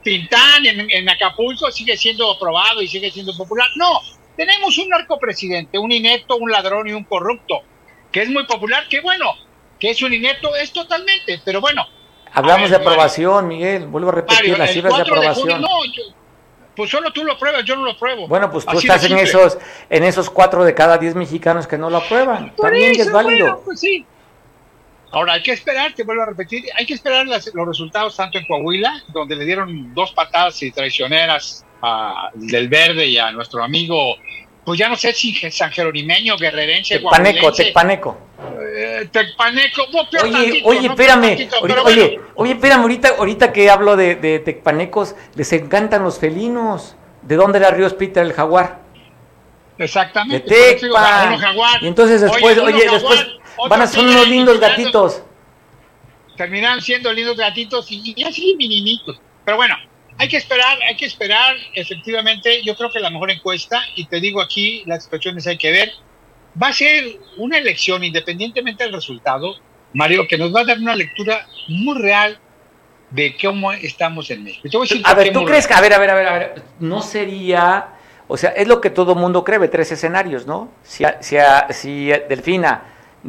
Tintán 0.02 0.66
en, 0.66 0.88
en 0.90 1.08
Acapulco 1.08 1.70
sigue 1.70 1.96
siendo 1.96 2.30
aprobado 2.30 2.80
y 2.82 2.88
sigue 2.88 3.10
siendo 3.10 3.36
popular. 3.36 3.68
No, 3.76 4.00
tenemos 4.36 4.76
un 4.78 4.88
narcopresidente, 4.88 5.78
un 5.78 5.90
inepto, 5.92 6.36
un 6.36 6.50
ladrón 6.50 6.88
y 6.88 6.92
un 6.92 7.04
corrupto, 7.04 7.62
que 8.12 8.22
es 8.22 8.28
muy 8.28 8.44
popular, 8.46 8.86
que 8.88 9.00
bueno, 9.00 9.32
que 9.80 9.90
es 9.90 10.02
un 10.02 10.12
inepto, 10.12 10.54
es 10.56 10.72
totalmente, 10.72 11.40
pero 11.44 11.60
bueno, 11.60 11.84
Hablamos 12.32 12.68
ver, 12.70 12.78
de 12.80 12.84
aprobación, 12.84 13.48
Miguel. 13.48 13.86
Vuelvo 13.86 14.10
a 14.10 14.12
repetir 14.12 14.36
Mario, 14.40 14.58
las 14.58 14.70
cifras 14.70 14.92
de 14.92 14.98
4 15.04 15.20
de 15.20 15.26
aprobación. 15.28 15.62
junio, 15.62 15.68
no, 15.68 15.84
yo- 15.92 16.14
pues 16.74 16.90
solo 16.90 17.10
tú 17.10 17.24
lo 17.24 17.32
apruebas, 17.32 17.64
yo 17.64 17.74
no 17.76 17.84
lo 17.84 17.92
apruebo. 17.92 18.28
Bueno, 18.28 18.50
pues 18.50 18.66
tú 18.66 18.76
Así 18.76 18.86
estás 18.86 19.04
en 19.10 19.16
esos, 19.16 19.56
en 19.88 20.04
esos 20.04 20.28
cuatro 20.28 20.62
de 20.62 20.74
cada 20.74 20.98
diez 20.98 21.14
mexicanos 21.14 21.66
que 21.66 21.78
no 21.78 21.88
lo 21.88 21.96
aprueban. 21.96 22.50
Por 22.54 22.66
También 22.66 22.90
eso, 22.92 23.02
es 23.02 23.12
válido. 23.12 23.46
bueno, 23.46 23.62
pues 23.64 23.80
sí. 23.80 24.04
Ahora 25.12 25.34
hay 25.34 25.42
que 25.42 25.52
esperar, 25.52 25.94
te 25.94 26.02
vuelvo 26.04 26.22
a 26.24 26.26
repetir, 26.26 26.64
hay 26.76 26.84
que 26.84 26.92
esperar 26.94 27.26
las- 27.26 27.50
los 27.54 27.66
resultados 27.66 28.14
tanto 28.16 28.36
en 28.38 28.44
Coahuila, 28.46 29.02
donde 29.08 29.36
le 29.36 29.44
dieron 29.46 29.94
dos 29.94 30.12
patadas 30.12 30.62
y 30.62 30.70
traicioneras 30.72 31.64
a, 31.82 32.30
del 32.34 32.68
verde 32.68 33.06
y 33.06 33.18
a 33.18 33.30
nuestro 33.32 33.62
amigo, 33.62 34.16
pues 34.64 34.78
ya 34.78 34.88
no 34.88 34.96
sé 34.96 35.12
si 35.12 35.32
San 35.50 35.70
Jeronimeño, 35.70 36.36
guerrerense, 36.36 36.98
Tecpaneco, 36.98 37.52
Tecpaneco. 37.52 38.18
eh, 38.76 39.08
Tecpaneco, 39.12 39.82
peor 40.10 40.24
Oye, 40.24 40.32
tantito, 40.32 40.68
oye, 40.68 40.80
¿no? 40.88 40.90
espérame. 40.94 41.20
Tantito, 41.28 41.56
ahorita- 41.56 41.82
bueno. 41.82 42.02
oye, 42.02 42.20
oye, 42.34 42.52
espérame, 42.52 42.80
ahorita, 42.82 43.08
ahorita 43.18 43.52
que 43.52 43.70
hablo 43.70 43.96
de, 43.96 44.16
de 44.16 44.38
tecpanecos, 44.40 45.14
les 45.34 45.52
encantan 45.52 46.02
los 46.02 46.18
felinos. 46.18 46.96
¿De 47.22 47.36
dónde 47.36 47.58
era 47.58 47.70
Ríos 47.70 47.94
Peter 47.94 48.24
el 48.24 48.32
jaguar? 48.32 48.80
Exactamente. 49.78 50.48
De 50.52 50.74
digo, 50.80 50.94
Tecpan. 50.96 51.28
uno 51.28 51.38
jaguar. 51.38 51.82
Y 51.82 51.86
entonces 51.88 52.20
después, 52.20 52.58
oye, 52.58 52.88
después 52.90 53.26
van 53.68 53.82
a 53.82 53.86
ser 53.86 54.04
unos 54.04 54.28
lindos 54.28 54.58
gatitos. 54.60 55.22
terminaron 56.36 56.80
siendo 56.82 57.12
lindos 57.12 57.36
gatitos 57.36 57.90
y, 57.90 58.14
y 58.16 58.24
así 58.24 58.54
mininitos. 58.56 59.20
Pero 59.44 59.56
bueno, 59.56 59.76
hay 60.18 60.28
que 60.28 60.36
esperar, 60.36 60.78
hay 60.88 60.96
que 60.96 61.06
esperar. 61.06 61.56
Efectivamente, 61.74 62.62
yo 62.62 62.76
creo 62.76 62.90
que 62.90 63.00
la 63.00 63.10
mejor 63.10 63.30
encuesta, 63.30 63.80
y 63.94 64.06
te 64.06 64.20
digo 64.20 64.40
aquí, 64.40 64.82
las 64.86 65.04
situaciones 65.04 65.46
hay 65.46 65.58
que 65.58 65.70
ver. 65.70 65.90
va 66.60 66.68
a 66.68 66.72
ser 66.72 67.04
una 67.36 67.58
elección, 67.58 68.02
independientemente 68.02 68.84
del 68.84 68.92
resultado, 68.92 69.56
Mario, 69.92 70.26
que 70.28 70.38
nos 70.38 70.54
va 70.54 70.60
a 70.60 70.64
dar 70.64 70.78
una 70.78 70.94
lectura 70.94 71.46
muy 71.68 71.98
real 71.98 72.38
de 73.10 73.36
cómo 73.40 73.72
estamos 73.72 74.30
en 74.30 74.44
México. 74.44 74.82
a, 75.04 75.14
ver, 75.14 75.32
¿tú 75.32 75.44
crees 75.44 75.66
que, 75.66 75.74
a 75.74 75.80
ver, 75.80 75.92
a 75.92 75.98
ver, 75.98 76.10
a 76.10 76.14
ver, 76.14 76.26
a 76.26 76.38
ver, 76.38 76.62
no 76.80 77.02
sería, 77.02 77.88
o 78.26 78.36
sea, 78.36 78.50
es 78.50 78.66
lo 78.66 78.80
que 78.80 78.90
todo 78.90 79.14
mundo 79.14 79.44
cree, 79.44 79.68
tres 79.68 79.92
escenarios, 79.92 80.46
¿no? 80.46 80.70
Si, 80.82 81.04
si, 81.20 81.36
si 81.70 82.06
Delfina 82.28 82.82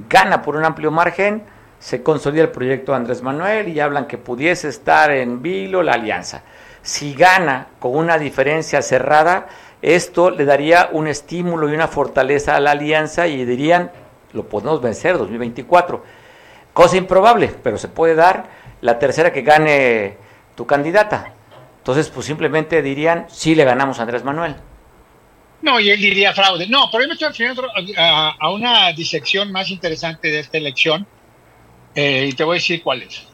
gana 0.09 0.41
por 0.41 0.55
un 0.55 0.65
amplio 0.65 0.91
margen, 0.91 1.43
se 1.79 2.01
consolida 2.01 2.43
el 2.43 2.49
proyecto 2.49 2.91
de 2.91 2.97
Andrés 2.97 3.21
Manuel 3.21 3.67
y 3.67 3.79
hablan 3.79 4.07
que 4.07 4.17
pudiese 4.17 4.67
estar 4.67 5.11
en 5.11 5.41
vilo 5.41 5.83
la 5.83 5.93
alianza. 5.93 6.43
Si 6.87 7.13
gana 7.13 7.67
con 7.79 7.97
una 7.97 8.17
diferencia 8.17 8.81
cerrada, 8.81 9.49
esto 9.81 10.31
le 10.31 10.45
daría 10.45 10.87
un 10.93 11.07
estímulo 11.07 11.69
y 11.69 11.73
una 11.73 11.89
fortaleza 11.89 12.55
a 12.55 12.61
la 12.61 12.71
alianza 12.71 13.27
y 13.27 13.43
dirían, 13.43 13.91
lo 14.31 14.47
podemos 14.47 14.81
vencer 14.81 15.17
2024. 15.17 16.01
Cosa 16.71 16.95
improbable, 16.95 17.53
pero 17.61 17.77
se 17.77 17.89
puede 17.89 18.15
dar 18.15 18.45
la 18.79 18.97
tercera 18.99 19.33
que 19.33 19.41
gane 19.41 20.15
tu 20.55 20.65
candidata. 20.65 21.33
Entonces, 21.79 22.07
pues 22.07 22.25
simplemente 22.25 22.81
dirían, 22.81 23.25
sí 23.27 23.53
le 23.53 23.65
ganamos 23.65 23.99
a 23.99 24.03
Andrés 24.03 24.23
Manuel. 24.23 24.55
No, 25.63 25.81
y 25.81 25.89
él 25.89 25.99
diría 25.99 26.31
fraude. 26.31 26.67
No, 26.67 26.87
pero 26.89 27.03
yo 27.03 27.09
me 27.09 27.15
estoy 27.15 27.27
refiriendo 27.27 27.63
a, 27.97 28.49
una 28.49 28.93
disección 28.93 29.51
más 29.51 29.69
interesante 29.71 30.29
de 30.29 30.39
esta 30.39 30.57
elección, 30.57 31.05
eh, 31.93 32.29
y 32.29 32.31
te 32.31 32.45
voy 32.45 32.55
a 32.55 32.59
decir 32.59 32.81
cuál 32.81 33.01
es. 33.01 33.27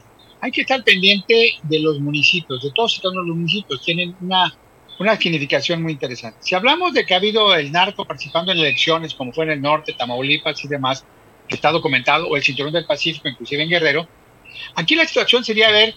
Hay 0.44 0.50
que 0.50 0.60
estar 0.60 0.84
pendiente 0.84 1.54
de 1.62 1.80
los 1.80 2.00
municipios, 2.00 2.62
de 2.62 2.70
todos 2.72 2.98
y 2.98 3.00
todos 3.00 3.14
los 3.14 3.34
municipios. 3.34 3.82
Tienen 3.82 4.14
una, 4.20 4.54
una 4.98 5.16
significación 5.16 5.82
muy 5.82 5.92
interesante. 5.92 6.36
Si 6.42 6.54
hablamos 6.54 6.92
de 6.92 7.06
que 7.06 7.14
ha 7.14 7.16
habido 7.16 7.54
el 7.54 7.72
narco 7.72 8.04
participando 8.04 8.52
en 8.52 8.58
elecciones, 8.58 9.14
como 9.14 9.32
fue 9.32 9.46
en 9.46 9.52
el 9.52 9.62
norte, 9.62 9.94
Tamaulipas 9.94 10.62
y 10.62 10.68
demás, 10.68 11.02
que 11.48 11.54
está 11.54 11.70
documentado, 11.70 12.28
o 12.28 12.36
el 12.36 12.42
Cinturón 12.42 12.74
del 12.74 12.84
Pacífico, 12.84 13.26
inclusive 13.26 13.62
en 13.62 13.70
Guerrero, 13.70 14.06
aquí 14.74 14.94
la 14.94 15.06
situación 15.06 15.42
sería 15.42 15.70
ver 15.70 15.94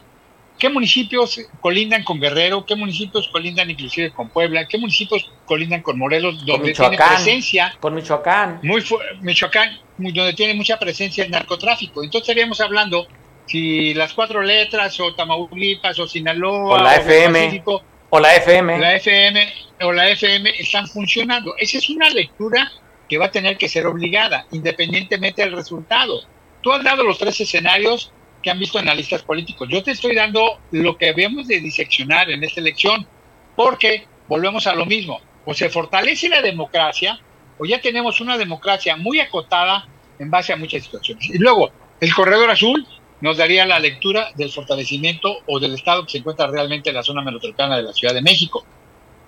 qué 0.57 0.69
municipios 0.69 1.41
colindan 1.59 2.05
con 2.05 2.17
Guerrero, 2.17 2.65
qué 2.65 2.77
municipios 2.77 3.27
colindan 3.27 3.69
inclusive 3.69 4.11
con 4.11 4.29
Puebla, 4.29 4.65
qué 4.65 4.77
municipios 4.77 5.29
colindan 5.45 5.81
con 5.81 5.99
Morelos, 5.99 6.45
donde 6.45 6.71
tiene 6.71 6.95
presencia. 6.95 7.75
Con 7.81 7.95
Michoacán. 7.95 8.61
Muy 8.63 8.81
Michoacán, 9.19 9.77
donde 9.97 10.31
tiene 10.31 10.53
mucha 10.53 10.79
presencia 10.79 11.25
el 11.25 11.31
narcotráfico. 11.31 12.01
Entonces 12.01 12.29
estaríamos 12.29 12.61
hablando 12.61 13.09
si 13.47 13.93
las 13.93 14.13
cuatro 14.13 14.41
letras, 14.41 14.99
o 14.99 15.15
Tamaulipas, 15.15 15.97
o 15.99 16.07
Sinaloa, 16.07 16.75
o 16.75 16.77
la 16.77 16.95
FM. 16.97 17.63
o 18.09 18.19
la 18.19 18.35
FM. 18.35 18.79
La 18.79 18.95
FM 18.95 19.53
o 19.81 19.91
la 19.91 20.09
FM 20.09 20.49
están 20.59 20.87
funcionando. 20.87 21.55
Esa 21.57 21.77
es 21.77 21.89
una 21.89 22.09
lectura 22.09 22.71
que 23.07 23.17
va 23.17 23.25
a 23.25 23.31
tener 23.31 23.57
que 23.57 23.69
ser 23.69 23.85
obligada, 23.85 24.45
independientemente 24.51 25.41
del 25.41 25.53
resultado. 25.53 26.21
Tú 26.61 26.73
has 26.73 26.83
dado 26.83 27.03
los 27.03 27.17
tres 27.17 27.39
escenarios 27.39 28.11
que 28.43 28.51
han 28.51 28.59
visto 28.59 28.79
analistas 28.79 29.23
políticos. 29.23 29.67
Yo 29.71 29.81
te 29.83 29.91
estoy 29.91 30.15
dando 30.15 30.59
lo 30.71 30.97
que 30.97 31.07
debemos 31.07 31.47
de 31.47 31.59
diseccionar 31.59 32.29
en 32.29 32.43
esta 32.43 32.59
elección, 32.59 33.07
porque 33.55 34.07
volvemos 34.27 34.67
a 34.67 34.75
lo 34.75 34.85
mismo. 34.85 35.21
O 35.45 35.53
se 35.53 35.69
fortalece 35.69 36.27
la 36.27 36.41
democracia, 36.41 37.19
o 37.57 37.65
ya 37.65 37.79
tenemos 37.79 38.19
una 38.19 38.37
democracia 38.37 38.97
muy 38.97 39.19
acotada 39.21 39.87
en 40.19 40.29
base 40.29 40.51
a 40.51 40.57
muchas 40.57 40.83
situaciones. 40.83 41.29
Y 41.29 41.37
luego, 41.37 41.71
el 42.01 42.13
corredor 42.13 42.49
azul 42.49 42.85
nos 43.21 43.37
daría 43.37 43.65
la 43.65 43.79
lectura 43.79 44.29
del 44.35 44.51
fortalecimiento 44.51 45.37
o 45.47 45.59
del 45.59 45.73
estado 45.73 46.05
que 46.05 46.11
se 46.11 46.17
encuentra 46.19 46.47
realmente 46.47 46.89
en 46.89 46.95
la 46.95 47.03
zona 47.03 47.21
metropolitana 47.21 47.77
de 47.77 47.83
la 47.83 47.93
Ciudad 47.93 48.13
de 48.13 48.21
México. 48.21 48.65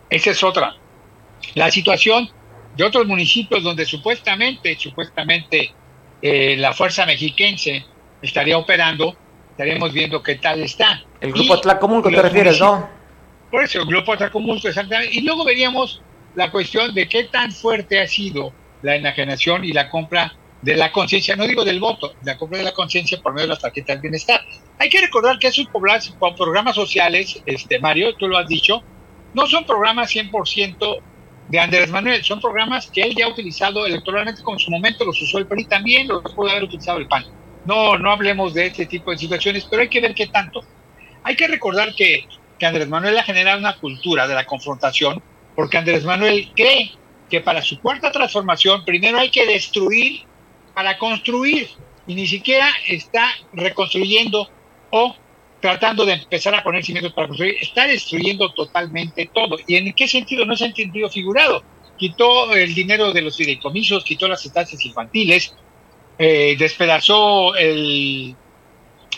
Esa 0.10 0.32
es 0.32 0.44
otra. 0.44 0.76
La 1.56 1.72
situación 1.72 2.30
de 2.76 2.84
otros 2.84 3.06
municipios 3.08 3.64
donde 3.64 3.86
supuestamente, 3.86 4.78
supuestamente 4.78 5.74
eh, 6.22 6.56
la 6.58 6.74
fuerza 6.74 7.06
mexiquense 7.06 7.86
estaría 8.22 8.58
operando, 8.58 9.16
estaríamos 9.52 9.92
viendo 9.92 10.22
qué 10.22 10.36
tal 10.36 10.62
está. 10.62 11.04
El 11.20 11.32
grupo 11.32 11.56
Atlacomulco 11.56 12.10
te 12.10 12.22
refieres, 12.22 12.60
¿no? 12.60 12.88
Por 13.50 13.64
eso, 13.64 13.80
el 13.80 13.88
grupo 13.88 14.14
Atlacomulco, 14.14 14.68
exactamente. 14.68 15.16
Y 15.16 15.22
luego 15.22 15.44
veríamos 15.44 16.02
la 16.36 16.52
cuestión 16.52 16.94
de 16.94 17.08
qué 17.08 17.26
tan 17.26 17.52
fuerte 17.52 18.00
ha 18.00 18.08
sido 18.08 18.54
la 18.82 18.96
enajenación 18.96 19.66
y 19.66 19.74
la 19.74 19.90
compra 19.90 20.34
de 20.62 20.76
la 20.76 20.92
conciencia, 20.92 21.36
no 21.36 21.48
digo 21.48 21.64
del 21.64 21.80
voto, 21.80 22.14
la 22.24 22.38
compra 22.38 22.58
de 22.58 22.66
la 22.66 22.74
conciencia 22.74 23.20
por 23.22 23.34
medio 23.34 23.48
de 23.48 23.54
las 23.54 23.62
tarjetas 23.62 23.98
de 23.98 24.02
bienestar. 24.02 24.42
Hay 24.78 24.90
que 24.90 25.00
recordar 25.00 25.40
que 25.40 25.48
esos 25.48 25.68
programas 25.68 26.76
sociales, 26.76 27.42
este 27.46 27.80
Mario, 27.80 28.16
tú 28.16 28.28
lo 28.28 28.38
has 28.38 28.48
dicho, 28.48 28.84
no 29.34 29.48
son 29.48 29.66
programas 29.66 30.14
100% 30.14 31.02
de 31.50 31.60
Andrés 31.60 31.90
Manuel. 31.90 32.24
Son 32.24 32.40
programas 32.40 32.90
que 32.90 33.02
él 33.02 33.16
ya 33.16 33.26
ha 33.26 33.30
utilizado 33.30 33.86
electoralmente, 33.86 34.42
como 34.42 34.58
en 34.58 34.60
su 34.60 34.72
momento 34.72 35.06
los 35.06 35.22
usó 35.22 35.38
el 35.38 35.48
PRI 35.48 35.66
también, 35.66 36.08
los 36.08 36.24
puede 36.34 36.52
haber 36.52 36.64
utilizado 36.64 37.00
el 37.00 37.08
PAN. 37.08 37.26
No, 37.66 37.98
no 37.98 38.12
hablemos 38.12 38.54
de 38.54 38.68
este 38.68 38.86
tipo 38.86 39.12
de 39.12 39.18
situaciones, 39.18 39.66
pero 39.70 39.82
hay 39.82 39.90
que 39.90 40.02
ver 40.02 40.14
qué 40.14 40.28
tanto. 40.28 40.64
Hay 41.24 41.36
que 41.36 41.48
recordar 41.48 41.94
que, 41.94 42.26
que 42.58 42.66
Andrés 42.66 42.88
Manuel 42.88 43.18
ha 43.18 43.24
generado 43.24 43.60
una 43.60 43.78
cultura 43.78 44.28
de 44.28 44.36
la 44.36 44.46
confrontación, 44.46 45.22
porque 45.56 45.78
Andrés 45.78 46.06
Manuel 46.06 46.52
cree 46.56 46.92
que 47.30 47.42
para 47.42 47.62
su 47.62 47.80
cuarta 47.80 48.12
transformación 48.12 48.86
primero 48.86 49.20
hay 49.20 49.30
que 49.30 49.46
destruir 49.46 50.22
para 50.74 50.98
construir 50.98 51.70
y 52.08 52.16
ni 52.16 52.28
siquiera 52.28 52.70
está 52.88 53.30
reconstruyendo 53.54 54.50
o 54.90 55.16
tratando 55.62 56.06
de 56.06 56.14
empezar 56.14 56.56
a 56.56 56.64
poner 56.64 56.84
cimientos 56.84 57.14
para 57.14 57.28
construir, 57.28 57.56
está 57.62 57.86
destruyendo 57.86 58.52
totalmente 58.54 59.30
todo. 59.34 59.58
¿Y 59.68 59.76
en 59.76 59.94
qué 59.94 60.08
sentido? 60.08 60.46
No 60.46 60.56
se 60.56 60.66
ha 60.66 60.68
entendido 60.68 61.10
figurado. 61.10 61.64
Quitó 61.98 62.54
el 62.54 62.74
dinero 62.74 63.12
de 63.12 63.22
los 63.22 63.36
fideicomisos, 63.36 64.04
quitó 64.06 64.28
las 64.28 64.46
estancias 64.46 64.84
infantiles, 64.86 65.54
eh, 66.18 66.56
despedazó 66.58 67.56
el, 67.56 68.36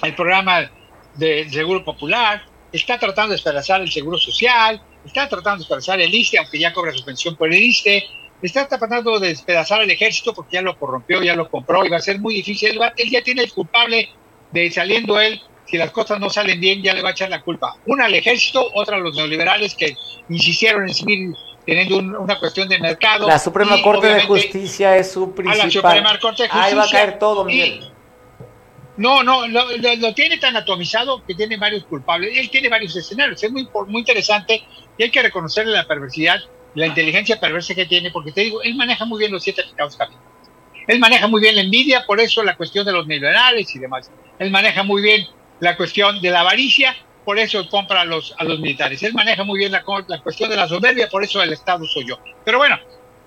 el 0.01 0.15
programa 0.15 0.69
del 1.15 1.51
Seguro 1.51 1.83
Popular, 1.85 2.43
está 2.71 2.97
tratando 2.97 3.29
de 3.29 3.35
despedazar 3.35 3.81
el 3.81 3.91
Seguro 3.91 4.17
Social, 4.17 4.81
está 5.05 5.29
tratando 5.29 5.57
de 5.57 5.59
despedazar 5.59 6.01
el 6.01 6.13
ISTE, 6.13 6.39
aunque 6.39 6.59
ya 6.59 6.73
cobra 6.73 6.91
suspensión 6.91 7.35
por 7.35 7.53
el 7.53 7.61
ISTE, 7.61 8.03
está 8.47 8.67
tratando 8.67 9.19
de 9.19 9.29
despedazar 9.29 9.81
el 9.81 9.91
ejército 9.91 10.33
porque 10.33 10.55
ya 10.55 10.61
lo 10.61 10.77
corrompió, 10.77 11.21
ya 11.21 11.35
lo 11.35 11.49
compró 11.49 11.85
y 11.85 11.89
va 11.89 11.97
a 11.97 12.01
ser 12.01 12.19
muy 12.19 12.35
difícil. 12.35 12.79
él 12.97 13.09
ya 13.09 13.21
tiene 13.21 13.43
el 13.43 13.51
culpable 13.51 14.09
de 14.51 14.71
saliendo 14.71 15.19
él 15.19 15.41
si 15.71 15.77
las 15.77 15.91
cosas 15.91 16.19
no 16.19 16.29
salen 16.29 16.59
bien, 16.59 16.83
ya 16.83 16.93
le 16.93 17.01
va 17.01 17.09
a 17.09 17.11
echar 17.13 17.29
la 17.29 17.41
culpa. 17.41 17.77
Una 17.85 18.05
al 18.05 18.13
ejército, 18.13 18.69
otra 18.73 18.97
a 18.97 18.99
los 18.99 19.15
neoliberales 19.15 19.73
que 19.73 19.95
insistieron 20.27 20.83
en 20.83 20.93
seguir 20.93 21.33
teniendo 21.65 21.97
una 21.97 22.37
cuestión 22.39 22.67
de 22.67 22.77
mercado. 22.77 23.25
La 23.25 23.39
Suprema 23.39 23.81
Corte 23.81 24.07
de 24.07 24.23
Justicia 24.23 24.97
es 24.97 25.11
su 25.11 25.33
principal. 25.33 25.67
la 25.67 25.71
Suprema 25.71 26.19
Corte 26.19 26.43
de 26.43 26.49
Justicia. 26.49 26.63
Ahí 26.65 26.73
va 26.73 26.83
a 26.83 26.89
caer 26.89 27.19
todo, 27.19 27.45
Miguel. 27.45 27.89
no, 28.97 29.23
no, 29.23 29.47
lo, 29.47 30.13
tiene 30.13 30.37
tan 30.39 30.57
atomizado 30.57 31.23
que 31.25 31.35
tiene 31.35 31.55
varios 31.55 31.85
culpables. 31.85 32.37
Él 32.37 32.49
tiene 32.49 32.67
varios 32.67 32.93
escenarios. 32.95 33.41
Es 33.41 33.51
muy, 33.51 33.67
muy 33.87 33.99
interesante 33.99 34.63
y 34.97 35.03
hay 35.03 35.09
que 35.09 35.21
reconocerle 35.21 35.71
la 35.71 35.87
perversidad, 35.87 36.39
la 36.75 36.87
inteligencia 36.87 37.39
perversa 37.39 37.75
que 37.75 37.85
tiene, 37.85 38.11
porque 38.11 38.31
te 38.31 38.41
digo, 38.41 38.61
él 38.61 38.75
maneja 38.75 39.05
muy 39.05 39.19
bien 39.19 39.31
los 39.31 39.43
siete 39.43 39.63
pecados 39.63 39.95
capitales. 39.95 40.31
Él 40.87 40.99
maneja 40.99 41.27
muy 41.27 41.41
bien 41.41 41.55
la 41.55 41.61
envidia, 41.61 42.05
por 42.05 42.19
eso 42.19 42.43
la 42.43 42.55
cuestión 42.55 42.85
de 42.85 42.91
los 42.91 43.07
neoliberales 43.07 43.73
y 43.75 43.79
demás. 43.79 44.11
Él 44.39 44.51
maneja 44.51 44.83
muy 44.83 45.01
bien 45.01 45.27
la 45.59 45.77
cuestión 45.77 46.21
de 46.21 46.31
la 46.31 46.41
avaricia, 46.41 46.95
por 47.23 47.37
eso 47.37 47.67
compra 47.69 48.01
a 48.01 48.05
los, 48.05 48.33
a 48.37 48.43
los 48.43 48.59
militares. 48.59 49.03
Él 49.03 49.13
maneja 49.13 49.43
muy 49.43 49.59
bien 49.59 49.71
la, 49.71 49.83
la 50.07 50.21
cuestión 50.21 50.49
de 50.49 50.55
la 50.55 50.67
soberbia, 50.67 51.07
por 51.09 51.23
eso 51.23 51.41
el 51.41 51.53
Estado 51.53 51.85
soy 51.85 52.07
yo. 52.07 52.19
Pero 52.43 52.57
bueno, 52.57 52.79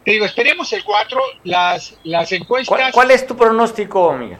te 0.04 0.12
digo, 0.12 0.24
esperemos 0.24 0.72
el 0.72 0.84
4, 0.84 1.20
las, 1.44 1.96
las 2.04 2.32
encuestas. 2.32 2.92
¿Cuál, 2.92 3.10
es 3.10 3.26
tu 3.26 3.36
pronóstico, 3.36 4.12
Miguel? 4.14 4.38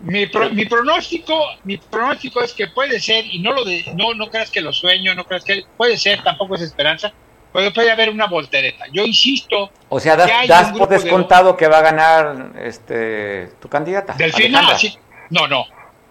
Mi, 0.00 0.26
mi, 0.52 0.64
pronóstico 0.64 1.38
mi 1.64 1.76
pronóstico 1.76 2.40
es 2.40 2.54
que 2.54 2.68
puede 2.68 3.00
ser 3.00 3.26
y 3.26 3.38
no 3.40 3.52
lo 3.52 3.64
de, 3.64 3.84
no 3.96 4.14
no 4.14 4.30
creas 4.30 4.50
que 4.50 4.62
lo 4.62 4.72
sueño 4.72 5.14
no 5.14 5.26
creas 5.26 5.44
que 5.44 5.64
puede 5.76 5.98
ser 5.98 6.22
tampoco 6.22 6.54
es 6.54 6.62
esperanza 6.62 7.12
puede, 7.52 7.70
puede 7.70 7.90
haber 7.90 8.10
una 8.10 8.26
voltereta 8.26 8.84
yo 8.92 9.04
insisto 9.04 9.70
o 9.88 10.00
sea 10.00 10.16
das, 10.16 10.72
por 10.72 10.88
descontado 10.88 11.56
que 11.56 11.68
va 11.68 11.78
a 11.78 11.82
ganar 11.82 12.52
este 12.62 13.50
tu 13.60 13.68
candidata 13.68 14.14
Delfina 14.14 14.62
no 15.30 15.46
no 15.46 15.64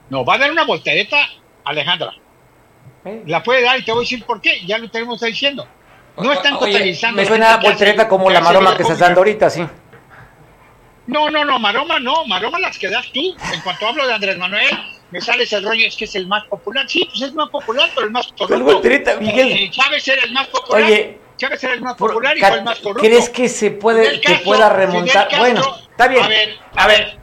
no, 0.10 0.26
va 0.26 0.36
a 0.36 0.38
dar 0.40 0.52
una 0.52 0.66
voltereta 0.66 1.18
Alejandra. 1.64 2.14
La 3.26 3.44
puede 3.44 3.64
dar 3.64 3.80
y 3.80 3.84
te 3.84 3.92
voy 3.92 4.02
a 4.02 4.02
decir 4.02 4.26
por 4.26 4.42
qué, 4.42 4.66
ya 4.66 4.78
lo 4.78 4.90
tenemos 4.90 5.22
diciendo. 5.22 5.68
No 6.18 6.34
están 6.34 6.60
totalizando. 6.60 7.22
Me 7.22 7.28
suena 7.28 7.58
voltereta 7.58 8.08
como 8.08 8.30
la 8.30 8.42
maroma 8.42 8.76
que 8.76 8.84
estás 8.84 9.00
dando 9.00 9.22
ahorita, 9.22 9.50
sí. 9.50 9.66
No, 11.08 11.30
no, 11.30 11.46
no, 11.46 11.58
maroma 11.60 12.00
no, 12.00 12.26
maroma 12.26 12.60
las 12.60 12.78
que 12.78 12.90
das 12.90 13.12
tú. 13.12 13.36
En 13.54 13.62
cuanto 13.62 13.88
hablo 13.88 14.06
de 14.06 14.14
Andrés 14.14 14.38
Manuel, 14.38 14.78
me 15.12 15.22
sale 15.22 15.44
ese 15.44 15.60
rollo, 15.60 15.88
es 15.88 15.96
que 15.96 16.06
es 16.06 16.16
el 16.16 16.28
más 16.28 16.46
popular. 16.46 16.86
Sí, 16.88 17.08
pues 17.10 17.22
es 17.22 17.34
más 17.34 17.50
popular, 17.50 17.90
pero 17.96 18.08
el 18.08 18.12
más 18.12 18.28
corrupto. 18.38 18.64
voltereta, 18.64 19.16
Miguel. 19.16 19.52
Eh, 19.52 19.70
Chávez 19.72 20.08
era 20.08 20.24
el 20.24 20.34
más 20.34 20.48
popular. 20.48 20.84
Oye, 20.84 21.18
Chávez 21.40 21.64
era 21.64 21.74
el 21.74 21.82
más 21.82 21.96
popular 21.96 22.38
y 22.38 22.42
fue 22.42 22.50
el 22.58 22.64
más 22.64 22.80
corrupto. 22.80 23.02
¿Crees 23.02 23.30
que 23.30 23.48
se 23.50 23.72
puede, 23.72 24.20
que 24.22 24.36
pueda 24.44 24.70
remontar? 24.70 25.30
bueno, 25.40 25.62
está 25.90 26.08
bien. 26.08 26.24
A 26.24 26.28
ver, 26.28 26.50
a 26.76 26.88
ver, 26.88 27.18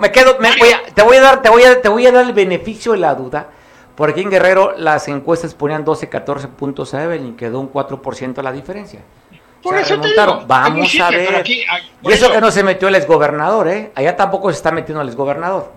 me, 0.00 0.10
quedo, 0.10 0.38
me 0.40 0.56
voy 0.56 0.70
a, 0.70 0.82
te 0.94 1.02
voy 1.02 1.16
a 1.18 1.20
dar, 1.20 1.42
te 1.42 1.50
voy 1.50 1.62
a, 1.62 1.80
te 1.80 1.88
voy 1.88 2.06
a 2.06 2.12
dar 2.12 2.24
el 2.26 2.32
beneficio 2.32 2.92
de 2.92 2.98
la 2.98 3.14
duda. 3.14 3.48
Porque 3.94 4.22
en 4.22 4.30
Guerrero 4.30 4.74
las 4.78 5.06
encuestas 5.08 5.54
ponían 5.54 5.84
12, 5.84 6.08
14 6.08 6.48
puntos 6.48 6.94
a 6.94 7.04
Evelyn, 7.04 7.36
quedó 7.36 7.60
un 7.60 7.70
4% 7.70 8.42
la 8.42 8.50
diferencia. 8.50 9.00
Por 9.62 9.76
se 9.76 9.82
eso 9.82 10.00
te 10.00 10.08
digo, 10.08 10.42
Vamos 10.46 10.98
a 10.98 11.10
ver. 11.10 11.36
aquí- 11.36 11.60
y 11.60 12.02
por 12.02 12.12
eso, 12.12 12.24
eso- 12.24 12.34
que 12.34 12.40
no 12.40 12.50
se 12.50 12.64
metió 12.64 12.88
el 12.88 12.94
exgobernador, 12.94 13.68
¿eh? 13.68 13.92
Allá 13.94 14.16
tampoco 14.16 14.50
se 14.50 14.56
está 14.56 14.72
metiendo 14.72 15.02
el 15.02 15.08
exgobernador. 15.08 15.70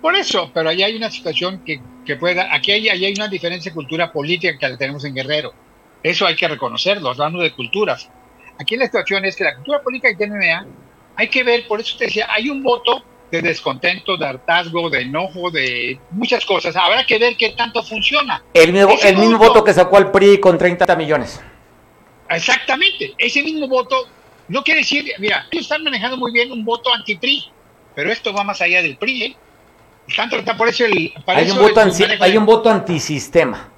Por 0.00 0.16
eso, 0.16 0.50
pero 0.54 0.70
allá 0.70 0.86
hay 0.86 0.96
una 0.96 1.10
situación 1.10 1.62
que, 1.64 1.80
que 2.06 2.16
puede 2.16 2.36
dar- 2.36 2.48
aquí 2.50 2.72
hay, 2.72 2.88
allá 2.88 3.06
hay 3.06 3.12
una 3.14 3.28
diferencia 3.28 3.70
de 3.70 3.74
cultura 3.74 4.10
política 4.10 4.56
que 4.58 4.66
la 4.68 4.76
tenemos 4.78 5.04
en 5.04 5.14
Guerrero. 5.14 5.52
Eso 6.02 6.26
hay 6.26 6.36
que 6.36 6.48
reconocerlo, 6.48 7.10
hablando 7.10 7.40
de 7.40 7.52
culturas. 7.52 8.08
Aquí 8.58 8.76
la 8.76 8.86
situación 8.86 9.24
es 9.24 9.36
que 9.36 9.44
la 9.44 9.54
cultura 9.54 9.80
política 9.82 10.26
NEA, 10.26 10.66
hay 11.16 11.28
que 11.28 11.42
ver, 11.44 11.66
por 11.66 11.80
eso 11.80 11.96
te 11.98 12.06
decía, 12.06 12.26
hay 12.30 12.48
un 12.48 12.62
voto 12.62 13.02
de 13.30 13.42
descontento, 13.42 14.16
de 14.16 14.26
hartazgo, 14.26 14.90
de 14.90 15.02
enojo, 15.02 15.50
de 15.50 15.98
muchas 16.10 16.44
cosas. 16.44 16.74
Habrá 16.76 17.04
que 17.04 17.18
ver 17.18 17.36
qué 17.36 17.50
tanto 17.50 17.82
funciona. 17.82 18.42
El 18.54 18.72
mismo, 18.72 18.90
Ese 18.90 19.10
el 19.10 19.16
mismo 19.18 19.38
voto 19.38 19.62
que 19.62 19.72
sacó 19.72 19.98
al 19.98 20.10
PRI 20.10 20.40
con 20.40 20.58
30 20.58 20.96
millones. 20.96 21.40
Exactamente, 22.28 23.14
ese 23.18 23.42
mismo 23.42 23.66
voto 23.68 24.08
no 24.48 24.62
quiere 24.62 24.80
decir, 24.80 25.04
mira, 25.18 25.46
ellos 25.50 25.64
están 25.64 25.82
manejando 25.82 26.16
muy 26.16 26.32
bien 26.32 26.50
un 26.52 26.64
voto 26.64 26.92
anti-PRI, 26.92 27.44
pero 27.94 28.10
esto 28.12 28.32
va 28.32 28.44
más 28.44 28.60
allá 28.60 28.82
del 28.82 28.96
PRI, 28.96 29.22
¿eh? 29.24 29.36
Están 30.08 30.28
tratando 30.28 30.58
por 30.58 30.68
eso 30.68 30.84
el... 30.84 31.12
para 31.24 31.40
Hay 31.40 31.50
un, 31.50 31.58
voto 31.58 31.80
el 31.80 31.88
anti- 31.88 32.02
manejo 32.02 32.24
hay 32.24 32.36
un 32.36 32.46
voto 32.46 32.70
antisistema. 32.70 33.68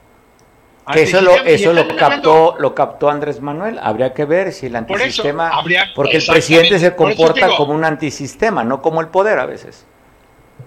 Que 0.93 1.03
eso 1.03 1.21
lo, 1.21 1.37
eso 1.45 1.73
lo 1.73 1.87
captó, 1.97 2.57
lo 2.59 2.75
captó 2.75 3.09
Andrés 3.09 3.41
Manuel. 3.41 3.79
Habría 3.81 4.13
que 4.13 4.25
ver 4.25 4.53
si 4.53 4.67
el 4.67 4.73
Por 4.73 4.97
eso, 4.97 5.05
antisistema. 5.05 5.51
habría- 5.51 5.91
porque 5.95 6.17
el 6.17 6.25
presidente 6.27 6.79
se 6.79 6.97
comporta 6.97 7.47
digo- 7.47 7.57
como 7.57 7.73
un 7.73 7.85
antisistema, 7.85 8.65
no 8.65 8.83
como 8.83 9.01
el 9.01 9.09
poder 9.09 9.39
a 9.39 9.47
veces. 9.47 9.87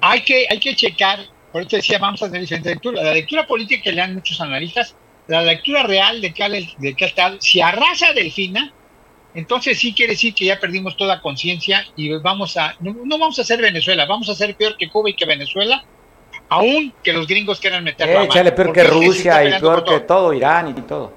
hay 0.02 0.22
que, 0.24 0.46
hay 0.50 0.60
que 0.60 0.76
checar, 0.76 1.20
por 1.52 1.62
eso 1.64 1.76
decía, 1.78 1.98
vamos 2.00 2.22
a 2.22 2.28
hacer 2.28 2.40
diferentes 2.40 2.72
lecturas. 2.74 3.04
La 3.04 3.14
lectura 3.14 3.46
política 3.46 3.84
que 3.84 3.92
lean 3.92 4.14
muchos 4.16 4.40
analistas, 4.40 4.96
la 5.28 5.42
lectura 5.42 5.84
real 5.84 6.22
de 6.22 6.34
qué, 6.34 6.68
de 6.78 7.12
tal, 7.16 7.42
si 7.42 7.60
arrasa 7.62 8.14
Delfina, 8.14 8.72
entonces 9.34 9.78
sí 9.80 9.94
quiere 9.94 10.14
decir 10.14 10.34
que 10.34 10.46
ya 10.46 10.60
perdimos 10.60 10.96
toda 10.96 11.20
conciencia 11.22 11.86
y 11.98 12.10
vamos 12.20 12.56
a, 12.58 12.74
no, 12.80 12.96
no 13.04 13.18
vamos 13.18 13.38
a 13.40 13.44
ser 13.44 13.62
Venezuela, 13.62 14.06
vamos 14.06 14.30
a 14.30 14.36
ser 14.36 14.56
peor 14.56 14.78
que 14.78 14.90
Cuba 14.90 15.10
y 15.10 15.14
que 15.14 15.26
Venezuela, 15.26 15.84
aún 16.50 16.94
que 17.04 17.14
los 17.14 17.28
gringos 17.28 17.60
quieran 17.60 17.84
meter 17.84 18.08
la 18.08 18.22
Eh, 18.24 18.26
échale 18.26 18.52
peor 18.52 18.72
que 18.74 18.84
Rusia 18.84 19.44
y 19.44 19.60
peor 19.60 19.84
que 19.84 20.00
todo, 20.02 20.34
Irán 20.34 20.70
y 20.70 20.82
todo. 20.82 21.14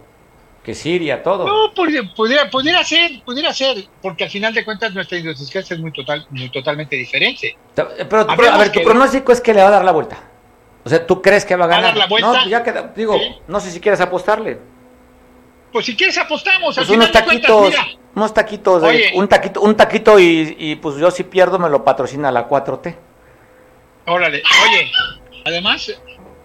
Que 0.62 0.74
Siria, 0.74 1.22
todo. 1.22 1.46
No, 1.46 1.72
pudiera, 1.72 2.06
pudiera, 2.50 2.84
ser, 2.84 3.22
pudiera 3.24 3.54
ser, 3.54 3.86
porque 4.02 4.24
al 4.24 4.30
final 4.30 4.52
de 4.52 4.64
cuentas 4.66 4.92
nuestra 4.92 5.16
idiosincrasia 5.18 5.74
es 5.74 5.80
muy, 5.80 5.92
total, 5.92 6.26
muy 6.30 6.50
totalmente 6.50 6.94
diferente. 6.96 7.56
Pero, 7.74 7.88
pero, 8.08 8.30
a 8.52 8.58
ver, 8.58 8.70
tu 8.70 8.82
pronóstico 8.82 9.32
es 9.32 9.40
que 9.40 9.54
le 9.54 9.62
va 9.62 9.68
a 9.68 9.72
dar 9.72 9.84
la 9.84 9.92
vuelta. 9.92 10.18
O 10.84 10.88
sea, 10.90 11.06
¿tú 11.06 11.22
crees 11.22 11.44
que 11.46 11.56
va 11.56 11.64
a 11.64 11.68
¿Va 11.68 11.74
a 11.74 11.76
ganar? 11.80 11.90
dar 11.94 11.98
la 12.00 12.06
vuelta? 12.06 12.32
No, 12.44 12.48
ya 12.48 12.62
queda, 12.62 12.92
digo, 12.94 13.14
Sí. 13.18 13.36
no 13.48 13.60
sé 13.60 13.70
si 13.70 13.80
quieres 13.80 14.00
apostarle. 14.02 14.58
Pues 15.72 15.86
si 15.86 15.96
quieres 15.96 16.16
apostamos, 16.18 16.76
al 16.78 16.84
Pues 16.86 16.96
unos 16.96 17.08
final 17.08 17.22
de 17.22 17.28
cuentas, 17.28 17.50
taquitos, 17.50 17.70
mira, 17.86 18.00
unos 18.14 18.34
taquitos, 18.34 18.82
de- 18.82 19.10
un 19.14 19.28
taquito, 19.28 19.60
un 19.62 19.74
taquito 19.76 20.18
y, 20.18 20.56
y 20.58 20.76
pues 20.76 20.96
yo 20.96 21.10
si 21.10 21.24
pierdo 21.24 21.58
me 21.58 21.68
lo 21.70 21.82
patrocina 21.84 22.30
la 22.30 22.46
4T. 22.48 22.94
Órale, 24.08 24.42
oye, 24.68 24.90
además, 25.44 25.90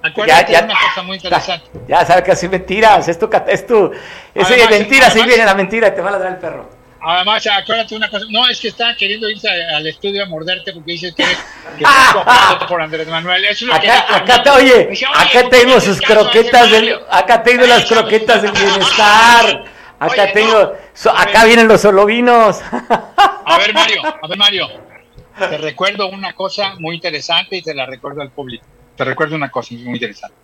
acuérdate 0.01 0.51
Ya, 0.51 0.59
ya. 0.59 0.65
de 0.67 0.73
una 0.73 0.79
cosa 0.89 1.03
muy 1.03 1.15
interesante. 1.17 1.69
Ya 1.87 2.05
sabes 2.05 2.23
que 2.23 2.31
así 2.31 2.47
mentiras, 2.47 3.07
es 3.07 3.17
tu, 3.19 3.29
cat- 3.29 3.47
es 3.49 3.65
tu, 3.67 3.91
es 4.33 4.49
mentira, 4.69 5.07
además- 5.07 5.27
viene 5.27 5.45
la 5.45 5.53
mentira 5.55 5.87
y 5.89 5.91
te 5.95 6.01
va 6.01 6.09
a 6.09 6.11
ladrar 6.13 6.33
el 6.33 6.37
perro. 6.39 6.69
Además, 7.05 7.45
acuérdate 7.47 7.95
una 7.95 8.09
cosa, 8.09 8.25
no, 8.29 8.47
es 8.47 8.61
que 8.61 8.69
está 8.69 8.95
queriendo 8.95 9.29
irse 9.29 9.49
al 9.49 9.85
estudio 9.85 10.23
a 10.23 10.25
morderte 10.25 10.71
porque 10.71 10.93
dices 10.93 11.13
que 11.13 11.23
eres 11.23 11.37
que 11.77 11.83
por 12.69 12.81
Andrés 12.81 13.07
Manuel. 13.09 13.43
Eso 13.43 13.65
es 13.65 13.73
lo 13.73 13.79
que 13.81 13.91
Acá, 13.91 14.15
acá 14.15 14.43
te, 14.43 14.49
oye, 14.51 14.85
Dice, 14.87 15.05
acá 15.05 15.17
¿por 15.19 15.31
qué 15.31 15.43
tengo 15.49 15.81
sus 15.81 15.99
croquetas 16.01 16.71
del, 16.71 16.97
acá 17.11 17.43
tengo 17.43 17.65
las 17.65 17.83
croquetas 17.85 18.41
del 18.43 18.51
bienestar, 18.53 19.65
acá 19.99 20.23
Oye, 20.23 20.31
tengo, 20.33 20.59
no. 20.63 20.71
so- 20.93 21.09
A 21.11 21.25
ver. 21.25 21.29
acá 21.35 21.43
vienen 21.45 21.67
los 21.67 21.81
solovinos. 21.81 22.61
A 23.45 23.57
ver, 23.57 23.73
Mario, 23.73 24.01
a 24.21 24.27
ver, 24.27 24.37
Mario, 24.37 24.69
te 25.37 25.57
recuerdo 25.57 26.07
una 26.09 26.33
cosa 26.33 26.75
muy 26.79 26.95
interesante 26.95 27.57
y 27.57 27.61
te 27.61 27.73
la 27.73 27.85
recuerdo 27.85 28.21
al 28.21 28.31
público. 28.31 28.65
Te 28.95 29.03
recuerdo 29.03 29.35
una 29.35 29.49
cosa 29.49 29.73
muy 29.75 29.93
interesante. 29.93 30.35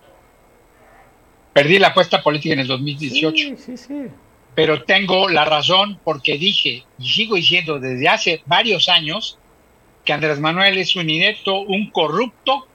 Perdí 1.54 1.80
la 1.80 1.88
apuesta 1.88 2.22
política 2.22 2.54
en 2.54 2.62
el 2.62 2.68
2018. 2.68 3.38
Sí, 3.38 3.56
sí, 3.58 3.78
sí. 3.78 3.94
pero 4.56 4.84
tengo 4.84 5.30
la 5.30 5.46
razón 5.46 6.00
porque 6.04 6.38
dije 6.38 6.84
y 6.98 7.10
sigo 7.10 7.36
diciendo 7.36 7.80
desde 7.80 8.08
hace 8.08 8.42
varios 8.46 8.90
años 8.90 9.38
que 10.06 10.14
Andrés 10.14 10.40
Manuel 10.40 10.78
es 10.78 10.96
un 10.96 11.10
inepto, 11.10 11.62
un 11.62 11.92
corrupto 11.92 12.68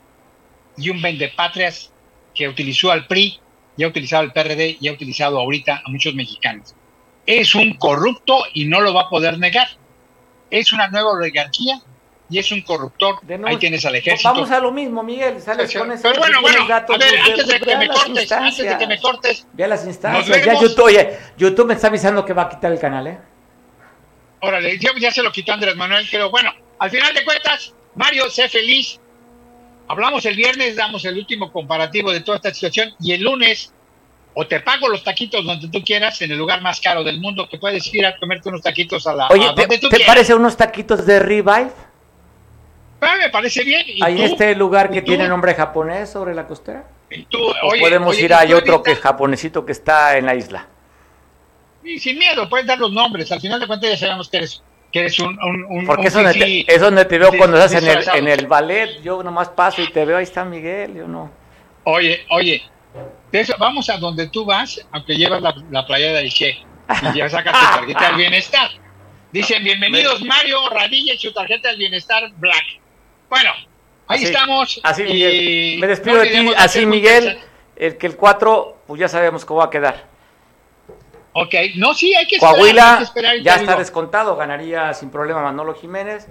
y 0.76 0.90
un 0.90 1.00
vendepatrias 1.00 1.92
que 2.34 2.48
utilizó 2.48 2.90
al 2.90 3.06
PRI, 3.06 3.40
y 3.76 3.84
ha 3.84 3.88
utilizado 3.88 4.22
al 4.22 4.32
PRD 4.32 4.76
y 4.80 4.88
ha 4.88 4.92
utilizado 4.92 5.38
ahorita 5.38 5.82
a 5.84 5.90
muchos 5.90 6.14
mexicanos. 6.14 6.74
Es 7.26 7.54
un 7.54 7.74
corrupto 7.74 8.38
y 8.52 8.66
no 8.66 8.80
lo 8.80 8.94
va 8.94 9.02
a 9.02 9.08
poder 9.08 9.38
negar. 9.38 9.68
Es 10.50 10.72
una 10.72 10.88
nueva 10.88 11.12
oligarquía 11.12 11.80
y 12.34 12.38
es 12.40 12.50
un 12.50 12.62
corruptor. 12.62 13.22
Nuevo, 13.22 13.46
Ahí 13.46 13.58
tienes 13.58 13.84
al 13.86 13.94
ejército. 13.94 14.28
Vamos 14.28 14.50
a 14.50 14.58
lo 14.58 14.72
mismo, 14.72 15.04
Miguel, 15.04 15.40
sales 15.40 15.70
Sí, 15.70 15.78
con 15.78 15.92
eso. 15.92 16.02
Pero 16.02 16.18
bueno, 16.18 16.40
bueno, 16.40 16.66
datos, 16.66 16.96
a 16.96 16.98
ver, 16.98 17.16
antes 17.20 17.46
de 17.46 17.60
que 17.60 17.76
me 17.76 17.86
cortes, 17.86 18.32
antes 18.32 18.58
de 18.58 18.76
que 18.76 18.86
me 18.88 18.98
cortes, 18.98 19.46
Ve 19.52 19.62
a 19.62 19.68
las 19.68 19.86
instancias. 19.86 20.44
Ya. 20.44 20.60
YouTube, 20.60 20.82
oye, 20.82 21.16
YouTube 21.38 21.68
me 21.68 21.74
está 21.74 21.86
avisando 21.86 22.24
que 22.24 22.32
va 22.32 22.42
a 22.42 22.48
quitar 22.48 22.72
el 22.72 22.80
canal, 22.80 23.06
¿eh? 23.06 23.18
Órale, 24.40 24.76
ya, 24.80 24.90
ya 24.98 25.12
se 25.12 25.22
lo 25.22 25.30
quitó 25.30 25.52
Andrés 25.52 25.76
Manuel, 25.76 26.08
pero 26.10 26.28
bueno, 26.28 26.52
al 26.80 26.90
final 26.90 27.14
de 27.14 27.24
cuentas, 27.24 27.72
Mario, 27.94 28.28
sé 28.28 28.48
feliz. 28.48 28.98
Hablamos 29.86 30.26
el 30.26 30.34
viernes, 30.34 30.74
damos 30.74 31.04
el 31.04 31.16
último 31.16 31.52
comparativo 31.52 32.10
de 32.10 32.20
toda 32.20 32.38
esta 32.38 32.52
situación 32.52 32.94
y 32.98 33.12
el 33.12 33.22
lunes 33.22 33.72
o 34.34 34.44
te 34.44 34.58
pago 34.58 34.88
los 34.88 35.04
taquitos 35.04 35.44
donde 35.44 35.68
tú 35.68 35.84
quieras, 35.84 36.20
en 36.22 36.32
el 36.32 36.38
lugar 36.38 36.60
más 36.60 36.80
caro 36.80 37.04
del 37.04 37.20
mundo, 37.20 37.48
que 37.48 37.58
puedes 37.58 37.94
ir 37.94 38.04
a 38.04 38.18
comerte 38.18 38.48
unos 38.48 38.62
taquitos 38.62 39.06
a 39.06 39.14
la 39.14 39.28
Oye, 39.28 39.46
a 39.46 39.54
¿te, 39.54 39.78
tú 39.78 39.88
te 39.88 40.00
parece 40.00 40.34
unos 40.34 40.56
taquitos 40.56 41.06
de 41.06 41.20
Revive? 41.20 41.70
Ah, 43.04 43.16
me 43.18 43.30
parece 43.30 43.62
bien. 43.64 43.84
¿Y 43.86 44.02
Hay 44.02 44.16
tú? 44.16 44.22
este 44.22 44.54
lugar 44.54 44.90
que 44.90 45.02
tiene 45.02 45.28
nombre 45.28 45.54
japonés 45.54 46.10
sobre 46.10 46.34
la 46.34 46.46
costera. 46.46 46.84
¿Y 47.10 47.24
tú? 47.24 47.38
O 47.40 47.54
Oye, 47.68 47.80
podemos 47.80 48.16
oye, 48.16 48.24
ir 48.24 48.30
¿y 48.30 48.34
a 48.34 48.46
tú 48.48 48.56
otro 48.56 48.82
que 48.82 48.92
es 48.92 49.00
japonesito 49.00 49.64
que 49.64 49.72
está 49.72 50.16
en 50.16 50.26
la 50.26 50.34
isla. 50.34 50.66
Y 51.84 51.98
sin 51.98 52.18
miedo, 52.18 52.48
puedes 52.48 52.66
dar 52.66 52.78
los 52.78 52.92
nombres. 52.92 53.30
Al 53.30 53.40
final 53.40 53.60
de 53.60 53.66
cuentas 53.66 53.90
ya 53.90 53.96
sabemos 53.96 54.28
que 54.28 54.38
eres, 54.38 54.62
que 54.90 55.00
eres 55.00 55.18
un... 55.18 55.38
un, 55.42 55.64
un 55.68 55.86
Porque 55.86 56.02
un 56.02 56.06
es 56.08 56.14
donde, 56.14 56.32
te, 56.32 56.74
es 56.74 56.80
donde 56.80 57.04
te 57.04 57.18
veo 57.18 57.30
dis- 57.30 57.38
cuando 57.38 57.58
estás 57.62 57.82
en 57.82 57.88
el, 57.88 58.08
en 58.14 58.28
el 58.28 58.46
ballet. 58.46 59.02
Yo 59.02 59.22
nomás 59.22 59.50
paso 59.50 59.82
y 59.82 59.88
te 59.92 60.04
veo, 60.04 60.16
ahí 60.16 60.24
está 60.24 60.44
Miguel, 60.44 60.94
yo 60.94 61.06
no. 61.06 61.30
Oye, 61.84 62.24
oye, 62.30 62.62
de 63.30 63.40
eso, 63.40 63.54
vamos 63.58 63.90
a 63.90 63.98
donde 63.98 64.28
tú 64.28 64.46
vas, 64.46 64.80
aunque 64.92 65.14
llevas 65.14 65.42
la, 65.42 65.54
la 65.70 65.86
playera 65.86 66.14
del 66.18 66.30
Che, 66.32 66.56
y 67.12 67.18
ya 67.18 67.28
sacas 67.28 67.52
tu 67.52 67.66
tarjeta 67.80 68.06
del 68.08 68.16
bienestar. 68.16 68.70
Dicen, 69.32 69.62
bienvenidos 69.64 70.22
Mario 70.22 70.68
Radilla 70.70 71.12
y 71.14 71.18
su 71.18 71.32
tarjeta 71.34 71.68
del 71.68 71.76
bienestar 71.78 72.30
Black. 72.36 72.64
Bueno, 73.28 73.50
ahí 74.06 74.18
Así- 74.18 74.24
estamos. 74.26 74.80
Así, 74.82 75.02
Miguel. 75.04 75.80
Me 75.80 75.86
despido 75.86 76.16
no 76.16 76.22
de 76.22 76.28
ti. 76.30 76.52
Así, 76.56 76.86
Miguel. 76.86 77.38
El 77.76 77.96
que 77.96 78.06
el 78.06 78.16
4, 78.16 78.82
pues 78.86 79.00
ya 79.00 79.08
sabemos 79.08 79.44
cómo 79.44 79.58
va 79.60 79.66
a 79.66 79.70
quedar. 79.70 80.14
Ok, 81.32 81.54
no, 81.76 81.92
sí, 81.94 82.14
hay 82.14 82.26
que 82.28 82.36
esperar. 82.36 82.54
hay 82.54 82.60
Coahuila 82.60 82.96
que 82.98 83.04
esperar, 83.04 83.36
y 83.36 83.42
ya 83.42 83.56
está 83.56 83.76
descontado, 83.76 84.36
ganaría 84.36 84.94
sin 84.94 85.10
problema 85.10 85.42
Manolo 85.42 85.74
Jiménez 85.74 86.28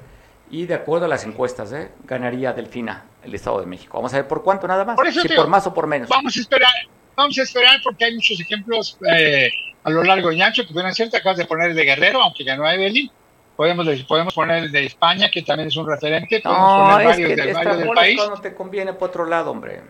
y 0.49 0.65
de 0.65 0.75
acuerdo 0.75 1.05
a 1.05 1.09
las 1.09 1.25
encuestas, 1.25 1.73
¿eh? 1.73 1.91
ganaría 2.05 2.53
Delfina, 2.53 3.03
el 3.21 3.35
Estado 3.35 3.59
de 3.59 3.65
México. 3.65 3.97
Vamos 3.97 4.13
a 4.13 4.17
ver 4.17 4.27
por 4.29 4.43
cuánto 4.43 4.65
nada 4.65 4.85
más, 4.85 4.95
Por 4.95 5.05
eso 5.07 5.21
si 5.21 5.27
por 5.27 5.47
más 5.47 5.67
o 5.67 5.73
por 5.73 5.87
menos. 5.87 6.07
Vamos 6.07 6.37
a 6.37 6.39
esperar, 6.39 6.71
vamos 7.17 7.37
a 7.37 7.41
esperar 7.41 7.81
porque 7.83 8.05
hay 8.05 8.15
muchos 8.15 8.39
ejemplos 8.39 8.97
eh, 9.13 9.51
a 9.83 9.89
lo 9.89 10.03
largo 10.03 10.31
y 10.31 10.41
ancho 10.41 10.63
que 10.65 10.93
ser. 10.93 11.09
Te 11.09 11.17
acabas 11.17 11.37
de 11.37 11.45
poner 11.45 11.71
el 11.71 11.75
de 11.75 11.83
Guerrero, 11.83 12.21
aunque 12.21 12.45
ganó 12.45 12.63
a 12.65 12.73
Evelyn. 12.73 13.11
Podemos, 13.55 13.87
podemos 14.07 14.33
poner 14.33 14.63
el 14.63 14.71
de 14.71 14.85
España, 14.85 15.29
que 15.29 15.43
también 15.43 15.67
es 15.67 15.75
un 15.77 15.87
referente. 15.87 16.41
No, 16.43 16.51
poner 16.51 16.99
es 17.01 17.05
varios 17.07 17.29
que 17.29 17.35
del, 17.35 17.53
varios 17.53 17.77
del 17.77 17.89
país. 17.89 18.17
cuando 18.17 18.41
te 18.41 18.53
conviene 18.55 18.93
por 18.93 19.09
otro 19.09 19.25
lado, 19.25 19.51
hombre. 19.51 19.81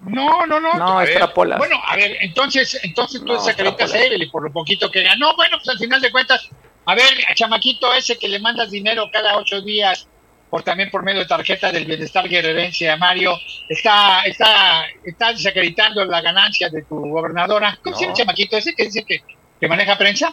No, 0.00 0.46
no, 0.46 0.60
no. 0.60 0.74
No, 0.74 1.02
extrapolas. 1.02 1.58
Bueno, 1.58 1.76
a 1.84 1.96
ver, 1.96 2.16
entonces, 2.20 2.78
entonces 2.84 3.20
tú 3.20 3.26
No, 3.26 3.32
desacreditas 3.34 3.92
a. 3.92 3.98
Evelyn 3.98 4.30
por 4.30 4.44
lo 4.44 4.52
poquito 4.52 4.90
que 4.90 5.02
ganó. 5.02 5.34
Bueno, 5.34 5.56
pues 5.58 5.68
al 5.70 5.78
final 5.78 6.00
de 6.00 6.12
cuentas, 6.12 6.48
a 6.84 6.94
ver, 6.94 7.12
a 7.28 7.34
chamaquito 7.34 7.92
ese 7.92 8.16
que 8.16 8.28
le 8.28 8.38
mandas 8.38 8.70
dinero 8.70 9.08
cada 9.12 9.36
ocho 9.36 9.60
días, 9.60 10.06
por 10.48 10.62
también 10.62 10.90
por 10.90 11.02
medio 11.02 11.18
de 11.20 11.26
tarjeta 11.26 11.72
del 11.72 11.84
bienestar 11.84 12.28
guerrerense 12.28 12.88
a 12.88 12.96
Mario, 12.96 13.36
está, 13.68 14.22
está, 14.22 14.86
está 15.04 15.32
desacreditando 15.32 16.04
la 16.04 16.20
ganancia 16.20 16.70
de 16.70 16.82
tu 16.84 16.96
gobernadora. 17.00 17.76
¿Cómo 17.82 17.96
se 17.96 18.02
llama 18.02 18.12
el 18.12 18.18
No. 18.18 18.24
chamaquito 18.24 18.56
ese 18.56 18.74
que 18.74 18.84
dice 18.84 19.04
que, 19.04 19.22
que 19.60 19.68
maneja 19.68 19.98
prensa? 19.98 20.32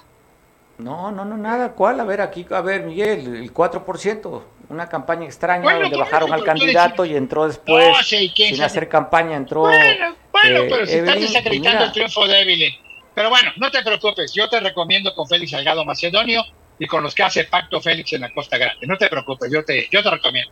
No, 0.77 1.11
no, 1.11 1.23
no, 1.23 1.37
nada. 1.37 1.71
¿Cuál? 1.71 1.99
A 1.99 2.03
ver, 2.03 2.21
aquí, 2.21 2.45
a 2.49 2.61
ver, 2.61 2.83
Miguel, 2.83 3.35
el 3.35 3.53
4%. 3.53 4.43
Una 4.67 4.89
campaña 4.89 5.25
extraña 5.25 5.63
Bueno, 5.63 5.81
donde 5.81 5.97
bajaron 5.97 6.33
al 6.33 6.43
candidato 6.43 7.05
y 7.05 7.15
entró 7.15 7.47
después, 7.47 7.87
No 7.87 7.93
¿quién 8.35 8.55
sin 8.55 8.63
hacer 8.63 8.89
campaña, 8.89 9.35
entró. 9.35 9.61
Bueno, 9.61 10.15
bueno, 10.31 10.59
eh, 10.61 10.67
pero 10.69 10.85
si 10.87 10.93
estás 10.93 11.09
Evelyn, 11.15 11.27
desacreditando 11.27 11.77
mira. 11.77 11.85
el 11.85 11.91
triunfo 11.91 12.27
de 12.27 12.41
Evelyn. 12.41 12.73
Pero 13.13 13.29
bueno, 13.29 13.51
no 13.57 13.71
te 13.71 13.81
preocupes, 13.83 14.33
yo 14.33 14.49
te 14.49 14.59
recomiendo 14.59 15.13
con 15.13 15.27
Félix 15.27 15.51
Salgado 15.51 15.85
Macedonio 15.85 16.43
y 16.79 16.87
con 16.87 17.03
los 17.03 17.13
que 17.13 17.23
hace 17.23 17.45
pacto 17.45 17.79
Félix 17.79 18.13
en 18.13 18.21
la 18.21 18.33
Costa 18.33 18.57
Grande. 18.57 18.85
No 18.87 18.97
te 18.97 19.07
preocupes, 19.07 19.51
yo 19.51 19.63
te, 19.63 19.87
yo 19.89 20.03
te 20.03 20.09
recomiendo. 20.09 20.51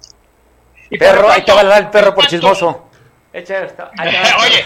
Y 0.90 0.98
Perro, 0.98 1.30
ahí 1.30 1.42
te 1.42 1.52
va 1.52 1.62
a 1.62 1.64
dar 1.66 1.82
el 1.82 1.90
perro 1.90 2.14
por 2.14 2.28
chismoso. 2.28 2.90
Echa 3.34 3.66
va. 3.80 3.92
Oye, 3.98 4.66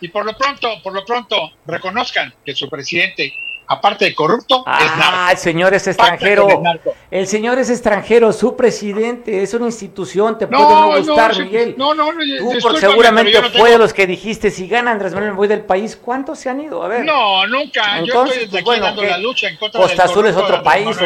y 0.00 0.08
por 0.08 0.26
lo 0.26 0.36
pronto, 0.36 0.68
por 0.82 0.92
lo 0.92 1.04
pronto, 1.04 1.52
reconozcan 1.66 2.34
que 2.44 2.54
su 2.54 2.68
presidente 2.68 3.32
aparte 3.66 4.04
de 4.04 4.14
corrupto, 4.14 4.64
es 4.66 4.96
narco. 4.96 5.16
Ah, 5.16 5.28
el 5.32 5.38
señor 5.38 5.74
es 5.74 5.86
extranjero. 5.86 6.62
El 7.10 7.26
señor 7.26 7.58
es 7.58 7.70
extranjero, 7.70 8.32
su 8.32 8.56
presidente, 8.56 9.42
es 9.42 9.54
una 9.54 9.66
institución, 9.66 10.38
te 10.38 10.46
puede 10.46 10.62
no 10.62 10.96
gustar, 10.98 11.38
Miguel. 11.38 11.74
No, 11.76 11.94
no, 11.94 12.12
no. 12.12 12.20
Tú 12.38 12.58
por 12.60 12.78
seguramente 12.78 13.40
fue 13.50 13.70
de 13.70 13.78
los 13.78 13.92
que 13.92 14.06
dijiste, 14.06 14.50
si 14.50 14.68
gana 14.68 14.90
Andrés 14.90 15.12
Manuel 15.14 15.32
me 15.32 15.36
voy 15.36 15.48
del 15.48 15.62
país, 15.62 15.96
¿cuántos 15.96 16.38
se 16.38 16.50
han 16.50 16.60
ido? 16.60 16.82
A 16.82 16.88
ver. 16.88 17.04
No, 17.04 17.46
nunca. 17.46 17.98
Entonces, 17.98 18.06
yo 18.06 18.24
estoy 18.24 18.44
desde 18.46 18.58
aquí 18.58 18.64
bueno, 18.64 18.84
dando 18.86 19.02
¿qué? 19.02 19.08
la 19.08 19.18
lucha 19.18 19.48
en 19.48 19.56
contra 19.56 19.80
Costa 19.80 20.02
del 20.02 20.10
Azul 20.10 20.26
es 20.26 20.36
otro 20.36 20.62
país. 20.62 20.96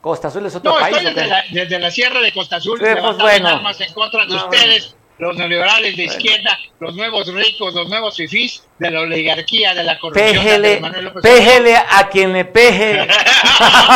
Costa 0.00 0.28
Azul 0.28 0.46
es 0.46 0.54
otro 0.54 0.78
país. 0.78 0.96
desde 1.02 1.26
la, 1.26 1.44
desde 1.50 1.78
la 1.78 1.90
sierra 1.90 2.20
de 2.20 2.32
Costa 2.32 2.56
Azul, 2.56 2.78
Sí, 2.78 2.84
pues, 3.00 3.16
bueno. 3.18 3.48
armas 3.48 3.80
en 3.80 3.92
contra 3.92 4.26
de 4.26 4.34
ustedes, 4.34 4.94
los 5.18 5.36
neoliberales 5.36 5.96
de 5.96 6.04
izquierda, 6.04 6.58
los 6.80 6.94
nuevos 6.94 7.32
ricos, 7.32 7.74
los 7.74 7.88
nuevos 7.88 8.16
fifís, 8.16 8.64
de 8.78 8.90
la 8.90 9.00
oligarquía, 9.00 9.74
de 9.74 9.84
la 9.84 9.98
corrupción. 9.98 10.32
Péjele, 10.32 10.82
péjele 11.22 11.76
a 11.76 12.08
quien 12.10 12.32
le 12.32 12.44
peje. 12.44 13.06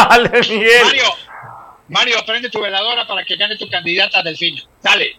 Mario, 0.08 1.04
Mario, 1.88 2.16
prende 2.26 2.50
tu 2.50 2.60
veladora 2.60 3.06
para 3.06 3.24
que 3.24 3.36
gane 3.36 3.56
tu 3.56 3.68
candidata 3.68 4.22
Delfina. 4.22 4.62
Dale. 4.82 5.18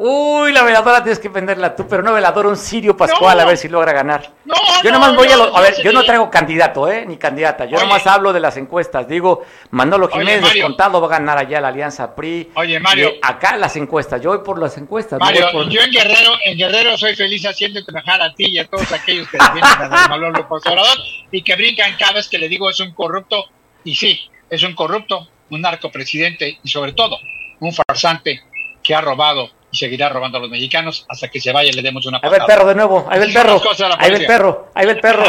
Uy, 0.00 0.52
la 0.52 0.62
veladora 0.62 1.02
tienes 1.02 1.18
que 1.18 1.28
venderla 1.28 1.74
tú, 1.74 1.88
pero 1.88 2.04
no 2.04 2.12
veladora, 2.12 2.48
un 2.48 2.56
Sirio 2.56 2.96
Pascual, 2.96 3.36
No. 3.36 3.42
a 3.42 3.46
ver 3.46 3.56
si 3.56 3.68
logra 3.68 3.92
ganar. 3.92 4.30
No, 4.44 4.54
Yo 4.84 4.92
no, 4.92 4.98
nomás 5.00 5.16
voy 5.16 5.26
no, 5.26 5.34
a 5.34 5.36
lo- 5.38 5.56
a 5.56 5.60
ver, 5.60 5.74
yo 5.82 5.90
no 5.92 6.04
traigo 6.04 6.30
candidato, 6.30 6.88
¿eh? 6.88 7.04
Ni 7.04 7.16
candidata. 7.16 7.64
Yo 7.64 7.76
Oye. 7.78 7.84
nomás 7.84 8.06
hablo 8.06 8.32
de 8.32 8.38
las 8.38 8.56
encuestas. 8.58 9.08
Digo, 9.08 9.44
Manolo 9.70 10.06
Oye, 10.06 10.20
Jiménez 10.20 10.42
Mario. 10.42 10.54
descontado 10.62 11.00
va 11.00 11.08
a 11.08 11.18
ganar 11.18 11.36
allá 11.38 11.60
la 11.60 11.68
Alianza 11.68 12.14
PRI. 12.14 12.48
Oye, 12.54 12.78
Mario. 12.78 13.10
Y 13.10 13.18
acá 13.22 13.56
las 13.56 13.74
encuestas. 13.74 14.20
Yo 14.22 14.30
voy 14.30 14.44
por 14.44 14.60
las 14.60 14.78
encuestas. 14.78 15.18
Mario, 15.18 15.46
voy 15.52 15.64
por- 15.64 15.68
yo 15.68 15.80
en 15.80 15.90
Guerrero, 15.90 16.30
en 16.44 16.58
Guerrero 16.58 16.96
soy 16.96 17.16
feliz 17.16 17.44
haciendo 17.44 17.84
trabajar 17.84 18.22
a 18.22 18.32
ti 18.32 18.46
y 18.46 18.58
a 18.60 18.68
todos 18.68 18.92
aquellos 18.92 19.26
que 19.28 19.36
defienden 19.36 19.92
a 19.92 20.06
Manuel 20.08 20.32
López 20.32 20.64
Obrador 20.64 20.96
y 21.32 21.42
que 21.42 21.56
brincan 21.56 21.96
cada 21.98 22.12
vez 22.12 22.28
que 22.28 22.38
le 22.38 22.48
digo 22.48 22.70
es 22.70 22.78
un 22.78 22.92
corrupto. 22.94 23.46
Y 23.82 23.96
sí, 23.96 24.20
es 24.48 24.62
un 24.62 24.76
corrupto, 24.76 25.26
un 25.50 25.60
narcopresidente 25.60 26.60
y 26.62 26.68
sobre 26.68 26.92
todo 26.92 27.18
un 27.58 27.72
farsante 27.74 28.44
que 28.80 28.94
ha 28.94 29.00
robado 29.00 29.50
y 29.70 29.76
seguirá 29.76 30.08
robando 30.08 30.38
a 30.38 30.40
los 30.40 30.50
mexicanos 30.50 31.04
hasta 31.08 31.28
que 31.28 31.40
se 31.40 31.52
vaya 31.52 31.70
y 31.70 31.72
le 31.72 31.82
demos 31.82 32.06
una 32.06 32.18
Ahí 32.22 32.30
va 32.30 32.36
el 32.36 32.40
patada. 32.42 32.58
perro 32.58 32.68
de 32.68 32.74
nuevo, 32.74 33.06
ahí 33.10 33.18
va 33.18 33.24
el 33.24 33.32
perro, 33.32 33.60
ahí 33.98 34.10
va 34.10 34.16
el 34.16 34.26
perro, 34.26 34.68
ahí 34.74 34.86
va 34.86 34.92
el 34.92 35.00
perro. 35.00 35.24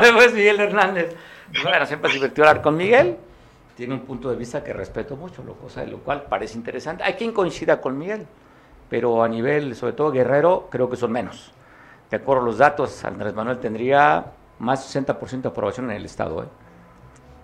Después 0.00 0.34
Miguel 0.34 0.60
Hernández. 0.60 1.16
Bueno, 1.62 1.86
siempre 1.86 2.08
es 2.08 2.14
divertido 2.14 2.46
hablar 2.46 2.62
con 2.62 2.76
Miguel. 2.76 3.16
Tiene 3.76 3.94
un 3.94 4.00
punto 4.00 4.28
de 4.28 4.36
vista 4.36 4.62
que 4.62 4.72
respeto 4.72 5.16
mucho, 5.16 5.42
lo, 5.44 5.54
cosa 5.54 5.82
de 5.82 5.86
lo 5.86 5.98
cual 5.98 6.24
parece 6.24 6.58
interesante. 6.58 7.04
Hay 7.04 7.14
quien 7.14 7.32
coincida 7.32 7.80
con 7.80 7.96
Miguel, 7.96 8.26
pero 8.90 9.22
a 9.22 9.28
nivel, 9.28 9.74
sobre 9.76 9.92
todo 9.92 10.10
guerrero, 10.10 10.68
creo 10.70 10.90
que 10.90 10.96
son 10.96 11.12
menos. 11.12 11.52
De 12.10 12.16
acuerdo 12.16 12.42
a 12.42 12.46
los 12.46 12.58
datos, 12.58 13.04
Andrés 13.04 13.34
Manuel 13.34 13.58
tendría 13.58 14.24
más 14.58 14.92
de 14.92 15.00
60% 15.00 15.42
de 15.42 15.48
aprobación 15.48 15.90
en 15.90 15.96
el 15.96 16.04
Estado. 16.04 16.42
¿eh? 16.42 16.46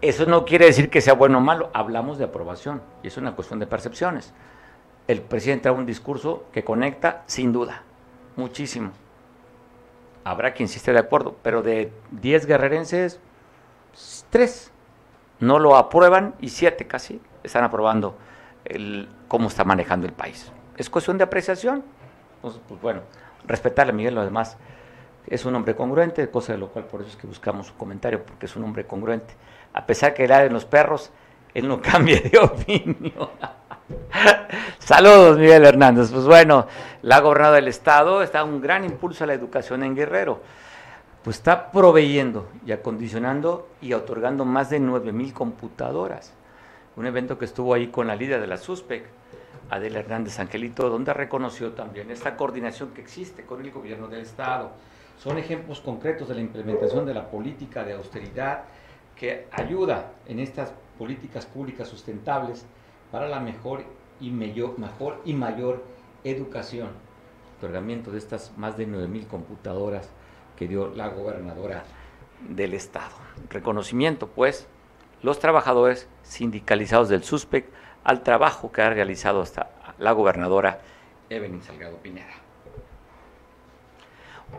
Eso 0.01 0.27
no 0.27 0.45
quiere 0.45 0.67
decir 0.67 0.91
que 0.91 1.01
sea 1.01 1.15
bueno 1.15 1.39
o 1.39 1.41
malo, 1.41 1.71
hablamos 1.73 2.19
de 2.19 2.25
aprobación 2.25 2.83
y 3.03 3.09
es 3.09 3.17
una 3.17 3.33
cuestión 3.33 3.59
de 3.61 3.67
percepciones. 3.67 4.33
El 5.07 5.21
presidente 5.21 5.69
da 5.69 5.73
un 5.73 5.87
discurso 5.87 6.45
que 6.53 6.65
conecta, 6.65 7.23
sin 7.27 7.53
duda, 7.53 7.83
muchísimo. 8.37 8.93
Habrá 10.25 10.55
quien 10.55 10.69
sí 10.69 10.79
esté 10.79 10.93
de 10.93 10.99
acuerdo, 10.99 11.37
pero 11.43 11.63
de 11.63 11.93
10 12.13 12.47
guerrerenses, 12.47 13.21
3 14.31 14.71
no 15.41 15.59
lo 15.59 15.77
aprueban 15.77 16.35
y 16.41 16.49
7 16.49 16.87
casi 16.87 17.21
están 17.43 17.65
aprobando 17.65 18.17
el, 18.65 19.09
cómo 19.29 19.49
está 19.49 19.65
manejando 19.65 20.07
el 20.07 20.13
país. 20.13 20.51
Es 20.77 20.89
cuestión 20.89 21.19
de 21.19 21.25
apreciación. 21.25 21.85
Entonces, 22.37 22.63
pues 22.67 22.81
bueno, 22.81 23.03
respetarle 23.47 23.93
a 23.93 23.95
Miguel, 23.95 24.15
lo 24.15 24.25
demás 24.25 24.57
es 25.27 25.45
un 25.45 25.55
hombre 25.55 25.75
congruente, 25.75 26.29
cosa 26.31 26.53
de 26.53 26.59
lo 26.59 26.69
cual 26.69 26.85
por 26.85 27.01
eso 27.01 27.11
es 27.11 27.17
que 27.17 27.27
buscamos 27.27 27.69
su 27.69 27.77
comentario, 27.77 28.25
porque 28.25 28.47
es 28.47 28.57
un 28.57 28.65
hombre 28.65 28.87
congruente. 28.87 29.35
A 29.73 29.87
pesar 29.87 30.15
que 30.15 30.27
le 30.29 30.35
en 30.35 30.53
los 30.53 30.65
perros, 30.65 31.11
él 31.55 31.69
no 31.69 31.81
cambia 31.83 32.21
de 32.21 32.39
opinión. 32.39 33.31
Saludos, 34.79 35.39
Miguel 35.39 35.65
Hernández. 35.65 36.11
Pues 36.11 36.25
bueno, 36.25 36.67
la 37.03 37.21
gobernadora 37.21 37.57
del 37.57 37.69
estado 37.69 38.23
está 38.23 38.45
un 38.45 38.61
gran 38.61 38.85
impulso 38.85 39.25
a 39.25 39.27
la 39.27 39.35
educación 39.35 39.83
en 39.83 39.95
Guerrero. 39.95 40.41
Pues 41.23 41.37
está 41.37 41.71
proveyendo 41.71 42.49
y 42.67 42.73
acondicionando 42.73 43.69
y 43.81 43.95
otorgando 43.95 44.45
más 44.45 44.71
de 44.71 44.81
9 44.81 45.13
mil 45.13 45.33
computadoras. 45.33 46.33
Un 46.97 47.07
evento 47.07 47.39
que 47.39 47.47
estuvo 47.47 47.75
ahí 47.75 47.89
con 47.89 48.07
la 48.07 48.17
líder 48.17 48.41
de 48.41 48.47
la 48.47 48.57
SUSPEC, 48.57 49.05
Adela 49.71 50.01
Hernández 50.01 50.39
Angelito, 50.39 50.91
donde 50.91 51.15
reconoció 51.15 51.73
también 51.73 52.11
esta 52.11 52.37
coordinación 52.37 52.91
que 52.91 53.01
existe 53.01 53.45
con 53.45 53.63
el 53.63 53.71
gobierno 53.71 54.07
del 54.07 54.21
estado. 54.21 54.73
Son 55.19 55.39
ejemplos 55.39 55.81
concretos 55.81 56.29
de 56.29 56.35
la 56.35 56.41
implementación 56.41 57.07
de 57.07 57.15
la 57.15 57.29
política 57.31 57.85
de 57.85 57.95
austeridad 57.95 58.65
que 59.17 59.47
ayuda 59.53 60.13
en 60.27 60.41
estas 60.41 60.73
políticas 60.99 61.47
públicas 61.47 61.89
sustentables 61.89 62.67
para 63.15 63.29
la 63.29 63.39
mejor 63.39 63.85
y 64.19 64.31
mayor, 64.31 64.77
mejor 64.77 65.21
y 65.25 65.35
mayor 65.35 65.85
educación. 66.25 66.89
Otorgamiento 67.59 68.11
de 68.11 68.19
estas 68.19 68.51
más 68.57 68.77
de 68.77 68.87
9 68.87 69.07
mil 69.07 69.29
computadoras 69.29 70.11
que 70.57 70.67
dio 70.67 70.89
la 70.89 71.07
gobernadora 71.11 71.85
del 72.41 72.75
estado. 72.75 73.15
Reconocimiento, 73.51 74.27
pues, 74.27 74.67
los 75.23 75.39
trabajadores 75.39 76.09
sindicalizados 76.25 77.09
del 77.09 77.23
SUSPEC 77.23 77.67
al 78.03 78.25
trabajo 78.25 78.73
que 78.73 78.83
ha 78.83 78.91
realizado 78.91 79.43
hasta 79.43 79.71
la 80.01 80.11
gobernadora 80.11 80.81
Evelyn 81.31 81.63
Salgado 81.63 81.99
Piñera. 81.99 82.35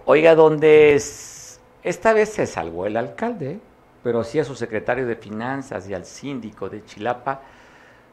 Oiga, 0.05 0.33
donde 0.33 0.95
es- 0.95 1.59
esta 1.83 2.13
vez 2.13 2.29
se 2.29 2.47
salvó 2.47 2.85
el 2.85 2.95
alcalde, 2.95 3.59
pero 4.01 4.23
sí 4.23 4.39
a 4.39 4.45
su 4.45 4.55
secretario 4.55 5.05
de 5.05 5.17
Finanzas 5.17 5.89
y 5.89 5.93
al 5.93 6.05
síndico 6.05 6.69
de 6.69 6.85
Chilapa 6.85 7.41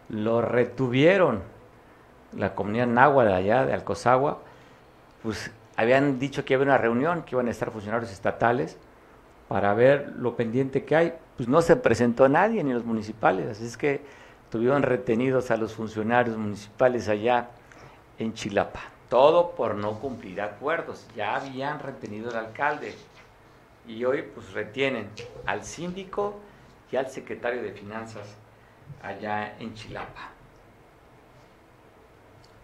lo 0.08 0.42
retuvieron. 0.42 1.42
La 2.36 2.54
comunidad 2.54 2.86
náhuatl 2.86 3.32
allá, 3.32 3.66
de 3.66 3.74
Alcozagua, 3.74 4.38
pues 5.22 5.50
habían 5.76 6.18
dicho 6.18 6.44
que 6.44 6.54
había 6.54 6.66
una 6.66 6.78
reunión, 6.78 7.22
que 7.22 7.34
iban 7.34 7.48
a 7.48 7.50
estar 7.50 7.70
funcionarios 7.70 8.10
estatales 8.10 8.78
para 9.48 9.74
ver 9.74 10.14
lo 10.16 10.34
pendiente 10.34 10.84
que 10.84 10.96
hay. 10.96 11.14
Pues 11.36 11.48
no 11.48 11.60
se 11.60 11.76
presentó 11.76 12.28
nadie, 12.28 12.64
ni 12.64 12.72
los 12.72 12.84
municipales, 12.84 13.48
así 13.48 13.66
es 13.66 13.76
que 13.76 14.00
tuvieron 14.50 14.82
retenidos 14.82 15.50
a 15.50 15.56
los 15.56 15.74
funcionarios 15.74 16.36
municipales 16.36 17.08
allá 17.08 17.48
en 18.18 18.34
Chilapa. 18.34 18.80
Todo 19.08 19.50
por 19.50 19.74
no 19.74 19.98
cumplir 19.98 20.40
acuerdos. 20.40 21.06
Ya 21.16 21.36
habían 21.36 21.80
retenido 21.80 22.30
al 22.30 22.46
alcalde 22.46 22.94
y 23.86 24.04
hoy 24.04 24.22
pues 24.22 24.52
retienen 24.52 25.08
al 25.46 25.64
síndico 25.64 26.38
y 26.90 26.96
al 26.96 27.08
secretario 27.08 27.62
de 27.62 27.72
Finanzas 27.72 28.36
allá 29.02 29.56
en 29.58 29.74
Chilapa. 29.74 30.30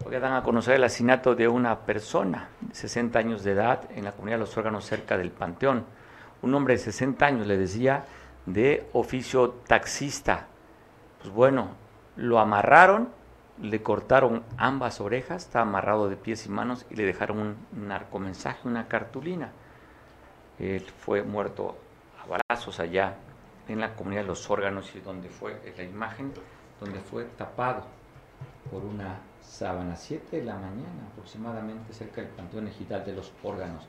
Hoy 0.05 0.17
dan 0.17 0.33
a 0.33 0.43
conocer 0.43 0.75
el 0.75 0.83
asesinato 0.85 1.35
de 1.35 1.47
una 1.47 1.79
persona 1.79 2.49
de 2.61 2.73
60 2.73 3.19
años 3.19 3.43
de 3.43 3.51
edad 3.51 3.81
en 3.93 4.05
la 4.05 4.13
comunidad 4.13 4.37
de 4.37 4.41
los 4.41 4.57
órganos 4.57 4.85
cerca 4.85 5.17
del 5.17 5.29
Panteón. 5.29 5.85
Un 6.41 6.55
hombre 6.55 6.75
de 6.75 6.79
60 6.79 7.25
años, 7.25 7.47
le 7.47 7.57
decía, 7.57 8.05
de 8.45 8.87
oficio 8.93 9.49
taxista. 9.67 10.47
Pues 11.21 11.33
bueno, 11.33 11.71
lo 12.15 12.39
amarraron, 12.39 13.09
le 13.61 13.83
cortaron 13.83 14.43
ambas 14.57 15.01
orejas, 15.01 15.45
está 15.45 15.61
amarrado 15.61 16.09
de 16.09 16.15
pies 16.15 16.45
y 16.45 16.49
manos 16.49 16.85
y 16.89 16.95
le 16.95 17.03
dejaron 17.03 17.39
un 17.39 17.87
narcomensaje, 17.87 18.67
una 18.67 18.87
cartulina. 18.87 19.51
Él 20.59 20.85
fue 21.01 21.23
muerto 21.23 21.77
a 22.23 22.39
balazos 22.49 22.79
allá 22.79 23.15
en 23.69 23.79
la 23.79 23.95
comunidad 23.95 24.23
de 24.23 24.27
los 24.27 24.49
órganos 24.49 24.93
y 24.95 24.99
donde 24.99 25.29
fue 25.29 25.55
la 25.77 25.83
imagen, 25.83 26.33
donde 26.79 26.99
fue 26.99 27.25
tapado 27.37 27.83
por 28.71 28.83
una 28.83 29.19
sábana, 29.41 29.95
7 29.95 30.37
de 30.37 30.43
la 30.43 30.55
mañana 30.55 31.07
aproximadamente, 31.11 31.93
cerca 31.93 32.21
del 32.21 32.29
Panteón 32.31 32.67
Ejidal 32.67 33.05
de 33.05 33.13
los 33.13 33.31
órganos. 33.43 33.85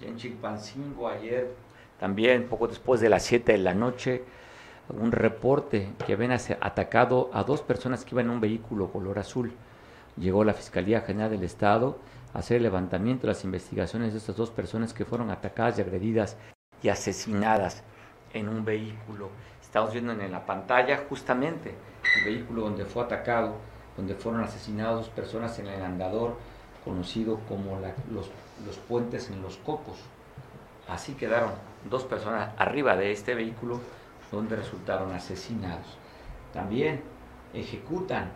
Y 0.00 0.06
en 0.06 0.16
Chilpancingo 0.16 1.08
ayer, 1.08 1.52
también 1.98 2.48
poco 2.48 2.68
después 2.68 3.00
de 3.00 3.08
las 3.08 3.24
7 3.24 3.52
de 3.52 3.58
la 3.58 3.74
noche, 3.74 4.24
un 4.88 5.12
reporte 5.12 5.92
que 6.06 6.12
habían 6.14 6.32
atacado 6.32 7.30
a 7.32 7.42
dos 7.42 7.60
personas 7.60 8.04
que 8.04 8.14
iban 8.14 8.26
en 8.26 8.32
un 8.32 8.40
vehículo 8.40 8.90
color 8.90 9.18
azul. 9.18 9.52
Llegó 10.16 10.44
la 10.44 10.54
Fiscalía 10.54 11.02
General 11.02 11.30
del 11.30 11.42
Estado 11.42 11.98
a 12.32 12.38
hacer 12.38 12.58
el 12.58 12.62
levantamiento 12.64 13.22
de 13.22 13.32
las 13.32 13.44
investigaciones 13.44 14.12
de 14.12 14.18
estas 14.18 14.36
dos 14.36 14.50
personas 14.50 14.94
que 14.94 15.04
fueron 15.04 15.30
atacadas 15.30 15.78
y 15.78 15.82
agredidas 15.82 16.36
y 16.82 16.88
asesinadas 16.88 17.82
en 18.38 18.48
un 18.48 18.64
vehículo. 18.64 19.30
Estamos 19.60 19.92
viendo 19.92 20.12
en 20.12 20.32
la 20.32 20.46
pantalla 20.46 21.04
justamente 21.08 21.74
el 22.18 22.24
vehículo 22.24 22.62
donde 22.62 22.84
fue 22.84 23.04
atacado, 23.04 23.56
donde 23.96 24.14
fueron 24.14 24.42
asesinadas 24.42 24.96
dos 24.96 25.08
personas 25.08 25.58
en 25.58 25.66
el 25.66 25.82
andador 25.82 26.36
conocido 26.84 27.40
como 27.48 27.78
los, 28.10 28.30
los 28.64 28.76
puentes 28.88 29.30
en 29.30 29.42
los 29.42 29.56
cocos. 29.58 29.98
Así 30.88 31.14
quedaron 31.14 31.50
dos 31.90 32.04
personas 32.04 32.50
arriba 32.56 32.96
de 32.96 33.12
este 33.12 33.34
vehículo 33.34 33.80
donde 34.32 34.56
resultaron 34.56 35.12
asesinados. 35.12 35.98
También 36.52 37.02
ejecutan 37.52 38.30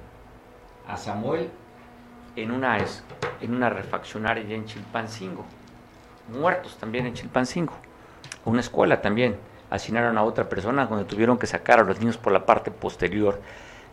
a 0.87 0.97
Samuel 0.97 1.51
en 2.37 2.51
una, 2.51 2.79
en 3.41 3.55
una 3.55 3.71
refaccionaria 3.71 4.55
en 4.55 4.67
Chilpancingo. 4.67 5.45
Muertos 6.29 6.77
también 6.79 7.07
en 7.07 7.15
Chilpancingo. 7.15 7.75
Una 8.45 8.61
escuela 8.61 9.01
también 9.01 9.37
asesinaron 9.73 10.19
a 10.19 10.23
otra 10.23 10.51
persona 10.51 10.85
donde 10.85 11.07
tuvieron 11.07 11.39
que 11.39 11.47
sacar 11.47 11.81
a 11.81 11.83
los 11.83 11.99
niños 11.99 12.19
por 12.19 12.31
la 12.31 12.45
parte 12.45 12.71
posterior 12.71 13.41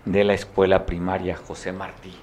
de 0.03 0.25
la 0.25 0.34
escuela 0.34 0.86
primaria 0.86 1.38
José 1.38 1.71
Martí. 1.71 2.13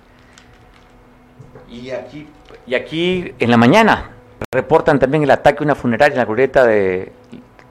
Y 1.71 1.91
aquí, 1.91 2.29
y 2.67 2.75
aquí 2.75 3.35
en 3.39 3.51
la 3.51 3.57
mañana 3.57 4.11
reportan 4.53 4.99
también 4.99 5.23
el 5.23 5.31
ataque 5.31 5.63
a 5.63 5.65
una 5.65 5.75
funeraria 5.75 6.13
en 6.13 6.19
la 6.19 6.25
glorieta 6.27 6.67
de, 6.67 7.13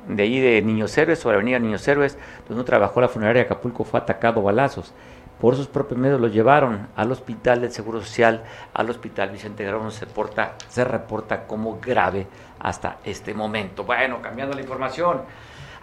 de 0.07 0.23
ahí 0.23 0.39
de 0.39 0.63
Niños 0.63 0.97
Héroes, 0.97 1.19
sobre 1.19 1.36
avenida 1.36 1.59
Niños 1.59 1.88
Héroes, 1.88 2.17
donde 2.49 2.63
trabajó 2.63 2.99
la 2.99 3.07
funeraria 3.07 3.43
de 3.43 3.45
Acapulco, 3.45 3.83
fue 3.83 3.99
atacado 3.99 4.41
balazos. 4.41 4.91
Por 5.39 5.55
sus 5.55 5.67
propios 5.67 5.99
medios 5.99 6.19
lo 6.19 6.29
llevaron 6.29 6.88
al 6.95 7.11
hospital 7.11 7.61
del 7.61 7.71
Seguro 7.71 8.01
Social, 8.01 8.43
al 8.73 8.89
hospital 8.89 9.29
Vicente 9.29 9.63
Guerrero, 9.63 9.91
se, 9.91 10.07
porta, 10.07 10.55
se 10.67 10.83
reporta 10.83 11.45
como 11.45 11.79
grave 11.79 12.25
hasta 12.57 12.97
este 13.03 13.36
momento. 13.36 13.83
Bueno, 13.83 14.19
cambiando 14.21 14.55
la 14.55 14.61
información, 14.61 15.21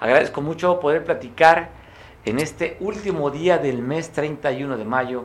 agradezco 0.03 0.41
mucho 0.41 0.81
poder 0.81 1.05
platicar 1.05 1.71
en 2.25 2.41
este 2.41 2.77
último 2.81 3.31
día 3.31 3.59
del 3.59 3.83
mes 3.83 4.11
31 4.11 4.77
de 4.77 4.85
mayo 4.85 5.23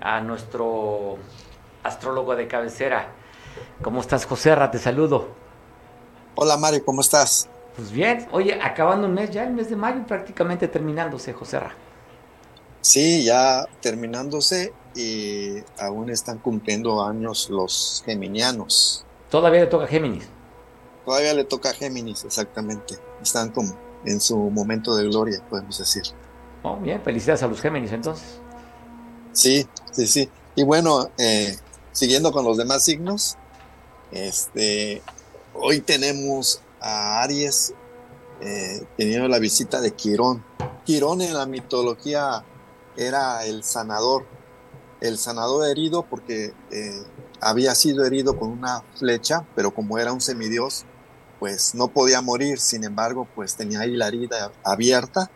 a 0.00 0.22
nuestro 0.22 1.18
astrólogo 1.82 2.34
de 2.34 2.48
cabecera. 2.48 3.08
¿Cómo 3.82 4.00
estás, 4.00 4.24
José? 4.24 4.56
Te 4.72 4.78
saludo. 4.78 5.28
Hola, 6.34 6.56
Mario, 6.56 6.82
¿cómo 6.82 7.02
estás? 7.02 7.46
Pues 7.76 7.90
bien, 7.90 8.26
oye, 8.32 8.58
acabando 8.62 9.06
un 9.06 9.12
mes 9.12 9.30
ya, 9.30 9.44
el 9.44 9.52
mes 9.52 9.68
de 9.68 9.76
mayo 9.76 10.02
prácticamente 10.06 10.66
terminándose, 10.66 11.34
José 11.34 11.60
Ra. 11.60 11.74
Sí, 12.80 13.22
ya 13.22 13.66
terminándose 13.82 14.72
y 14.94 15.62
aún 15.78 16.08
están 16.08 16.38
cumpliendo 16.38 17.04
años 17.04 17.50
los 17.50 18.02
geminianos. 18.06 19.04
¿Todavía 19.28 19.60
le 19.60 19.66
toca 19.66 19.86
Géminis? 19.86 20.26
Todavía 21.04 21.34
le 21.34 21.44
toca 21.44 21.68
a 21.68 21.74
Géminis, 21.74 22.24
exactamente. 22.24 22.94
Están 23.22 23.50
como 23.50 23.85
en 24.06 24.20
su 24.20 24.36
momento 24.36 24.94
de 24.96 25.04
gloria, 25.04 25.42
podemos 25.50 25.78
decir. 25.78 26.02
Oh, 26.62 26.76
bien, 26.76 27.00
felicidades 27.02 27.42
a 27.42 27.48
los 27.48 27.60
Géminis 27.60 27.92
entonces. 27.92 28.40
Sí, 29.32 29.66
sí, 29.92 30.06
sí. 30.06 30.30
Y 30.54 30.64
bueno, 30.64 31.10
eh, 31.18 31.56
siguiendo 31.92 32.32
con 32.32 32.44
los 32.44 32.56
demás 32.56 32.84
signos, 32.84 33.36
este, 34.10 35.02
hoy 35.52 35.80
tenemos 35.80 36.62
a 36.80 37.22
Aries 37.22 37.74
eh, 38.40 38.82
teniendo 38.96 39.28
la 39.28 39.38
visita 39.38 39.80
de 39.80 39.92
Quirón. 39.92 40.44
Quirón 40.84 41.20
en 41.20 41.34
la 41.34 41.46
mitología 41.46 42.44
era 42.96 43.44
el 43.44 43.62
sanador, 43.64 44.24
el 45.00 45.18
sanador 45.18 45.68
herido 45.68 46.02
porque 46.02 46.54
eh, 46.70 47.02
había 47.40 47.74
sido 47.74 48.04
herido 48.04 48.38
con 48.38 48.50
una 48.50 48.82
flecha, 48.94 49.46
pero 49.54 49.74
como 49.74 49.98
era 49.98 50.12
un 50.12 50.20
semidios, 50.20 50.84
pues 51.38 51.74
no 51.74 51.88
podía 51.88 52.20
morir, 52.20 52.58
sin 52.58 52.84
embargo, 52.84 53.26
pues 53.34 53.56
tenía 53.56 53.80
ahí 53.80 53.96
la 53.96 54.08
herida 54.08 54.52
abierta 54.64 55.30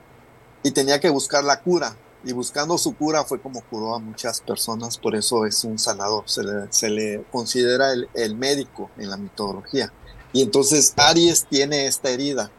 y 0.62 0.70
tenía 0.70 1.00
que 1.00 1.10
buscar 1.10 1.44
la 1.44 1.60
cura. 1.60 1.96
Y 2.22 2.32
buscando 2.32 2.76
su 2.76 2.94
cura 2.94 3.24
fue 3.24 3.40
como 3.40 3.62
curó 3.62 3.94
a 3.94 3.98
muchas 3.98 4.42
personas, 4.42 4.98
por 4.98 5.14
eso 5.14 5.46
es 5.46 5.64
un 5.64 5.78
sanador, 5.78 6.24
se 6.26 6.90
le, 6.90 7.24
considera 7.32 7.92
el, 7.92 8.08
el 8.14 8.34
médico 8.34 8.90
en 8.98 9.08
la 9.08 9.16
mitología. 9.16 9.90
Y 10.32 10.42
entonces 10.42 10.92
Aries 10.96 11.46
tiene 11.46 11.86
esta 11.86 12.10
herida. 12.10 12.50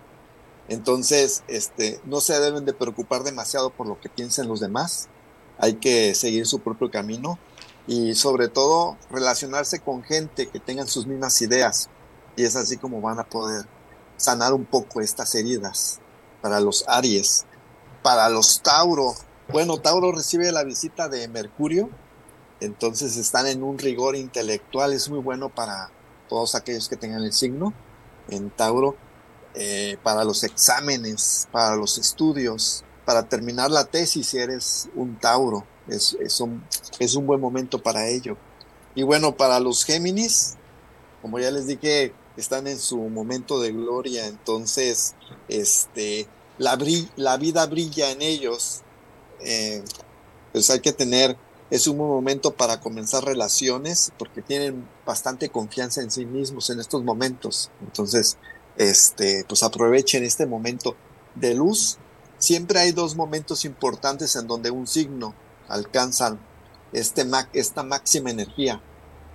Entonces, 0.67 1.43
este, 1.47 1.99
no 2.05 2.21
se 2.21 2.39
deben 2.39 2.65
de 2.65 2.73
preocupar 2.73 3.23
demasiado 3.23 3.69
por 3.69 3.87
lo 3.87 3.99
que 3.99 4.09
piensen 4.09 4.47
los 4.47 4.59
demás. 4.59 5.09
Hay 5.57 5.75
que 5.75 6.15
seguir 6.15 6.47
su 6.47 6.59
propio 6.59 6.89
camino 6.89 7.37
y 7.87 8.15
sobre 8.15 8.47
todo 8.47 8.97
relacionarse 9.09 9.79
con 9.79 10.03
gente 10.03 10.47
que 10.47 10.59
tengan 10.59 10.87
sus 10.87 11.05
mismas 11.07 11.41
ideas. 11.41 11.89
Y 12.35 12.43
es 12.43 12.55
así 12.55 12.77
como 12.77 13.01
van 13.01 13.19
a 13.19 13.23
poder 13.23 13.65
sanar 14.17 14.53
un 14.53 14.65
poco 14.65 15.01
estas 15.01 15.35
heridas 15.35 15.99
para 16.41 16.59
los 16.59 16.85
Aries. 16.87 17.45
Para 18.01 18.29
los 18.29 18.61
Tauro, 18.61 19.13
bueno, 19.51 19.79
Tauro 19.79 20.11
recibe 20.11 20.51
la 20.51 20.63
visita 20.63 21.09
de 21.09 21.27
Mercurio, 21.27 21.89
entonces 22.61 23.17
están 23.17 23.47
en 23.47 23.63
un 23.63 23.77
rigor 23.77 24.15
intelectual, 24.15 24.93
es 24.93 25.09
muy 25.09 25.19
bueno 25.19 25.49
para 25.49 25.91
todos 26.29 26.55
aquellos 26.55 26.87
que 26.87 26.95
tengan 26.95 27.23
el 27.23 27.33
signo 27.33 27.73
en 28.29 28.49
Tauro, 28.49 28.95
eh, 29.53 29.97
para 30.03 30.23
los 30.23 30.43
exámenes, 30.43 31.49
para 31.51 31.75
los 31.75 31.97
estudios, 31.97 32.85
para 33.03 33.23
terminar 33.23 33.69
la 33.69 33.83
tesis 33.83 34.27
si 34.27 34.37
eres 34.37 34.89
un 34.95 35.19
Tauro. 35.19 35.65
Es, 35.87 36.15
es, 36.21 36.39
un, 36.39 36.63
es 36.99 37.15
un 37.15 37.27
buen 37.27 37.41
momento 37.41 37.83
para 37.83 38.07
ello. 38.07 38.37
Y 38.95 39.03
bueno, 39.03 39.35
para 39.35 39.59
los 39.59 39.83
Géminis, 39.83 40.55
como 41.21 41.39
ya 41.39 41.51
les 41.51 41.67
dije, 41.67 42.13
están 42.37 42.67
en 42.67 42.79
su 42.79 42.97
momento 42.97 43.59
de 43.59 43.71
gloria, 43.71 44.27
entonces 44.27 45.15
este, 45.47 46.27
la, 46.57 46.75
vida 47.37 47.65
brilla 47.65 48.11
en 48.11 48.21
ellos. 48.21 48.81
Eh, 49.41 49.83
pues 50.51 50.69
hay 50.69 50.81
que 50.81 50.93
tener 50.93 51.37
es 51.71 51.87
un 51.87 51.97
buen 51.97 52.09
momento 52.09 52.51
para 52.51 52.81
comenzar 52.81 53.23
relaciones 53.23 54.11
porque 54.19 54.41
tienen 54.41 54.85
bastante 55.05 55.47
confianza 55.47 56.01
en 56.01 56.11
sí 56.11 56.25
mismos 56.25 56.69
en 56.69 56.81
estos 56.81 57.01
momentos. 57.05 57.71
Entonces, 57.79 58.37
este, 58.75 59.45
pues 59.47 59.63
aprovechen 59.63 60.25
este 60.25 60.45
momento 60.45 60.97
de 61.33 61.55
luz. 61.55 61.97
Siempre 62.37 62.81
hay 62.81 62.91
dos 62.91 63.15
momentos 63.15 63.63
importantes 63.63 64.35
en 64.35 64.47
donde 64.47 64.69
un 64.69 64.85
signo 64.85 65.33
alcanza 65.69 66.37
este, 66.91 67.25
esta 67.53 67.83
máxima 67.83 68.31
energía. 68.31 68.81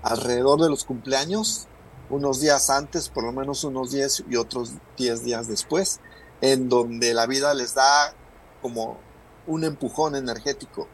Alrededor 0.02 0.60
de 0.60 0.68
los 0.68 0.84
cumpleaños, 0.84 1.68
unos 2.10 2.40
días 2.40 2.70
antes, 2.70 3.08
por 3.08 3.24
lo 3.24 3.32
menos 3.32 3.64
unos 3.64 3.90
10 3.90 4.24
y 4.30 4.36
otros 4.36 4.72
10 4.96 5.24
días 5.24 5.48
después, 5.48 6.00
en 6.40 6.68
donde 6.68 7.14
la 7.14 7.26
vida 7.26 7.54
les 7.54 7.74
da 7.74 8.14
como 8.62 8.98
un 9.46 9.64
empujón 9.64 10.16
energético 10.16 10.88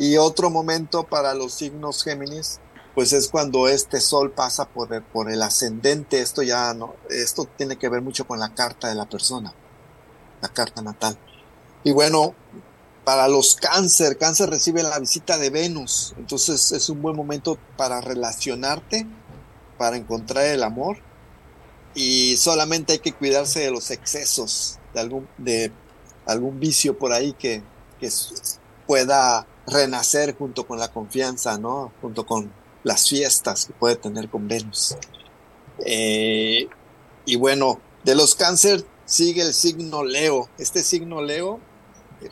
y 0.00 0.16
otro 0.16 0.48
momento 0.48 1.04
para 1.04 1.34
los 1.34 1.52
signos 1.52 2.02
Géminis, 2.02 2.58
pues 2.94 3.12
es 3.12 3.28
cuando 3.28 3.68
este 3.68 4.00
sol 4.00 4.32
pasa 4.32 4.64
por 4.64 4.94
el, 4.94 5.02
por 5.02 5.30
el 5.30 5.42
ascendente. 5.42 6.22
Esto 6.22 6.42
ya 6.42 6.72
no, 6.72 6.94
esto 7.10 7.44
tiene 7.44 7.76
que 7.76 7.90
ver 7.90 8.00
mucho 8.00 8.26
con 8.26 8.38
la 8.38 8.54
carta 8.54 8.88
de 8.88 8.94
la 8.94 9.06
persona, 9.06 9.52
la 10.40 10.48
carta 10.48 10.80
natal. 10.80 11.18
Y 11.84 11.92
bueno, 11.92 12.34
para 13.04 13.28
los 13.28 13.56
cáncer, 13.56 14.16
cáncer 14.16 14.48
recibe 14.48 14.82
la 14.82 14.98
visita 14.98 15.36
de 15.36 15.50
Venus, 15.50 16.14
entonces 16.16 16.72
es 16.72 16.88
un 16.88 17.02
buen 17.02 17.14
momento 17.14 17.58
para 17.76 18.00
relacionarte, 18.00 19.06
para 19.80 19.96
encontrar 19.96 20.44
el 20.44 20.62
amor 20.62 20.98
y 21.94 22.36
solamente 22.36 22.92
hay 22.92 22.98
que 22.98 23.14
cuidarse 23.14 23.60
de 23.60 23.70
los 23.70 23.90
excesos, 23.90 24.78
de 24.92 25.00
algún, 25.00 25.26
de 25.38 25.72
algún 26.26 26.60
vicio 26.60 26.98
por 26.98 27.14
ahí 27.14 27.32
que, 27.32 27.62
que 27.98 28.10
pueda 28.86 29.46
renacer 29.66 30.36
junto 30.36 30.66
con 30.66 30.78
la 30.78 30.88
confianza, 30.88 31.56
¿no? 31.56 31.92
Junto 32.02 32.26
con 32.26 32.52
las 32.84 33.08
fiestas 33.08 33.64
que 33.64 33.72
puede 33.72 33.96
tener 33.96 34.28
con 34.28 34.48
Venus. 34.48 34.96
Eh, 35.86 36.68
y 37.24 37.36
bueno, 37.36 37.80
de 38.04 38.14
los 38.14 38.34
cáncer 38.34 38.84
sigue 39.06 39.40
el 39.40 39.54
signo 39.54 40.04
Leo. 40.04 40.50
Este 40.58 40.82
signo 40.82 41.22
Leo 41.22 41.58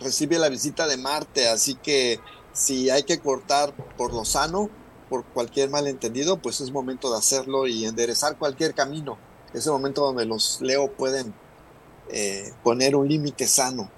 recibe 0.01 0.39
la 0.39 0.51
visita 0.51 0.87
de 0.87 0.99
Marte, 0.99 1.49
así 1.49 1.77
que 1.77 2.21
si 2.53 2.91
hay 2.91 3.05
que 3.05 3.21
cortar 3.21 3.75
por 3.97 4.13
lo 4.13 4.27
sano, 4.27 4.69
por 5.09 5.25
cualquier 5.25 5.71
malentendido, 5.71 6.39
pues 6.39 6.61
es 6.61 6.71
momento 6.71 7.11
de 7.11 7.19
hacerlo 7.19 7.67
y 7.67 7.85
enderezar 7.85 8.39
cualquier 8.39 8.75
camino. 8.75 9.19
Es 9.55 9.67
el 9.67 9.73
momento 9.73 10.03
donde 10.03 10.27
los 10.27 10.61
Leo 10.61 10.93
pueden 10.93 11.35
eh, 12.11 12.53
poner 12.63 12.95
un 12.97 13.09
límite 13.09 13.47
sano 13.47 13.91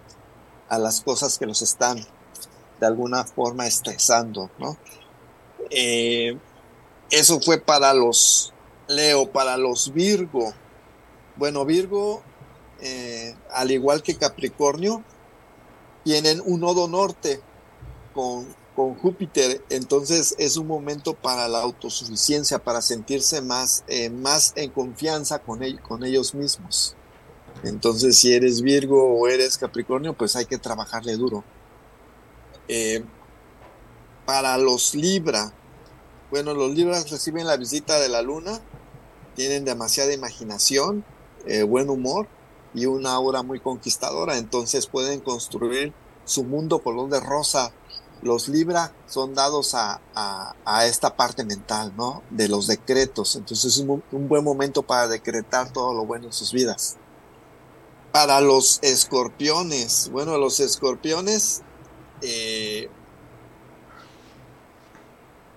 a 0.69 0.79
las 0.79 1.01
cosas 1.01 1.39
que 1.39 1.47
los 1.47 1.63
están 1.63 1.99
de 2.79 2.87
alguna 2.87 3.25
forma 3.25 3.67
estresando, 3.67 4.51
¿no? 4.59 4.77
Eh, 5.71 6.39
eso 7.11 7.41
fue 7.41 7.59
para 7.59 7.93
los 7.93 8.53
Leo, 8.89 9.31
para 9.31 9.57
los 9.57 9.93
Virgo. 9.93 10.53
Bueno, 11.37 11.65
Virgo, 11.65 12.23
eh, 12.81 13.35
al 13.53 13.71
igual 13.71 14.03
que 14.03 14.17
Capricornio, 14.17 15.05
tienen 16.05 16.41
un 16.45 16.61
nodo 16.61 16.89
norte 16.89 17.41
con, 18.15 18.47
con, 18.81 18.95
Júpiter, 18.97 19.62
entonces 19.68 20.35
es 20.39 20.57
un 20.57 20.66
momento 20.66 21.14
para 21.14 21.49
la 21.49 21.61
autosuficiencia, 21.61 22.59
para 22.59 22.81
sentirse 22.81 23.43
más, 23.43 23.85
eh, 23.89 24.11
más 24.11 24.53
en 24.57 24.70
confianza 24.70 25.39
con, 25.41 25.61
con 25.78 26.05
ellos 26.05 26.35
mismos. 26.35 26.97
Entonces, 27.62 28.16
si 28.18 28.33
eres 28.33 28.62
Virgo 28.62 29.18
o 29.18 29.28
eres 29.28 29.59
Capricornio, 29.59 30.14
pues 30.14 30.37
hay 30.37 30.47
que 30.47 30.59
trabajarle 30.59 31.16
duro. 31.16 31.45
Eh, 32.68 33.05
para 34.24 34.57
los 34.57 34.95
Libra, 34.95 35.53
bueno, 36.31 36.55
los 36.55 36.72
Libras 36.72 37.11
reciben 37.11 37.47
la 37.47 37.57
visita 37.57 37.99
de 37.99 38.09
la 38.09 38.22
luna, 38.22 38.61
tienen 39.35 39.64
demasiada 39.64 40.12
imaginación, 40.12 41.05
eh, 41.47 41.64
buen 41.64 41.91
humor 41.91 42.28
y 42.72 42.87
una 42.87 43.12
aura 43.12 43.43
muy 43.43 43.61
conquistadora, 43.61 44.39
entonces 44.39 44.87
pueden 44.87 45.20
construir 45.20 45.93
su 46.24 46.45
mundo 46.45 46.78
color 46.78 47.11
de 47.11 47.20
rosa. 47.20 47.72
Los 48.23 48.49
Libra 48.49 48.93
son 49.07 49.35
dados 49.35 49.75
a, 49.75 50.01
esta 50.85 51.16
parte 51.16 51.45
mental, 51.45 51.93
¿no? 51.97 52.23
De 52.31 52.49
los 52.49 52.66
decretos, 52.66 53.37
entonces 53.37 53.73
es 53.73 53.79
un, 53.79 54.03
un 54.12 54.29
buen 54.29 54.45
momento 54.45 54.83
para 54.83 55.09
decretar 55.09 55.73
todo 55.73 55.95
lo 55.95 56.05
bueno 56.05 56.27
en 56.27 56.33
sus 56.33 56.53
vidas. 56.53 56.97
Para 58.12 58.41
los 58.41 58.79
escorpiones, 58.83 60.11
bueno, 60.11 60.37
los 60.37 60.61
escorpiones, 60.61 61.62
eh, 62.23 62.91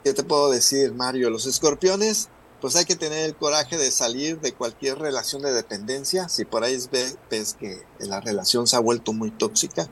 ¿qué 0.04 0.14
te 0.14 0.24
puedo 0.24 0.50
decir, 0.50 0.94
Mario? 0.94 1.30
Los 1.30 1.46
escorpiones, 1.46 2.30
pues 2.62 2.76
hay 2.76 2.86
que 2.86 2.96
tener 2.96 3.26
el 3.26 3.36
coraje 3.36 3.78
de 3.78 3.92
salir 3.92 4.40
de 4.40 4.54
cualquier 4.54 5.00
relación 5.00 5.42
de 5.42 5.52
dependencia. 5.52 6.30
Si 6.30 6.46
por 6.46 6.64
ahí 6.64 6.78
ves, 6.92 7.56
que 7.60 7.82
la 8.00 8.22
relación 8.22 8.68
se 8.68 8.76
ha 8.76 8.80
vuelto 8.80 9.14
muy 9.14 9.32
tóxica, 9.32 9.90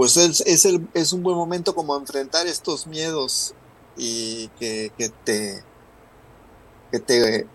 pues 0.00 0.16
es, 0.16 0.40
es, 0.46 0.64
el, 0.64 0.88
es 0.94 1.12
un 1.12 1.22
buen 1.22 1.36
momento 1.36 1.74
como 1.74 1.94
enfrentar 1.94 2.46
estos 2.46 2.86
miedos 2.86 3.52
y 3.98 4.48
que, 4.58 4.90
te 5.24 5.62
que 6.90 6.98
te 7.00 7.46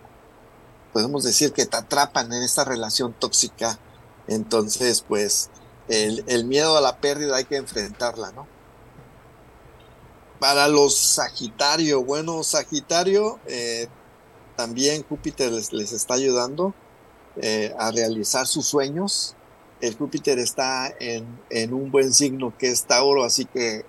podemos 0.92 1.24
decir 1.24 1.52
que 1.52 1.66
te 1.66 1.76
atrapan 1.76 2.32
en 2.32 2.44
esta 2.44 2.64
relación 2.64 3.12
tóxica 3.12 3.80
entonces, 4.28 5.04
pues, 5.06 5.50
el, 5.88 6.44
miedo 6.46 6.76
a 6.76 6.80
la 6.80 6.98
pérdida 6.98 7.36
hay 7.36 7.44
que 7.44 7.56
enfrentarla, 7.56 8.32
¿no? 8.32 8.46
Para 10.40 10.68
los 10.68 10.98
Sagitario, 10.98 12.04
bueno, 12.04 12.42
Sagitario, 12.42 13.38
eh, 13.46 13.88
también 14.56 15.04
Júpiter 15.04 15.52
les, 15.52 15.92
está 15.92 16.14
ayudando 16.14 16.74
eh, 17.36 17.74
a 17.78 17.90
realizar 17.90 18.46
sus 18.46 18.66
sueños. 18.66 19.35
El 19.80 19.96
Júpiter 19.96 20.38
está 20.38 20.94
en, 20.98 21.72
un 21.72 21.90
buen 21.90 22.12
signo 22.12 22.56
que 22.56 22.68
es 22.68 22.84
Tauro, 22.84 23.24
así 23.24 23.44
que 23.44 23.84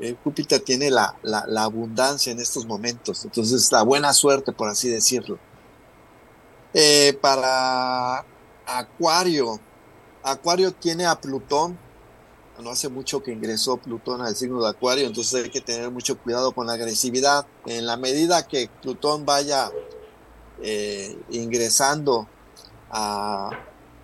eh, 0.00 0.16
Júpiter 0.22 0.60
tiene 0.60 0.90
la, 0.90 1.16
la, 1.22 1.62
abundancia 1.62 2.32
en 2.32 2.40
estos 2.40 2.66
momentos, 2.66 3.24
entonces 3.24 3.70
la 3.72 3.82
buena 3.82 4.12
suerte, 4.12 4.52
por 4.52 4.68
así 4.68 4.88
decirlo. 4.88 5.38
para 7.20 8.24
Acuario, 8.66 9.60
Acuario 10.22 10.72
tiene 10.72 11.06
a 11.06 11.20
Plutón. 11.20 11.78
No 12.62 12.70
hace 12.70 12.88
mucho 12.88 13.22
que 13.22 13.32
ingresó 13.32 13.76
Plutón 13.76 14.20
al 14.20 14.36
signo 14.36 14.62
de 14.62 14.68
Acuario, 14.68 15.06
entonces 15.06 15.44
hay 15.44 15.50
que 15.50 15.60
tener 15.60 15.90
mucho 15.90 16.16
cuidado 16.16 16.52
con 16.52 16.66
la 16.66 16.74
agresividad. 16.74 17.44
En 17.66 17.86
la 17.86 17.96
medida 17.96 18.46
que 18.46 18.70
Plutón 18.80 19.26
vaya 19.26 19.70
eh, 20.62 21.18
ingresando 21.30 22.28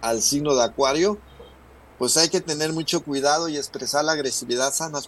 al 0.01 0.23
signo 0.23 0.55
de 0.55 0.65
Acuario, 0.65 1.19
pues 1.99 2.17
hay 2.17 2.29
que 2.29 2.41
tener 2.41 2.73
mucho 2.73 3.03
cuidado 3.03 3.49
y 3.49 3.57
expresar 3.57 4.05
la 4.05 4.13
agresividad 4.13 4.73
sana, 4.73 5.01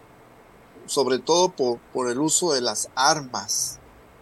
sobre 0.86 1.18
todo 1.18 1.50
por, 1.50 1.78
por 1.92 2.10
el 2.10 2.18
uso 2.18 2.52
de 2.52 2.60
las 2.60 2.88
armas. 2.96 3.78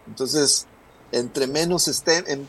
Entonces, 0.06 0.66
entre 1.12 1.46
menos 1.46 1.88
estén, 1.88 2.48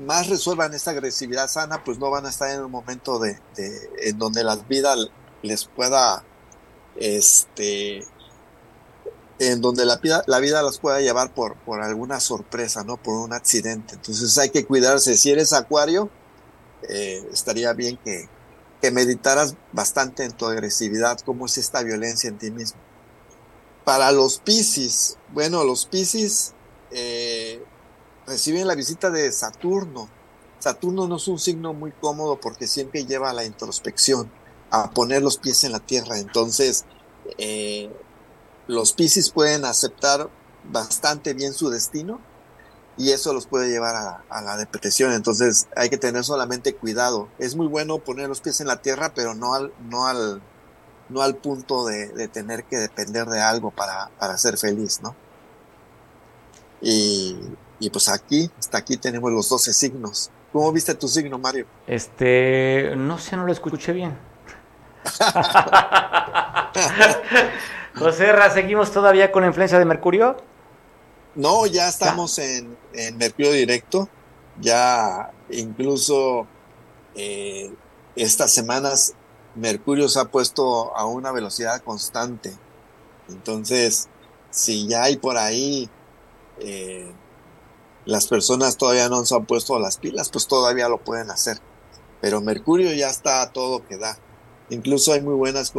más 0.00 0.28
resuelvan 0.28 0.72
esta 0.74 0.92
agresividad 0.92 1.48
sana, 1.48 1.82
pues 1.82 1.98
no 1.98 2.10
van 2.10 2.26
a 2.26 2.28
estar 2.28 2.50
en 2.50 2.62
un 2.62 2.70
momento 2.70 3.18
de, 3.18 3.38
en 4.02 4.18
donde 4.18 4.44
la 4.44 4.56
vida 4.56 4.94
les 5.42 5.64
pueda, 5.64 6.22
este, 6.96 8.06
en 9.40 9.60
donde 9.60 9.84
la 9.84 10.00
la 10.26 10.38
vida 10.38 10.62
las 10.62 10.78
pueda 10.78 11.00
llevar 11.00 11.34
por, 11.34 11.56
por 11.56 11.80
alguna 11.80 12.20
sorpresa, 12.20 12.84
¿no? 12.84 12.96
Por 12.96 13.14
un 13.14 13.32
accidente. 13.32 13.94
Entonces 13.94 14.38
hay 14.38 14.50
que 14.50 14.64
cuidarse. 14.64 15.16
Si 15.16 15.30
eres 15.30 15.52
acuario, 15.52 16.08
eh, 16.88 17.26
estaría 17.32 17.72
bien 17.72 17.98
que, 18.04 18.28
que 18.80 18.90
meditaras 18.90 19.54
bastante 19.72 20.24
en 20.24 20.32
tu 20.32 20.46
agresividad, 20.46 21.20
cómo 21.20 21.46
es 21.46 21.58
esta 21.58 21.82
violencia 21.82 22.28
en 22.28 22.38
ti 22.38 22.50
mismo. 22.50 22.80
Para 23.84 24.12
los 24.12 24.38
Piscis, 24.38 25.18
bueno, 25.32 25.64
los 25.64 25.86
Piscis, 25.86 26.54
eh, 26.90 27.62
reciben 28.26 28.66
la 28.66 28.74
visita 28.74 29.10
de 29.10 29.30
Saturno. 29.32 30.08
Saturno 30.58 31.08
no 31.08 31.16
es 31.16 31.26
un 31.28 31.38
signo 31.38 31.72
muy 31.74 31.92
cómodo 31.92 32.40
porque 32.40 32.66
siempre 32.66 33.04
lleva 33.04 33.30
a 33.30 33.34
la 33.34 33.44
introspección, 33.44 34.30
a 34.70 34.90
poner 34.90 35.22
los 35.22 35.38
pies 35.38 35.64
en 35.64 35.72
la 35.72 35.80
tierra. 35.80 36.18
Entonces, 36.18 36.84
eh, 37.38 37.90
los 38.68 38.92
Pisces 38.92 39.30
pueden 39.30 39.64
aceptar 39.64 40.30
bastante 40.64 41.34
bien 41.34 41.52
su 41.52 41.70
destino 41.70 42.20
y 42.96 43.10
eso 43.10 43.32
los 43.32 43.46
puede 43.46 43.70
llevar 43.70 44.22
a, 44.28 44.42
la 44.42 44.56
depresión. 44.56 45.12
Entonces, 45.12 45.68
hay 45.76 45.88
que 45.88 45.98
tener 45.98 46.24
solamente 46.24 46.74
cuidado. 46.74 47.28
Es 47.38 47.56
muy 47.56 47.66
bueno 47.66 47.98
poner 47.98 48.28
los 48.28 48.40
pies 48.40 48.60
en 48.60 48.66
la 48.66 48.82
tierra, 48.82 49.12
pero 49.14 49.34
no 49.34 49.54
al, 49.54 49.72
no 49.88 50.06
al, 50.06 50.42
no 51.08 51.22
al 51.22 51.36
punto 51.36 51.86
de, 51.86 52.28
tener 52.28 52.64
que 52.64 52.76
depender 52.76 53.26
de 53.26 53.40
algo 53.40 53.70
para, 53.70 54.10
para 54.18 54.36
ser 54.36 54.58
feliz, 54.58 55.00
¿no? 55.02 55.14
Y, 56.80 57.36
y 57.78 57.90
pues 57.90 58.08
aquí, 58.08 58.50
hasta 58.58 58.78
aquí 58.78 58.96
tenemos 58.96 59.30
los 59.30 59.48
12 59.48 59.72
signos. 59.72 60.30
¿Cómo 60.52 60.70
viste 60.72 60.94
tu 60.94 61.08
signo, 61.08 61.38
Mario? 61.38 61.66
Este, 61.86 62.92
no 62.96 63.18
sé, 63.18 63.36
no 63.36 63.46
lo 63.46 63.52
escuché 63.52 63.92
bien. 63.92 64.18
José 67.94 68.32
Ra, 68.32 68.50
¿seguimos 68.50 68.90
todavía 68.90 69.32
con 69.32 69.42
la 69.42 69.48
influencia 69.48 69.78
de 69.78 69.84
Mercurio? 69.84 70.36
No, 71.34 71.66
ya 71.66 71.88
estamos 71.88 72.38
en, 72.38 72.76
Mercurio 73.16 73.52
directo. 73.52 74.08
Ya 74.60 75.32
incluso 75.50 76.46
eh, 77.14 77.72
estas 78.16 78.52
semanas 78.52 79.14
Mercurio 79.54 80.08
se 80.08 80.20
ha 80.20 80.26
puesto 80.26 80.94
a 80.96 81.06
una 81.06 81.32
velocidad 81.32 81.80
constante. 81.82 82.52
Entonces, 83.28 84.08
si 84.50 84.86
ya 84.86 85.04
hay 85.04 85.16
por 85.16 85.38
ahí 85.38 85.88
eh, 86.60 87.12
las 88.04 88.26
personas 88.26 88.76
todavía 88.76 89.08
no 89.08 89.24
se 89.24 89.34
han 89.34 89.46
puesto 89.46 89.78
las 89.78 89.96
pilas, 89.96 90.28
pues 90.30 90.46
todavía 90.46 90.88
lo 90.88 90.98
pueden 90.98 91.30
hacer. 91.30 91.58
Pero 92.20 92.40
Mercurio 92.40 92.92
ya 92.92 93.08
está 93.08 93.42
a 93.42 93.52
todo 93.52 93.86
que 93.86 93.96
da. 93.96 94.18
Incluso 94.70 95.12
hay 95.12 95.20
muy 95.20 95.34
buenas 95.34 95.72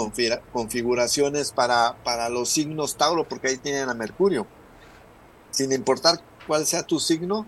configuraciones 0.52 1.52
para, 1.52 1.98
para 2.04 2.30
los 2.30 2.50
signos 2.50 2.96
Tauro, 2.96 3.28
porque 3.28 3.50
ahí 3.50 3.58
tienen 3.58 3.90
a 3.90 3.94
Mercurio. 3.94 4.46
Sin 5.54 5.72
importar 5.72 6.20
cuál 6.48 6.66
sea 6.66 6.84
tu 6.84 7.00
signo, 7.00 7.46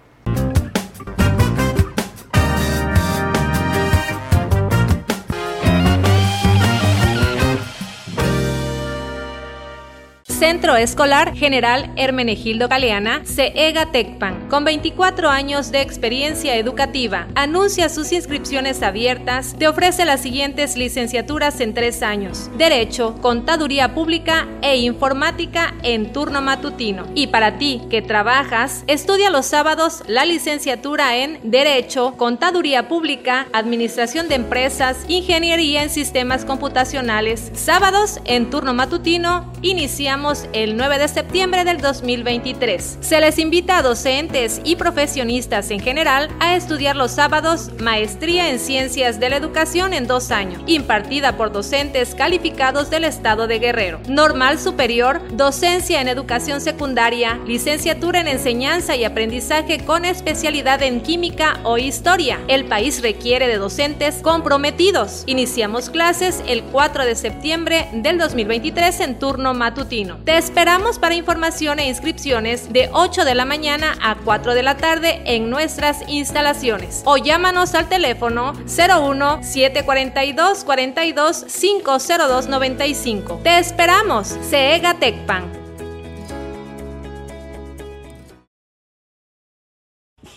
Centro 10.40 10.74
Escolar 10.74 11.36
General 11.36 11.92
Hermenegildo 11.96 12.66
Galeana, 12.66 13.20
CEGA 13.26 13.92
Tecpan, 13.92 14.48
con 14.48 14.64
24 14.64 15.28
años 15.28 15.70
de 15.70 15.82
experiencia 15.82 16.56
educativa. 16.56 17.28
Anuncia 17.34 17.90
sus 17.90 18.10
inscripciones 18.10 18.82
abiertas. 18.82 19.54
Te 19.58 19.68
ofrece 19.68 20.06
las 20.06 20.22
siguientes 20.22 20.78
licenciaturas 20.78 21.60
en 21.60 21.74
tres 21.74 22.02
años: 22.02 22.48
Derecho, 22.56 23.16
Contaduría 23.20 23.94
Pública 23.94 24.48
e 24.62 24.78
Informática 24.78 25.74
en 25.82 26.10
turno 26.10 26.40
matutino. 26.40 27.04
Y 27.14 27.26
para 27.26 27.58
ti 27.58 27.82
que 27.90 28.00
trabajas, 28.00 28.82
estudia 28.86 29.28
los 29.28 29.44
sábados 29.44 30.02
la 30.06 30.24
licenciatura 30.24 31.18
en 31.18 31.38
Derecho, 31.42 32.14
Contaduría 32.16 32.88
Pública, 32.88 33.46
Administración 33.52 34.26
de 34.28 34.36
Empresas, 34.36 35.04
Ingeniería 35.06 35.82
en 35.82 35.90
Sistemas 35.90 36.46
Computacionales. 36.46 37.52
Sábados 37.52 38.20
en 38.24 38.48
turno 38.48 38.72
matutino, 38.72 39.52
iniciamos 39.60 40.29
el 40.52 40.76
9 40.76 40.98
de 40.98 41.08
septiembre 41.08 41.64
del 41.64 41.80
2023. 41.80 42.98
Se 43.00 43.20
les 43.20 43.38
invita 43.38 43.78
a 43.78 43.82
docentes 43.82 44.60
y 44.62 44.76
profesionistas 44.76 45.72
en 45.72 45.80
general 45.80 46.28
a 46.38 46.54
estudiar 46.54 46.94
los 46.94 47.10
sábados 47.10 47.70
Maestría 47.80 48.48
en 48.48 48.60
Ciencias 48.60 49.18
de 49.18 49.28
la 49.28 49.36
Educación 49.36 49.92
en 49.92 50.06
dos 50.06 50.30
años, 50.30 50.62
impartida 50.66 51.36
por 51.36 51.50
docentes 51.50 52.14
calificados 52.14 52.90
del 52.90 53.04
Estado 53.04 53.48
de 53.48 53.58
Guerrero. 53.58 54.00
Normal 54.08 54.60
Superior, 54.60 55.20
Docencia 55.32 56.00
en 56.00 56.06
Educación 56.06 56.60
Secundaria, 56.60 57.40
Licenciatura 57.44 58.20
en 58.20 58.28
Enseñanza 58.28 58.94
y 58.94 59.02
Aprendizaje 59.02 59.84
con 59.84 60.04
especialidad 60.04 60.80
en 60.84 61.00
Química 61.00 61.58
o 61.64 61.76
Historia. 61.76 62.38
El 62.46 62.66
país 62.66 63.02
requiere 63.02 63.48
de 63.48 63.58
docentes 63.58 64.20
comprometidos. 64.22 65.24
Iniciamos 65.26 65.90
clases 65.90 66.40
el 66.46 66.62
4 66.62 67.04
de 67.04 67.16
septiembre 67.16 67.88
del 67.92 68.18
2023 68.18 69.00
en 69.00 69.18
turno 69.18 69.54
matutino. 69.54 70.19
Te 70.24 70.36
esperamos 70.36 70.98
para 70.98 71.14
información 71.14 71.78
e 71.78 71.88
inscripciones 71.88 72.72
de 72.72 72.90
8 72.92 73.24
de 73.24 73.34
la 73.34 73.44
mañana 73.44 73.96
a 74.02 74.16
4 74.16 74.54
de 74.54 74.62
la 74.62 74.76
tarde 74.76 75.22
en 75.24 75.50
nuestras 75.50 76.08
instalaciones 76.08 77.02
o 77.06 77.16
llámanos 77.16 77.74
al 77.74 77.88
teléfono 77.88 78.52
01 78.52 79.42
742 79.42 80.64
42 80.64 81.44
502 81.44 82.46
95. 82.48 83.40
Te 83.42 83.58
esperamos, 83.58 84.36
CEGA 84.48 84.94
Tecpan. 84.94 85.59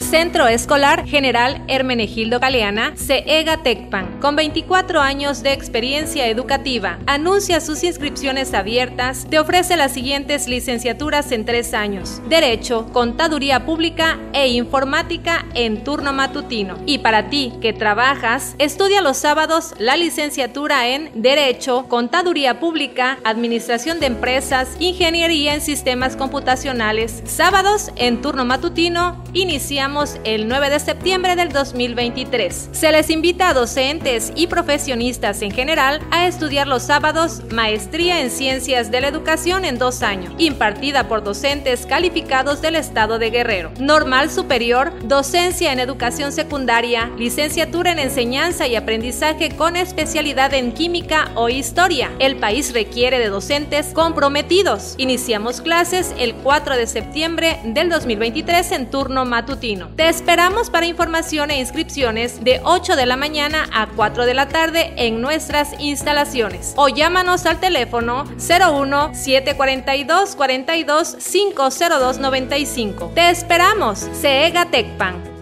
Centro 0.00 0.46
Escolar 0.46 1.06
General 1.06 1.62
Hermenegildo 1.66 2.38
Galeana, 2.38 2.94
CEGA 2.96 3.62
Tecpan, 3.62 4.20
con 4.20 4.36
24 4.36 5.00
años 5.00 5.42
de 5.42 5.52
experiencia 5.52 6.28
educativa. 6.28 6.98
Anuncia 7.06 7.60
sus 7.60 7.82
inscripciones 7.82 8.54
abiertas. 8.54 9.26
Te 9.28 9.40
ofrece 9.40 9.76
las 9.76 9.92
siguientes 9.92 10.46
licenciaturas 10.46 11.32
en 11.32 11.44
tres 11.44 11.74
años: 11.74 12.22
Derecho, 12.28 12.86
Contaduría 12.92 13.66
Pública 13.66 14.18
e 14.32 14.48
Informática 14.48 15.44
en 15.54 15.82
turno 15.82 16.12
matutino. 16.12 16.78
Y 16.86 16.98
para 16.98 17.28
ti 17.28 17.52
que 17.60 17.72
trabajas, 17.72 18.54
estudia 18.58 19.02
los 19.02 19.16
sábados 19.16 19.74
la 19.78 19.96
licenciatura 19.96 20.88
en 20.88 21.10
Derecho, 21.20 21.86
Contaduría 21.88 22.60
Pública, 22.60 23.18
Administración 23.24 23.98
de 23.98 24.06
Empresas, 24.06 24.68
Ingeniería 24.78 25.54
en 25.54 25.60
Sistemas 25.60 26.14
Computacionales. 26.14 27.20
Sábados 27.26 27.90
en 27.96 28.22
turno 28.22 28.44
matutino, 28.44 29.22
iniciamos 29.34 29.87
el 30.24 30.48
9 30.48 30.68
de 30.68 30.80
septiembre 30.80 31.34
del 31.34 31.50
2023. 31.50 32.68
Se 32.72 32.92
les 32.92 33.08
invita 33.08 33.48
a 33.48 33.54
docentes 33.54 34.32
y 34.36 34.46
profesionistas 34.46 35.40
en 35.40 35.50
general 35.50 36.00
a 36.10 36.26
estudiar 36.26 36.66
los 36.66 36.82
sábados 36.82 37.40
Maestría 37.50 38.20
en 38.20 38.30
Ciencias 38.30 38.90
de 38.90 39.00
la 39.00 39.08
Educación 39.08 39.64
en 39.64 39.78
dos 39.78 40.02
años, 40.02 40.34
impartida 40.36 41.08
por 41.08 41.24
docentes 41.24 41.86
calificados 41.86 42.60
del 42.60 42.76
Estado 42.76 43.18
de 43.18 43.30
Guerrero. 43.30 43.70
Normal 43.80 44.30
Superior, 44.30 44.92
Docencia 45.04 45.72
en 45.72 45.80
Educación 45.80 46.32
Secundaria, 46.32 47.10
Licenciatura 47.16 47.90
en 47.90 47.98
Enseñanza 47.98 48.66
y 48.66 48.76
Aprendizaje 48.76 49.56
con 49.56 49.74
especialidad 49.74 50.52
en 50.52 50.72
Química 50.72 51.30
o 51.34 51.48
Historia. 51.48 52.10
El 52.18 52.36
país 52.36 52.74
requiere 52.74 53.18
de 53.18 53.30
docentes 53.30 53.94
comprometidos. 53.94 54.96
Iniciamos 54.98 55.62
clases 55.62 56.14
el 56.18 56.34
4 56.34 56.76
de 56.76 56.86
septiembre 56.86 57.58
del 57.64 57.88
2023 57.88 58.72
en 58.72 58.90
turno 58.90 59.24
matutino. 59.24 59.77
Te 59.86 60.08
esperamos 60.08 60.70
para 60.70 60.86
información 60.86 61.50
e 61.50 61.58
inscripciones 61.58 62.42
de 62.42 62.60
8 62.64 62.96
de 62.96 63.06
la 63.06 63.16
mañana 63.16 63.68
a 63.72 63.86
4 63.88 64.26
de 64.26 64.34
la 64.34 64.48
tarde 64.48 64.92
en 64.96 65.20
nuestras 65.20 65.78
instalaciones 65.80 66.74
o 66.76 66.88
llámanos 66.88 67.46
al 67.46 67.60
teléfono 67.60 68.24
01 68.24 69.14
742 69.14 70.36
42 70.36 71.16
502 71.16 72.18
95. 72.18 73.12
Te 73.14 73.30
esperamos, 73.30 74.08
CEGA 74.20 74.66
Tecpan. 74.66 75.37